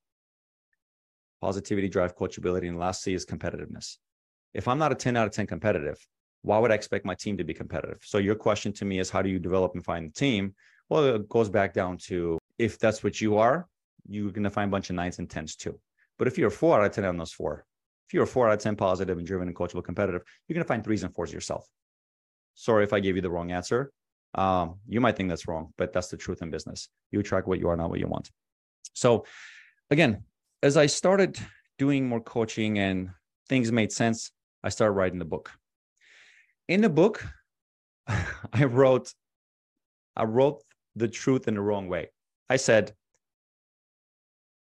Positivity, 1.40 1.88
drive, 1.88 2.16
coachability, 2.16 2.68
and 2.68 2.78
last 2.78 3.02
C 3.02 3.14
is 3.14 3.24
competitiveness. 3.24 3.96
If 4.52 4.68
I'm 4.68 4.78
not 4.78 4.92
a 4.92 4.94
10 4.94 5.16
out 5.16 5.26
of 5.26 5.32
10 5.32 5.46
competitive, 5.46 5.96
why 6.42 6.58
would 6.58 6.70
I 6.70 6.74
expect 6.74 7.04
my 7.04 7.14
team 7.14 7.36
to 7.38 7.44
be 7.44 7.54
competitive? 7.54 8.00
So 8.02 8.18
your 8.18 8.34
question 8.34 8.72
to 8.74 8.84
me 8.84 8.98
is 8.98 9.10
how 9.10 9.22
do 9.22 9.28
you 9.28 9.38
develop 9.38 9.74
and 9.74 9.84
find 9.84 10.08
the 10.08 10.12
team? 10.12 10.54
Well, 10.88 11.04
it 11.04 11.28
goes 11.28 11.48
back 11.48 11.72
down 11.72 11.98
to 12.08 12.38
if 12.58 12.78
that's 12.78 13.04
what 13.04 13.20
you 13.20 13.38
are, 13.38 13.68
you're 14.08 14.30
going 14.32 14.44
to 14.44 14.50
find 14.50 14.68
a 14.68 14.72
bunch 14.72 14.90
of 14.90 14.96
nines 14.96 15.18
and 15.18 15.30
tens 15.30 15.56
too. 15.56 15.78
But 16.18 16.28
if 16.28 16.36
you're 16.36 16.48
a 16.48 16.50
four 16.50 16.78
out 16.78 16.86
of 16.86 16.92
10 16.92 17.04
on 17.04 17.16
those 17.16 17.32
four, 17.32 17.64
if 18.08 18.14
you're 18.14 18.24
a 18.24 18.26
four 18.26 18.48
out 18.48 18.54
of 18.54 18.60
10 18.60 18.76
positive 18.76 19.18
and 19.18 19.26
driven 19.26 19.48
and 19.48 19.56
coachable 19.56 19.84
competitive, 19.84 20.22
you're 20.46 20.54
going 20.54 20.64
to 20.64 20.68
find 20.68 20.82
threes 20.82 21.04
and 21.04 21.14
fours 21.14 21.32
yourself. 21.32 21.66
Sorry 22.54 22.84
if 22.84 22.92
I 22.92 23.00
gave 23.00 23.16
you 23.16 23.22
the 23.22 23.30
wrong 23.30 23.52
answer. 23.52 23.92
Um, 24.34 24.76
you 24.86 25.00
might 25.00 25.16
think 25.16 25.28
that's 25.28 25.48
wrong, 25.48 25.72
but 25.76 25.92
that's 25.92 26.08
the 26.08 26.16
truth 26.16 26.42
in 26.42 26.50
business. 26.50 26.88
You 27.10 27.20
attract 27.20 27.48
what 27.48 27.58
you 27.58 27.68
are, 27.68 27.76
not 27.76 27.90
what 27.90 27.98
you 27.98 28.06
want. 28.06 28.30
So, 28.92 29.24
again, 29.90 30.24
as 30.62 30.76
I 30.76 30.86
started 30.86 31.38
doing 31.78 32.08
more 32.08 32.20
coaching 32.20 32.78
and 32.78 33.10
things 33.48 33.72
made 33.72 33.92
sense, 33.92 34.30
I 34.62 34.68
started 34.68 34.92
writing 34.92 35.18
the 35.18 35.24
book. 35.24 35.50
In 36.68 36.80
the 36.80 36.88
book, 36.88 37.24
I 38.06 38.64
wrote, 38.64 39.12
I 40.16 40.24
wrote 40.24 40.62
the 40.94 41.08
truth 41.08 41.48
in 41.48 41.54
the 41.54 41.60
wrong 41.60 41.88
way. 41.88 42.10
I 42.48 42.56
said, 42.56 42.92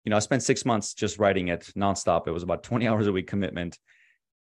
you 0.05 0.11
know, 0.11 0.17
I 0.17 0.21
spent 0.21 0.43
six 0.43 0.65
months 0.65 0.95
just 0.95 1.19
writing 1.19 1.49
it 1.49 1.71
nonstop. 1.77 2.27
It 2.27 2.33
was 2.33 2.43
about 2.43 2.63
20 2.63 2.89
hours 2.89 3.07
a 3.07 3.13
week 3.13 3.27
commitment 3.27 3.79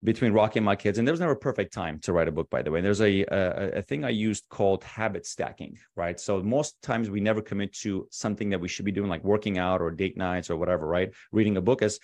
between 0.03 0.34
Rocky 0.34 0.60
and 0.60 0.65
my 0.65 0.75
kids. 0.75 0.97
And 0.97 1.08
there 1.08 1.13
was 1.13 1.19
never 1.19 1.34
a 1.34 1.38
perfect 1.38 1.73
time 1.73 1.99
to 2.01 2.13
write 2.13 2.27
a 2.27 2.31
book, 2.31 2.49
by 2.49 2.62
the 2.62 2.71
way. 2.71 2.81
There's 2.81 3.01
a, 3.01 3.23
a, 3.23 3.77
a 3.77 3.81
thing 3.81 4.03
I 4.03 4.10
used 4.10 4.45
called 4.49 4.84
habit 4.84 5.25
stacking, 5.25 5.77
right? 5.95 6.19
So 6.19 6.41
most 6.43 6.81
times 6.81 7.10
we 7.10 7.19
never 7.19 7.41
commit 7.41 7.73
to 7.81 8.08
something 8.12 8.49
that 8.49 8.60
we 8.60 8.67
should 8.67 8.86
be 8.86 8.91
doing, 8.91 9.10
like 9.10 9.23
working 9.23 9.58
out 9.58 9.81
or 9.81 9.91
date 9.91 10.17
nights 10.17 10.49
or 10.49 10.58
whatever, 10.58 10.88
right? 10.88 11.12
Reading 11.31 11.58
a 11.58 11.62
book 11.62 11.81
is 11.81 11.99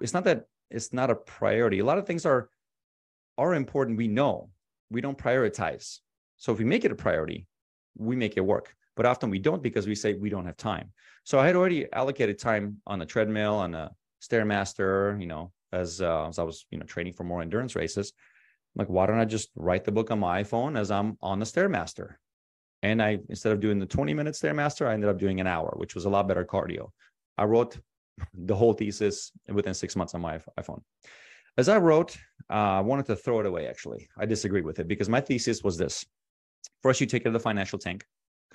it's 0.00 0.14
not 0.14 0.24
that 0.24 0.44
it's 0.70 0.92
not 0.92 1.10
a 1.10 1.14
priority. 1.14 1.80
A 1.80 1.84
lot 1.84 1.98
of 1.98 2.06
things 2.06 2.26
are 2.26 2.48
are 3.38 3.54
important. 3.54 3.98
We 3.98 4.08
know 4.08 4.50
we 4.90 5.00
don't 5.00 5.18
prioritize. 5.18 5.98
So 6.38 6.52
if 6.52 6.58
we 6.58 6.64
make 6.64 6.84
it 6.84 6.92
a 6.92 6.96
priority, 6.96 7.46
we 7.96 8.16
make 8.16 8.36
it 8.36 8.40
work. 8.40 8.74
But 8.96 9.06
often 9.06 9.30
we 9.30 9.38
don't 9.38 9.62
because 9.62 9.86
we 9.86 9.94
say 9.94 10.14
we 10.14 10.30
don't 10.30 10.46
have 10.46 10.56
time. 10.56 10.92
So 11.24 11.38
I 11.38 11.46
had 11.46 11.56
already 11.56 11.86
allocated 11.92 12.38
time 12.38 12.78
on 12.86 12.98
the 12.98 13.06
treadmill, 13.06 13.56
on 13.56 13.74
a 13.74 13.90
stairmaster, 14.22 15.20
you 15.20 15.26
know, 15.26 15.52
as 15.72 16.00
uh, 16.00 16.28
as 16.28 16.38
I 16.38 16.42
was 16.42 16.66
you 16.70 16.78
know 16.78 16.86
training 16.86 17.14
for 17.14 17.24
more 17.24 17.42
endurance 17.42 17.76
races. 17.76 18.12
I'm 18.74 18.80
like, 18.80 18.88
why 18.88 19.06
don't 19.06 19.18
I 19.18 19.24
just 19.24 19.50
write 19.56 19.84
the 19.84 19.92
book 19.92 20.10
on 20.10 20.18
my 20.18 20.42
iPhone 20.42 20.78
as 20.78 20.90
I'm 20.90 21.16
on 21.22 21.38
the 21.38 21.46
stairmaster? 21.46 22.14
And 22.82 23.02
I 23.02 23.18
instead 23.28 23.52
of 23.52 23.60
doing 23.60 23.78
the 23.78 23.86
20 23.86 24.14
minute 24.14 24.34
stairmaster, 24.34 24.86
I 24.86 24.94
ended 24.94 25.10
up 25.10 25.18
doing 25.18 25.40
an 25.40 25.46
hour, 25.46 25.74
which 25.76 25.94
was 25.94 26.04
a 26.04 26.10
lot 26.10 26.28
better 26.28 26.44
cardio. 26.44 26.90
I 27.38 27.44
wrote 27.44 27.78
the 28.34 28.54
whole 28.54 28.72
thesis 28.72 29.32
within 29.48 29.74
six 29.74 29.96
months 29.96 30.14
on 30.14 30.20
my 30.20 30.40
iPhone. 30.58 30.82
As 31.58 31.70
I 31.70 31.78
wrote, 31.78 32.16
uh, 32.50 32.52
I 32.52 32.80
wanted 32.80 33.06
to 33.06 33.16
throw 33.16 33.40
it 33.40 33.46
away. 33.46 33.66
Actually, 33.66 34.08
I 34.18 34.26
disagreed 34.26 34.64
with 34.64 34.78
it 34.78 34.88
because 34.88 35.08
my 35.08 35.20
thesis 35.20 35.62
was 35.62 35.78
this: 35.78 36.04
first, 36.82 37.00
you 37.00 37.06
take 37.06 37.22
it 37.22 37.26
to 37.26 37.30
the 37.30 37.40
financial 37.40 37.78
tank 37.78 38.04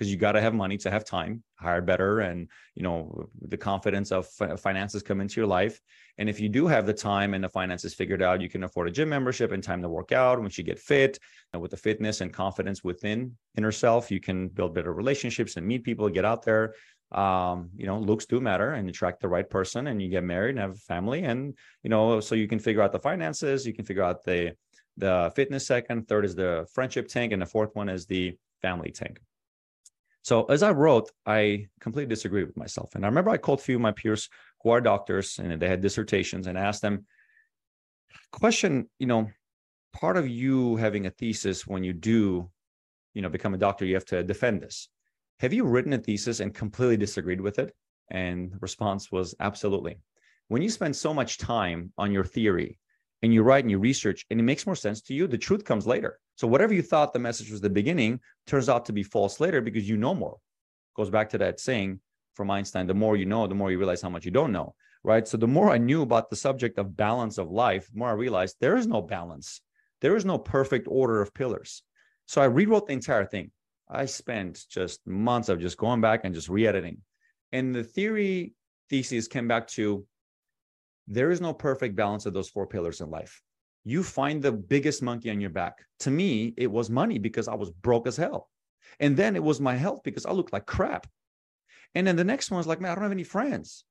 because 0.02 0.10
you 0.10 0.18
got 0.18 0.32
to 0.32 0.40
have 0.40 0.52
money 0.52 0.76
to 0.76 0.90
have 0.90 1.04
time 1.04 1.44
hire 1.60 1.80
better 1.80 2.20
and 2.20 2.48
you 2.74 2.82
know 2.82 3.28
the 3.42 3.56
confidence 3.56 4.10
of 4.10 4.26
finances 4.58 5.00
come 5.00 5.20
into 5.20 5.40
your 5.40 5.46
life. 5.46 5.80
And 6.18 6.28
if 6.28 6.40
you 6.40 6.48
do 6.48 6.66
have 6.66 6.86
the 6.86 6.92
time 6.92 7.34
and 7.34 7.44
the 7.44 7.48
finances 7.48 7.94
figured 7.94 8.20
out 8.20 8.40
you 8.40 8.48
can 8.48 8.64
afford 8.64 8.88
a 8.88 8.90
gym 8.90 9.08
membership 9.08 9.52
and 9.52 9.62
time 9.62 9.80
to 9.82 9.88
work 9.88 10.10
out. 10.10 10.40
Once 10.40 10.58
you 10.58 10.64
get 10.64 10.80
fit 10.80 11.20
and 11.52 11.62
with 11.62 11.70
the 11.70 11.76
fitness 11.76 12.20
and 12.20 12.32
confidence 12.32 12.82
within 12.82 13.36
inner 13.56 13.70
self 13.70 14.10
you 14.10 14.18
can 14.18 14.48
build 14.48 14.74
better 14.74 14.92
relationships 14.92 15.56
and 15.56 15.64
meet 15.64 15.84
people 15.84 16.08
get 16.08 16.24
out 16.24 16.42
there. 16.42 16.74
Um, 17.12 17.70
you 17.76 17.86
know 17.86 17.98
looks 18.00 18.26
do 18.26 18.40
matter 18.40 18.72
and 18.72 18.88
attract 18.88 19.20
the 19.20 19.28
right 19.28 19.48
person 19.48 19.86
and 19.86 20.02
you 20.02 20.08
get 20.08 20.24
married 20.24 20.56
and 20.56 20.58
have 20.58 20.72
a 20.72 20.86
family 20.92 21.22
and 21.22 21.56
you 21.84 21.90
know 21.90 22.18
so 22.18 22.34
you 22.34 22.48
can 22.48 22.58
figure 22.58 22.82
out 22.82 22.90
the 22.90 22.98
finances 22.98 23.66
you 23.66 23.74
can 23.74 23.84
figure 23.84 24.02
out 24.02 24.24
the 24.24 24.56
the 24.96 25.30
fitness 25.36 25.66
second 25.66 26.08
third 26.08 26.24
is 26.24 26.34
the 26.34 26.66
friendship 26.72 27.06
tank 27.08 27.32
and 27.32 27.42
the 27.42 27.46
fourth 27.54 27.74
one 27.74 27.90
is 27.90 28.06
the 28.06 28.34
family 28.62 28.90
tank 28.90 29.20
so 30.22 30.44
as 30.44 30.62
I 30.62 30.70
wrote, 30.70 31.10
I 31.26 31.66
completely 31.80 32.08
disagreed 32.08 32.46
with 32.46 32.56
myself. 32.56 32.94
And 32.94 33.04
I 33.04 33.08
remember 33.08 33.30
I 33.30 33.38
called 33.38 33.58
a 33.58 33.62
few 33.62 33.76
of 33.76 33.82
my 33.82 33.92
peers 33.92 34.28
who 34.62 34.70
are 34.70 34.80
doctors 34.80 35.38
and 35.38 35.60
they 35.60 35.68
had 35.68 35.80
dissertations 35.80 36.46
and 36.46 36.56
asked 36.56 36.82
them, 36.82 37.06
question, 38.30 38.88
you 38.98 39.06
know, 39.06 39.30
part 39.92 40.16
of 40.16 40.28
you 40.28 40.76
having 40.76 41.06
a 41.06 41.10
thesis 41.10 41.66
when 41.66 41.82
you 41.82 41.92
do, 41.92 42.50
you 43.14 43.22
know, 43.22 43.28
become 43.28 43.54
a 43.54 43.58
doctor, 43.58 43.84
you 43.84 43.94
have 43.94 44.06
to 44.06 44.22
defend 44.22 44.62
this. 44.62 44.88
Have 45.40 45.52
you 45.52 45.64
written 45.64 45.92
a 45.92 45.98
thesis 45.98 46.38
and 46.38 46.54
completely 46.54 46.96
disagreed 46.96 47.40
with 47.40 47.58
it? 47.58 47.74
And 48.10 48.52
response 48.60 49.10
was 49.10 49.34
absolutely. 49.40 49.98
When 50.48 50.62
you 50.62 50.70
spend 50.70 50.94
so 50.94 51.12
much 51.12 51.38
time 51.38 51.92
on 51.98 52.12
your 52.12 52.24
theory 52.24 52.78
and 53.22 53.32
you 53.32 53.42
write 53.42 53.64
and 53.64 53.70
you 53.70 53.78
research 53.78 54.26
and 54.30 54.40
it 54.40 54.42
makes 54.42 54.66
more 54.66 54.76
sense 54.76 55.00
to 55.02 55.14
you, 55.14 55.26
the 55.26 55.38
truth 55.38 55.64
comes 55.64 55.86
later. 55.86 56.18
So 56.36 56.46
whatever 56.46 56.74
you 56.74 56.82
thought 56.82 57.12
the 57.12 57.18
message 57.18 57.50
was 57.50 57.60
the 57.60 57.70
beginning 57.70 58.20
turns 58.46 58.68
out 58.68 58.86
to 58.86 58.92
be 58.92 59.02
false 59.02 59.40
later 59.40 59.60
because 59.60 59.88
you 59.88 59.96
know 59.96 60.14
more. 60.14 60.38
Goes 60.96 61.10
back 61.10 61.30
to 61.30 61.38
that 61.38 61.60
saying 61.60 62.00
from 62.34 62.50
Einstein, 62.50 62.86
the 62.86 62.94
more 62.94 63.16
you 63.16 63.26
know, 63.26 63.46
the 63.46 63.54
more 63.54 63.70
you 63.70 63.78
realize 63.78 64.02
how 64.02 64.08
much 64.08 64.24
you 64.24 64.30
don't 64.30 64.52
know. 64.52 64.74
Right. 65.04 65.26
So 65.26 65.36
the 65.36 65.48
more 65.48 65.70
I 65.70 65.78
knew 65.78 66.02
about 66.02 66.30
the 66.30 66.36
subject 66.36 66.78
of 66.78 66.96
balance 66.96 67.36
of 67.38 67.50
life, 67.50 67.88
the 67.92 67.98
more 67.98 68.10
I 68.10 68.12
realized 68.12 68.56
there 68.60 68.76
is 68.76 68.86
no 68.86 69.02
balance. 69.02 69.60
There 70.00 70.16
is 70.16 70.24
no 70.24 70.38
perfect 70.38 70.86
order 70.88 71.20
of 71.20 71.34
pillars. 71.34 71.82
So 72.26 72.40
I 72.40 72.46
rewrote 72.46 72.86
the 72.86 72.92
entire 72.92 73.24
thing. 73.24 73.50
I 73.88 74.06
spent 74.06 74.64
just 74.70 75.04
months 75.06 75.48
of 75.48 75.60
just 75.60 75.76
going 75.76 76.00
back 76.00 76.20
and 76.24 76.34
just 76.34 76.48
re-editing. 76.48 76.98
And 77.50 77.74
the 77.74 77.82
theory 77.84 78.54
thesis 78.90 79.28
came 79.28 79.48
back 79.48 79.66
to 79.68 80.06
there 81.08 81.30
is 81.30 81.40
no 81.40 81.52
perfect 81.52 81.96
balance 81.96 82.26
of 82.26 82.34
those 82.34 82.48
four 82.48 82.66
pillars 82.66 83.00
in 83.00 83.10
life. 83.10 83.40
You 83.84 84.02
find 84.02 84.40
the 84.40 84.52
biggest 84.52 85.02
monkey 85.02 85.30
on 85.30 85.40
your 85.40 85.50
back. 85.50 85.78
To 86.00 86.10
me, 86.10 86.54
it 86.56 86.70
was 86.70 86.88
money 86.88 87.18
because 87.18 87.48
I 87.48 87.54
was 87.54 87.70
broke 87.70 88.06
as 88.06 88.16
hell. 88.16 88.48
And 89.00 89.16
then 89.16 89.34
it 89.34 89.42
was 89.42 89.60
my 89.60 89.74
health 89.74 90.02
because 90.04 90.26
I 90.26 90.32
looked 90.32 90.52
like 90.52 90.66
crap. 90.66 91.06
And 91.94 92.06
then 92.06 92.16
the 92.16 92.24
next 92.24 92.50
one 92.50 92.58
was 92.58 92.66
like, 92.66 92.80
man, 92.80 92.92
I 92.92 92.94
don't 92.94 93.02
have 93.02 93.12
any 93.12 93.24
friends. 93.24 93.84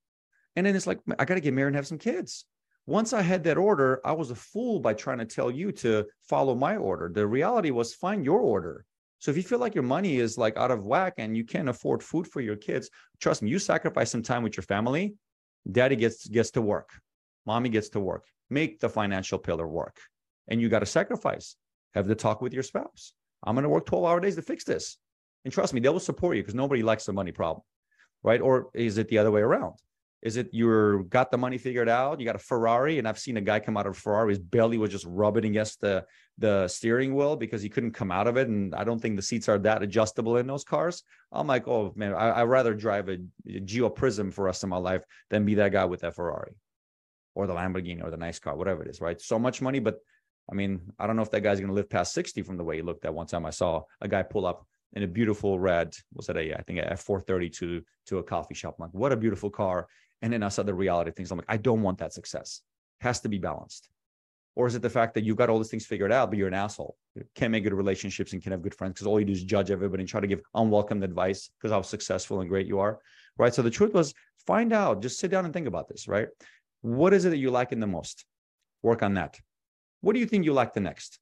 And 0.55 0.65
then 0.65 0.75
it's 0.75 0.87
like, 0.87 0.99
I 1.19 1.25
got 1.25 1.35
to 1.35 1.41
get 1.41 1.53
married 1.53 1.67
and 1.67 1.75
have 1.75 1.87
some 1.87 1.97
kids. 1.97 2.45
Once 2.87 3.13
I 3.13 3.21
had 3.21 3.43
that 3.43 3.57
order, 3.57 4.01
I 4.03 4.13
was 4.13 4.31
a 4.31 4.35
fool 4.35 4.79
by 4.79 4.93
trying 4.93 5.19
to 5.19 5.25
tell 5.25 5.51
you 5.51 5.71
to 5.73 6.05
follow 6.27 6.55
my 6.55 6.77
order. 6.77 7.11
The 7.13 7.27
reality 7.27 7.71
was 7.71 7.93
find 7.93 8.25
your 8.25 8.39
order. 8.39 8.85
So 9.19 9.29
if 9.29 9.37
you 9.37 9.43
feel 9.43 9.59
like 9.59 9.75
your 9.75 9.83
money 9.83 10.17
is 10.17 10.37
like 10.37 10.57
out 10.57 10.71
of 10.71 10.85
whack 10.85 11.13
and 11.17 11.37
you 11.37 11.45
can't 11.45 11.69
afford 11.69 12.01
food 12.01 12.27
for 12.27 12.41
your 12.41 12.55
kids, 12.55 12.89
trust 13.19 13.43
me, 13.43 13.51
you 13.51 13.59
sacrifice 13.59 14.09
some 14.09 14.23
time 14.23 14.41
with 14.41 14.57
your 14.57 14.63
family. 14.63 15.13
Daddy 15.69 15.95
gets 15.95 16.27
gets 16.27 16.51
to 16.51 16.61
work. 16.61 16.89
Mommy 17.45 17.69
gets 17.69 17.89
to 17.89 17.99
work. 17.99 18.25
Make 18.49 18.79
the 18.79 18.89
financial 18.89 19.39
pillar 19.39 19.67
work. 19.67 19.97
And 20.47 20.61
you 20.61 20.69
got 20.69 20.79
to 20.79 20.85
sacrifice. 20.85 21.55
Have 21.93 22.07
the 22.07 22.15
talk 22.15 22.41
with 22.41 22.53
your 22.53 22.63
spouse. 22.63 23.13
I'm 23.43 23.55
going 23.55 23.63
to 23.63 23.69
work 23.69 23.85
12 23.85 24.05
hour 24.05 24.19
days 24.19 24.35
to 24.35 24.41
fix 24.41 24.63
this. 24.63 24.97
And 25.43 25.53
trust 25.53 25.73
me, 25.73 25.79
they 25.79 25.89
will 25.89 25.99
support 25.99 26.37
you 26.37 26.43
because 26.43 26.55
nobody 26.55 26.83
likes 26.83 27.05
the 27.05 27.13
money 27.13 27.31
problem. 27.31 27.63
Right. 28.23 28.41
Or 28.41 28.69
is 28.73 28.97
it 28.97 29.07
the 29.07 29.17
other 29.17 29.31
way 29.31 29.41
around? 29.41 29.75
Is 30.21 30.37
it 30.37 30.49
you're 30.51 31.03
got 31.03 31.31
the 31.31 31.37
money 31.37 31.57
figured 31.57 31.89
out? 31.89 32.19
You 32.19 32.25
got 32.25 32.35
a 32.35 32.39
Ferrari, 32.39 32.99
and 32.99 33.07
I've 33.07 33.17
seen 33.17 33.37
a 33.37 33.41
guy 33.41 33.59
come 33.59 33.75
out 33.75 33.87
of 33.87 33.93
a 33.93 33.99
Ferrari. 33.99 34.29
His 34.29 34.39
belly 34.39 34.77
was 34.77 34.91
just 34.91 35.05
rubbing 35.07 35.45
against 35.45 35.81
the 35.81 36.05
the 36.41 36.67
steering 36.67 37.15
wheel 37.15 37.35
because 37.35 37.61
he 37.61 37.69
couldn't 37.69 37.91
come 37.91 38.11
out 38.11 38.27
of 38.27 38.35
it. 38.35 38.47
And 38.47 38.73
I 38.75 38.83
don't 38.83 38.99
think 38.99 39.15
the 39.15 39.21
seats 39.21 39.47
are 39.47 39.59
that 39.59 39.83
adjustable 39.83 40.37
in 40.37 40.47
those 40.47 40.63
cars. 40.63 41.03
I'm 41.31 41.47
like, 41.47 41.67
oh 41.67 41.93
man, 41.95 42.13
I, 42.13 42.43
would 42.43 42.49
rather 42.49 42.73
drive 42.73 43.07
a, 43.09 43.17
a 43.47 43.59
Geo 43.59 43.89
Prizm 43.89 44.33
for 44.33 44.45
rest 44.45 44.63
of 44.63 44.69
my 44.69 44.77
life 44.77 45.03
than 45.29 45.45
be 45.45 45.55
that 45.55 45.71
guy 45.71 45.85
with 45.85 46.01
that 46.01 46.15
Ferrari 46.15 46.53
or 47.35 47.47
the 47.47 47.53
Lamborghini 47.53 48.03
or 48.03 48.09
the 48.09 48.17
nice 48.17 48.39
car, 48.39 48.55
whatever 48.55 48.83
it 48.83 48.89
is, 48.89 48.99
right? 48.99 49.21
So 49.21 49.39
much 49.39 49.61
money, 49.61 49.79
but 49.79 49.99
I 50.51 50.55
mean, 50.55 50.81
I 50.99 51.07
don't 51.07 51.15
know 51.15 51.21
if 51.21 51.31
that 51.31 51.41
guy's 51.41 51.59
going 51.59 51.69
to 51.69 51.75
live 51.75 51.89
past 51.89 52.13
60 52.13 52.41
from 52.41 52.57
the 52.57 52.63
way 52.63 52.77
he 52.77 52.81
looked 52.81 53.05
at 53.05 53.13
one 53.13 53.27
time 53.27 53.45
I 53.45 53.51
saw 53.51 53.83
a 54.01 54.07
guy 54.07 54.23
pull 54.23 54.45
up 54.45 54.65
in 54.93 55.03
a 55.03 55.07
beautiful 55.07 55.59
red, 55.59 55.95
was 56.13 56.27
that 56.27 56.37
a, 56.37 56.53
I 56.53 56.61
think 56.63 56.79
a 56.79 56.97
430 56.97 57.49
to, 57.49 57.81
to 58.07 58.17
a 58.17 58.23
coffee 58.23 58.55
shop. 58.55 58.75
I'm 58.77 58.87
like, 58.87 58.93
what 58.93 59.13
a 59.13 59.17
beautiful 59.17 59.49
car. 59.49 59.87
And 60.21 60.33
then 60.33 60.43
I 60.43 60.49
saw 60.49 60.63
the 60.63 60.73
reality 60.73 61.11
things. 61.11 61.31
I'm 61.31 61.37
like, 61.37 61.45
I 61.47 61.57
don't 61.57 61.81
want 61.81 61.99
that 61.99 62.13
success. 62.13 62.61
Has 62.99 63.21
to 63.21 63.29
be 63.29 63.37
balanced. 63.37 63.89
Or 64.55 64.67
is 64.67 64.75
it 64.75 64.81
the 64.81 64.89
fact 64.89 65.13
that 65.13 65.23
you've 65.23 65.37
got 65.37 65.49
all 65.49 65.57
these 65.57 65.69
things 65.69 65.85
figured 65.85 66.11
out, 66.11 66.29
but 66.29 66.37
you're 66.37 66.47
an 66.47 66.53
asshole? 66.53 66.97
You 67.15 67.23
can't 67.35 67.51
make 67.51 67.63
good 67.63 67.73
relationships 67.73 68.33
and 68.33 68.43
can't 68.43 68.51
have 68.51 68.61
good 68.61 68.75
friends 68.75 68.93
because 68.93 69.07
all 69.07 69.19
you 69.19 69.25
do 69.25 69.31
is 69.31 69.43
judge 69.43 69.71
everybody 69.71 70.01
and 70.01 70.09
try 70.09 70.19
to 70.19 70.27
give 70.27 70.41
unwelcome 70.53 71.03
advice 71.03 71.49
because 71.57 71.71
how 71.71 71.81
successful 71.81 72.41
and 72.41 72.49
great 72.49 72.67
you 72.67 72.79
are. 72.79 72.99
Right. 73.37 73.53
So 73.53 73.61
the 73.61 73.69
truth 73.69 73.93
was 73.93 74.13
find 74.45 74.73
out, 74.73 75.01
just 75.01 75.19
sit 75.19 75.31
down 75.31 75.45
and 75.45 75.53
think 75.53 75.67
about 75.67 75.87
this, 75.87 76.07
right? 76.07 76.27
What 76.81 77.13
is 77.13 77.25
it 77.25 77.29
that 77.29 77.37
you 77.37 77.49
like 77.49 77.71
in 77.71 77.79
the 77.79 77.87
most? 77.87 78.25
Work 78.83 79.03
on 79.03 79.13
that. 79.13 79.39
What 80.01 80.13
do 80.13 80.19
you 80.19 80.25
think 80.25 80.43
you 80.45 80.53
like 80.53 80.73
the 80.73 80.79
next? 80.79 81.19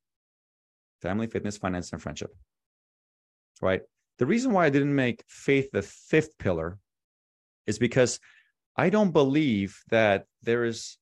Family, 1.02 1.28
fitness, 1.28 1.58
finance, 1.58 1.94
and 1.94 2.02
friendship. 2.02 2.36
Right. 3.62 3.82
The 4.18 4.26
reason 4.26 4.54
why 4.54 4.66
I 4.66 4.70
didn't 4.70 4.96
make 4.96 5.24
faith 5.28 5.70
the 5.72 5.82
fifth 5.82 6.38
pillar 6.38 6.80
is 7.68 7.78
because 7.78 8.20
I 8.76 8.90
don't 8.90 9.12
believe 9.12 9.80
that 9.90 10.26
there 10.42 10.64
is 10.64 10.98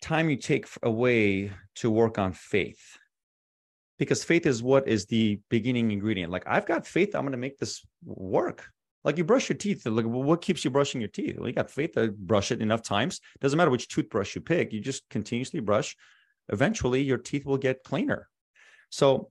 time 0.00 0.30
you 0.30 0.36
take 0.36 0.66
away 0.82 1.52
to 1.76 1.90
work 1.90 2.18
on 2.18 2.32
faith 2.32 2.98
because 3.98 4.24
faith 4.24 4.46
is 4.46 4.62
what 4.62 4.88
is 4.88 5.06
the 5.06 5.40
beginning 5.50 5.90
ingredient. 5.90 6.32
Like 6.32 6.44
I've 6.46 6.66
got 6.66 6.86
faith, 6.86 7.14
I'm 7.14 7.22
going 7.22 7.32
to 7.32 7.38
make 7.38 7.58
this 7.58 7.84
work. 8.04 8.66
Like 9.04 9.18
you 9.18 9.24
brush 9.24 9.48
your 9.48 9.56
teeth. 9.56 9.86
Like 9.86 10.06
what 10.06 10.42
keeps 10.42 10.64
you 10.64 10.70
brushing 10.70 11.00
your 11.00 11.08
teeth? 11.08 11.38
Well, 11.38 11.48
you 11.48 11.54
got 11.54 11.70
faith 11.70 11.92
to 11.92 12.12
brush 12.12 12.50
it 12.50 12.62
enough 12.62 12.82
times. 12.82 13.20
Doesn't 13.40 13.56
matter 13.56 13.70
which 13.70 13.88
toothbrush 13.88 14.34
you 14.34 14.40
pick. 14.40 14.72
You 14.72 14.80
just 14.80 15.08
continuously 15.10 15.60
brush. 15.60 15.96
Eventually, 16.48 17.02
your 17.02 17.18
teeth 17.18 17.46
will 17.46 17.58
get 17.58 17.84
cleaner. 17.84 18.28
So 18.90 19.30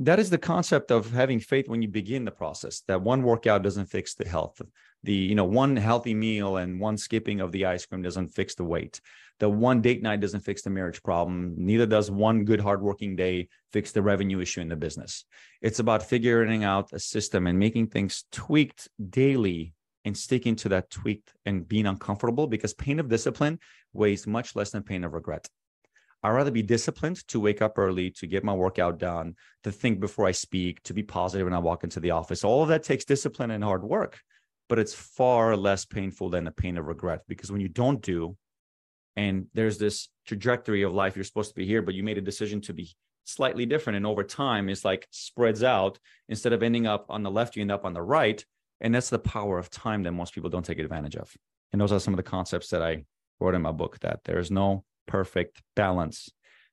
that 0.00 0.18
is 0.18 0.30
the 0.30 0.38
concept 0.38 0.90
of 0.90 1.10
having 1.10 1.40
faith 1.40 1.68
when 1.68 1.82
you 1.82 1.88
begin 1.88 2.24
the 2.24 2.30
process. 2.30 2.82
That 2.88 3.02
one 3.02 3.22
workout 3.22 3.62
doesn't 3.62 3.86
fix 3.86 4.14
the 4.14 4.28
health 4.28 4.60
the 5.04 5.12
you 5.12 5.34
know 5.34 5.44
one 5.44 5.76
healthy 5.76 6.14
meal 6.14 6.56
and 6.56 6.80
one 6.80 6.96
skipping 6.96 7.40
of 7.40 7.52
the 7.52 7.66
ice 7.66 7.86
cream 7.86 8.02
doesn't 8.02 8.28
fix 8.28 8.54
the 8.54 8.64
weight. 8.64 9.00
The 9.40 9.48
one 9.48 9.80
date 9.80 10.02
night 10.02 10.20
doesn't 10.20 10.40
fix 10.40 10.62
the 10.62 10.70
marriage 10.70 11.02
problem. 11.02 11.54
Neither 11.56 11.86
does 11.86 12.10
one 12.10 12.44
good 12.44 12.60
hardworking 12.60 13.16
day 13.16 13.48
fix 13.72 13.90
the 13.90 14.02
revenue 14.02 14.40
issue 14.40 14.60
in 14.60 14.68
the 14.68 14.76
business. 14.76 15.24
It's 15.60 15.80
about 15.80 16.04
figuring 16.04 16.62
out 16.62 16.92
a 16.92 17.00
system 17.00 17.46
and 17.46 17.58
making 17.58 17.88
things 17.88 18.24
tweaked 18.30 18.88
daily 19.10 19.74
and 20.04 20.16
sticking 20.16 20.56
to 20.56 20.68
that 20.70 20.90
tweaked 20.90 21.32
and 21.44 21.66
being 21.66 21.86
uncomfortable 21.86 22.46
because 22.46 22.74
pain 22.74 23.00
of 23.00 23.08
discipline 23.08 23.58
weighs 23.92 24.26
much 24.26 24.54
less 24.54 24.70
than 24.70 24.82
pain 24.82 25.04
of 25.04 25.12
regret. 25.12 25.48
I'd 26.22 26.30
rather 26.30 26.52
be 26.52 26.62
disciplined 26.62 27.26
to 27.28 27.40
wake 27.40 27.62
up 27.62 27.78
early, 27.78 28.10
to 28.12 28.28
get 28.28 28.44
my 28.44 28.54
workout 28.54 28.98
done, 28.98 29.34
to 29.64 29.72
think 29.72 29.98
before 29.98 30.26
I 30.26 30.30
speak, 30.30 30.80
to 30.84 30.94
be 30.94 31.02
positive 31.02 31.46
when 31.46 31.54
I 31.54 31.58
walk 31.58 31.82
into 31.82 31.98
the 31.98 32.12
office. 32.12 32.44
All 32.44 32.62
of 32.62 32.68
that 32.68 32.84
takes 32.84 33.04
discipline 33.04 33.50
and 33.50 33.64
hard 33.64 33.82
work 33.82 34.20
but 34.72 34.78
it's 34.78 34.94
far 34.94 35.54
less 35.54 35.84
painful 35.84 36.30
than 36.30 36.44
the 36.44 36.50
pain 36.50 36.78
of 36.78 36.86
regret 36.86 37.20
because 37.28 37.52
when 37.52 37.60
you 37.60 37.68
don't 37.68 38.00
do 38.00 38.34
and 39.16 39.44
there's 39.52 39.76
this 39.76 40.08
trajectory 40.26 40.80
of 40.80 40.94
life 40.94 41.14
you're 41.14 41.26
supposed 41.26 41.50
to 41.50 41.54
be 41.54 41.66
here 41.66 41.82
but 41.82 41.92
you 41.92 42.02
made 42.02 42.16
a 42.16 42.22
decision 42.22 42.58
to 42.58 42.72
be 42.72 42.90
slightly 43.24 43.66
different 43.66 43.98
and 43.98 44.06
over 44.06 44.24
time 44.24 44.70
it's 44.70 44.82
like 44.82 45.06
spreads 45.10 45.62
out 45.62 45.98
instead 46.30 46.54
of 46.54 46.62
ending 46.62 46.86
up 46.86 47.04
on 47.10 47.22
the 47.22 47.30
left 47.30 47.54
you 47.54 47.60
end 47.60 47.70
up 47.70 47.84
on 47.84 47.92
the 47.92 48.00
right 48.00 48.46
and 48.80 48.94
that's 48.94 49.10
the 49.10 49.18
power 49.18 49.58
of 49.58 49.68
time 49.68 50.04
that 50.04 50.12
most 50.12 50.32
people 50.32 50.48
don't 50.48 50.64
take 50.64 50.78
advantage 50.78 51.16
of. 51.16 51.30
And 51.72 51.78
those 51.78 51.92
are 51.92 52.00
some 52.00 52.14
of 52.14 52.16
the 52.16 52.22
concepts 52.22 52.70
that 52.70 52.82
i 52.82 53.04
wrote 53.40 53.54
in 53.54 53.60
my 53.60 53.72
book 53.72 53.98
that 54.00 54.20
there's 54.24 54.50
no 54.50 54.84
perfect 55.06 55.62
balance. 55.76 56.30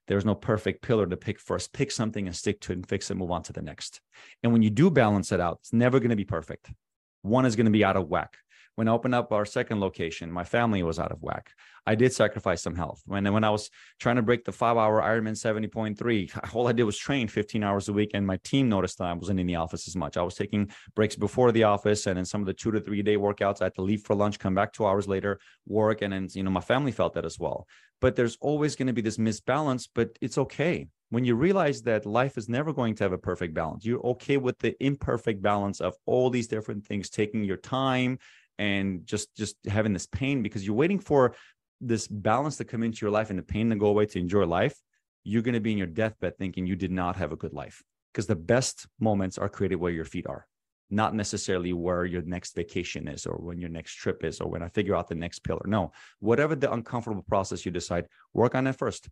There's 0.07 0.23
no 0.23 0.35
perfect 0.35 0.81
pillar 0.81 1.05
to 1.05 1.17
pick 1.17 1.37
first 1.37 1.73
pick 1.73 1.91
something 1.91 2.27
and 2.27 2.33
stick 2.33 2.61
to 2.61 2.71
it 2.71 2.75
and 2.77 2.87
fix 2.87 3.11
it 3.11 3.15
move 3.15 3.31
on 3.31 3.43
to 3.43 3.53
the 3.53 3.61
next. 3.61 3.99
And 4.41 4.53
when 4.53 4.63
you 4.63 4.69
do 4.69 4.89
balance 4.89 5.33
it 5.33 5.41
out 5.41 5.57
it's 5.59 5.73
never 5.73 5.99
going 5.99 6.11
to 6.11 6.15
be 6.15 6.25
perfect 6.25 6.71
one 7.21 7.45
is 7.45 7.55
going 7.55 7.65
to 7.65 7.71
be 7.71 7.83
out 7.83 7.97
of 7.97 8.07
whack. 8.07 8.37
When 8.75 8.87
I 8.87 8.91
opened 8.91 9.13
up 9.13 9.33
our 9.33 9.45
second 9.45 9.81
location, 9.81 10.31
my 10.31 10.45
family 10.45 10.83
was 10.83 10.99
out 10.99 11.11
of 11.11 11.21
whack. 11.21 11.51
I 11.85 11.95
did 11.95 12.13
sacrifice 12.13 12.61
some 12.61 12.75
health. 12.75 13.01
When 13.05 13.29
when 13.33 13.43
I 13.43 13.49
was 13.49 13.69
trying 13.99 14.15
to 14.15 14.21
break 14.21 14.45
the 14.45 14.53
five 14.53 14.77
hour 14.77 15.01
Ironman 15.01 15.33
70.3, 15.33 16.53
all 16.55 16.65
I 16.65 16.71
did 16.71 16.83
was 16.83 16.97
train 16.97 17.27
15 17.27 17.61
hours 17.61 17.89
a 17.89 17.93
week, 17.93 18.11
and 18.13 18.25
my 18.25 18.37
team 18.37 18.69
noticed 18.69 18.99
that 18.99 19.07
I 19.07 19.13
wasn't 19.13 19.41
in 19.41 19.47
the 19.47 19.57
office 19.57 19.85
as 19.87 19.97
much. 19.97 20.15
I 20.15 20.21
was 20.21 20.35
taking 20.35 20.71
breaks 20.95 21.17
before 21.17 21.51
the 21.51 21.63
office, 21.63 22.07
and 22.07 22.17
in 22.17 22.23
some 22.23 22.39
of 22.39 22.47
the 22.47 22.53
two 22.53 22.71
to 22.71 22.79
three 22.79 23.01
day 23.01 23.17
workouts, 23.17 23.61
I 23.61 23.65
had 23.65 23.75
to 23.75 23.81
leave 23.81 24.03
for 24.03 24.15
lunch, 24.15 24.39
come 24.39 24.55
back 24.55 24.71
two 24.71 24.85
hours 24.85 25.09
later, 25.09 25.41
work, 25.65 26.01
and 26.01 26.13
then 26.13 26.29
you 26.33 26.43
know 26.43 26.51
my 26.51 26.61
family 26.61 26.93
felt 26.93 27.15
that 27.15 27.25
as 27.25 27.37
well. 27.37 27.67
But 27.99 28.15
there's 28.15 28.37
always 28.39 28.77
going 28.77 28.87
to 28.87 28.93
be 28.93 29.01
this 29.01 29.17
misbalance, 29.17 29.89
but 29.93 30.17
it's 30.21 30.37
okay 30.37 30.87
when 31.09 31.25
you 31.25 31.35
realize 31.35 31.81
that 31.83 32.05
life 32.05 32.37
is 32.37 32.47
never 32.47 32.71
going 32.71 32.95
to 32.95 33.03
have 33.03 33.13
a 33.13 33.17
perfect 33.17 33.53
balance, 33.53 33.83
you're 33.83 34.05
okay 34.05 34.37
with 34.37 34.57
the 34.59 34.75
imperfect 34.83 35.41
balance 35.41 35.81
of 35.81 35.95
all 36.05 36.29
these 36.29 36.47
different 36.47 36.85
things, 36.85 37.09
taking 37.09 37.43
your 37.43 37.57
time 37.57 38.19
and 38.59 39.05
just 39.05 39.35
just 39.35 39.55
having 39.67 39.93
this 39.93 40.05
pain 40.05 40.43
because 40.43 40.65
you're 40.65 40.75
waiting 40.75 40.99
for 40.99 41.33
this 41.81 42.07
balance 42.07 42.57
to 42.57 42.65
come 42.65 42.83
into 42.83 43.05
your 43.05 43.11
life 43.11 43.29
and 43.29 43.39
the 43.39 43.43
pain 43.43 43.69
to 43.69 43.75
go 43.75 43.87
away 43.87 44.05
to 44.05 44.19
enjoy 44.19 44.45
life. 44.45 44.75
You're 45.23 45.41
going 45.41 45.53
to 45.53 45.59
be 45.59 45.71
in 45.71 45.77
your 45.77 45.87
deathbed 45.87 46.37
thinking 46.37 46.65
you 46.65 46.75
did 46.75 46.91
not 46.91 47.15
have 47.15 47.31
a 47.31 47.35
good 47.35 47.53
life 47.53 47.81
because 48.13 48.27
the 48.27 48.35
best 48.35 48.87
moments 48.99 49.37
are 49.37 49.49
created 49.49 49.77
where 49.77 49.91
your 49.91 50.05
feet 50.05 50.27
are, 50.27 50.45
not 50.89 51.15
necessarily 51.15 51.73
where 51.73 52.05
your 52.05 52.21
next 52.21 52.55
vacation 52.55 53.07
is 53.07 53.25
or 53.25 53.37
when 53.37 53.59
your 53.59 53.69
next 53.69 53.95
trip 53.95 54.23
is 54.23 54.41
or 54.41 54.49
when 54.49 54.61
I 54.61 54.67
figure 54.67 54.95
out 54.95 55.07
the 55.07 55.15
next 55.15 55.39
pillar. 55.39 55.61
No, 55.65 55.91
whatever 56.19 56.55
the 56.55 56.71
uncomfortable 56.71 57.23
process 57.23 57.65
you 57.65 57.71
decide, 57.71 58.05
work 58.33 58.55
on 58.55 58.67
it 58.67 58.73
first, 58.73 59.09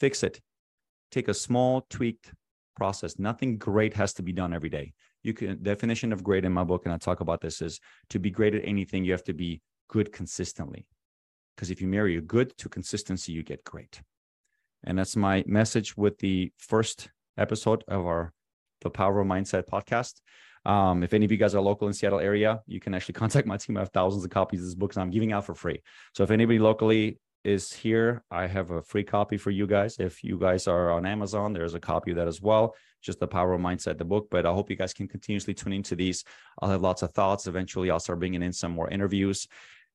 fix 0.00 0.22
it, 0.22 0.40
take 1.10 1.28
a 1.28 1.34
small 1.34 1.86
tweaked 1.90 2.32
process. 2.76 3.18
Nothing 3.18 3.58
great 3.58 3.94
has 3.94 4.12
to 4.14 4.22
be 4.22 4.32
done 4.32 4.52
every 4.52 4.68
day. 4.68 4.92
You 5.22 5.34
can 5.34 5.62
definition 5.62 6.12
of 6.12 6.22
great 6.22 6.44
in 6.44 6.52
my 6.52 6.64
book, 6.64 6.84
and 6.84 6.94
I 6.94 6.98
talk 6.98 7.20
about 7.20 7.40
this 7.40 7.60
is 7.60 7.80
to 8.10 8.18
be 8.18 8.30
great 8.30 8.54
at 8.54 8.64
anything, 8.64 9.04
you 9.04 9.12
have 9.12 9.24
to 9.24 9.34
be 9.34 9.60
good 9.88 10.12
consistently. 10.12 10.86
Because 11.54 11.70
if 11.70 11.80
you 11.80 11.88
marry 11.88 12.16
a 12.16 12.20
good 12.20 12.56
to 12.58 12.68
consistency, 12.68 13.32
you 13.32 13.42
get 13.42 13.64
great. 13.64 14.00
And 14.84 14.98
that's 14.98 15.16
my 15.16 15.42
message 15.46 15.96
with 15.96 16.18
the 16.18 16.52
first 16.58 17.10
episode 17.36 17.82
of 17.88 18.06
our 18.06 18.32
The 18.82 18.90
Power 18.90 19.20
of 19.20 19.26
Mindset 19.26 19.64
podcast. 19.66 20.20
Um, 20.64 21.02
if 21.02 21.14
any 21.14 21.24
of 21.24 21.32
you 21.32 21.38
guys 21.38 21.54
are 21.54 21.60
local 21.60 21.88
in 21.88 21.94
Seattle 21.94 22.20
area, 22.20 22.60
you 22.66 22.78
can 22.78 22.94
actually 22.94 23.14
contact 23.22 23.46
my 23.46 23.56
team. 23.56 23.76
I 23.76 23.80
have 23.80 23.90
thousands 23.90 24.24
of 24.24 24.30
copies 24.30 24.60
of 24.60 24.66
this 24.66 24.74
book 24.74 24.94
and 24.94 25.02
I'm 25.02 25.10
giving 25.10 25.32
out 25.32 25.44
for 25.44 25.54
free. 25.54 25.82
So 26.14 26.22
if 26.22 26.30
anybody 26.30 26.58
locally 26.58 27.18
is 27.44 27.72
here, 27.72 28.22
I 28.30 28.46
have 28.46 28.70
a 28.70 28.82
free 28.82 29.04
copy 29.04 29.36
for 29.36 29.50
you 29.50 29.66
guys. 29.66 29.96
If 29.98 30.22
you 30.22 30.38
guys 30.38 30.66
are 30.66 30.90
on 30.90 31.06
Amazon, 31.06 31.52
there's 31.52 31.74
a 31.74 31.80
copy 31.80 32.10
of 32.10 32.16
that 32.16 32.28
as 32.28 32.42
well. 32.42 32.74
Just 33.00 33.20
the 33.20 33.28
power 33.28 33.52
of 33.52 33.60
mindset, 33.60 33.98
the 33.98 34.04
book. 34.04 34.28
But 34.30 34.46
I 34.46 34.52
hope 34.52 34.70
you 34.70 34.76
guys 34.76 34.92
can 34.92 35.08
continuously 35.08 35.54
tune 35.54 35.72
into 35.72 35.96
these. 35.96 36.24
I'll 36.60 36.70
have 36.70 36.82
lots 36.82 37.02
of 37.02 37.12
thoughts. 37.12 37.46
Eventually, 37.46 37.90
I'll 37.90 38.00
start 38.00 38.18
bringing 38.18 38.42
in 38.42 38.52
some 38.52 38.72
more 38.72 38.90
interviews. 38.90 39.46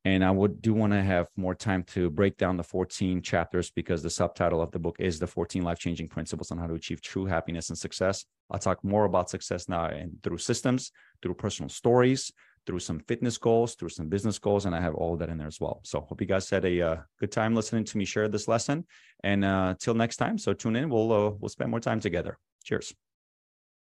And 0.05 0.23
I 0.23 0.31
would 0.31 0.61
do 0.61 0.73
want 0.73 0.91
to 0.91 1.01
have 1.01 1.27
more 1.37 1.55
time 1.55 1.83
to 1.83 2.09
break 2.09 2.37
down 2.37 2.57
the 2.57 2.63
14 2.63 3.21
chapters 3.21 3.71
because 3.71 4.03
the 4.03 4.09
subtitle 4.09 4.61
of 4.61 4.71
the 4.71 4.79
book 4.79 4.97
is 4.99 5.17
the 5.17 5.27
14 5.27 5.63
life-changing 5.63 6.09
principles 6.09 6.51
on 6.51 6.57
how 6.57 6.67
to 6.67 6.73
achieve 6.73 7.01
true 7.01 7.25
happiness 7.25 7.69
and 7.69 7.77
success. 7.77 8.25
I'll 8.51 8.59
talk 8.59 8.83
more 8.83 9.05
about 9.05 9.29
success 9.29 9.69
now 9.69 9.85
and 9.85 10.21
through 10.21 10.39
systems, 10.39 10.91
through 11.21 11.35
personal 11.35 11.69
stories, 11.69 12.33
through 12.65 12.79
some 12.79 12.99
fitness 12.99 13.37
goals, 13.37 13.75
through 13.75 13.89
some 13.89 14.07
business 14.07 14.39
goals, 14.39 14.65
and 14.65 14.75
I 14.75 14.81
have 14.81 14.95
all 14.95 15.17
that 15.17 15.29
in 15.29 15.37
there 15.37 15.47
as 15.47 15.59
well. 15.59 15.81
So 15.83 16.01
hope 16.01 16.21
you 16.21 16.27
guys 16.27 16.49
had 16.49 16.65
a 16.65 16.81
uh, 16.81 16.97
good 17.19 17.31
time 17.31 17.55
listening 17.55 17.83
to 17.85 17.97
me 17.97 18.05
share 18.05 18.27
this 18.27 18.47
lesson. 18.47 18.85
And 19.23 19.43
uh, 19.43 19.75
till 19.79 19.93
next 19.93 20.17
time, 20.17 20.37
so 20.37 20.53
tune 20.53 20.75
in. 20.75 20.89
We'll 20.89 21.11
uh, 21.11 21.29
we'll 21.39 21.49
spend 21.49 21.71
more 21.71 21.79
time 21.79 21.99
together. 21.99 22.37
Cheers. 22.63 22.93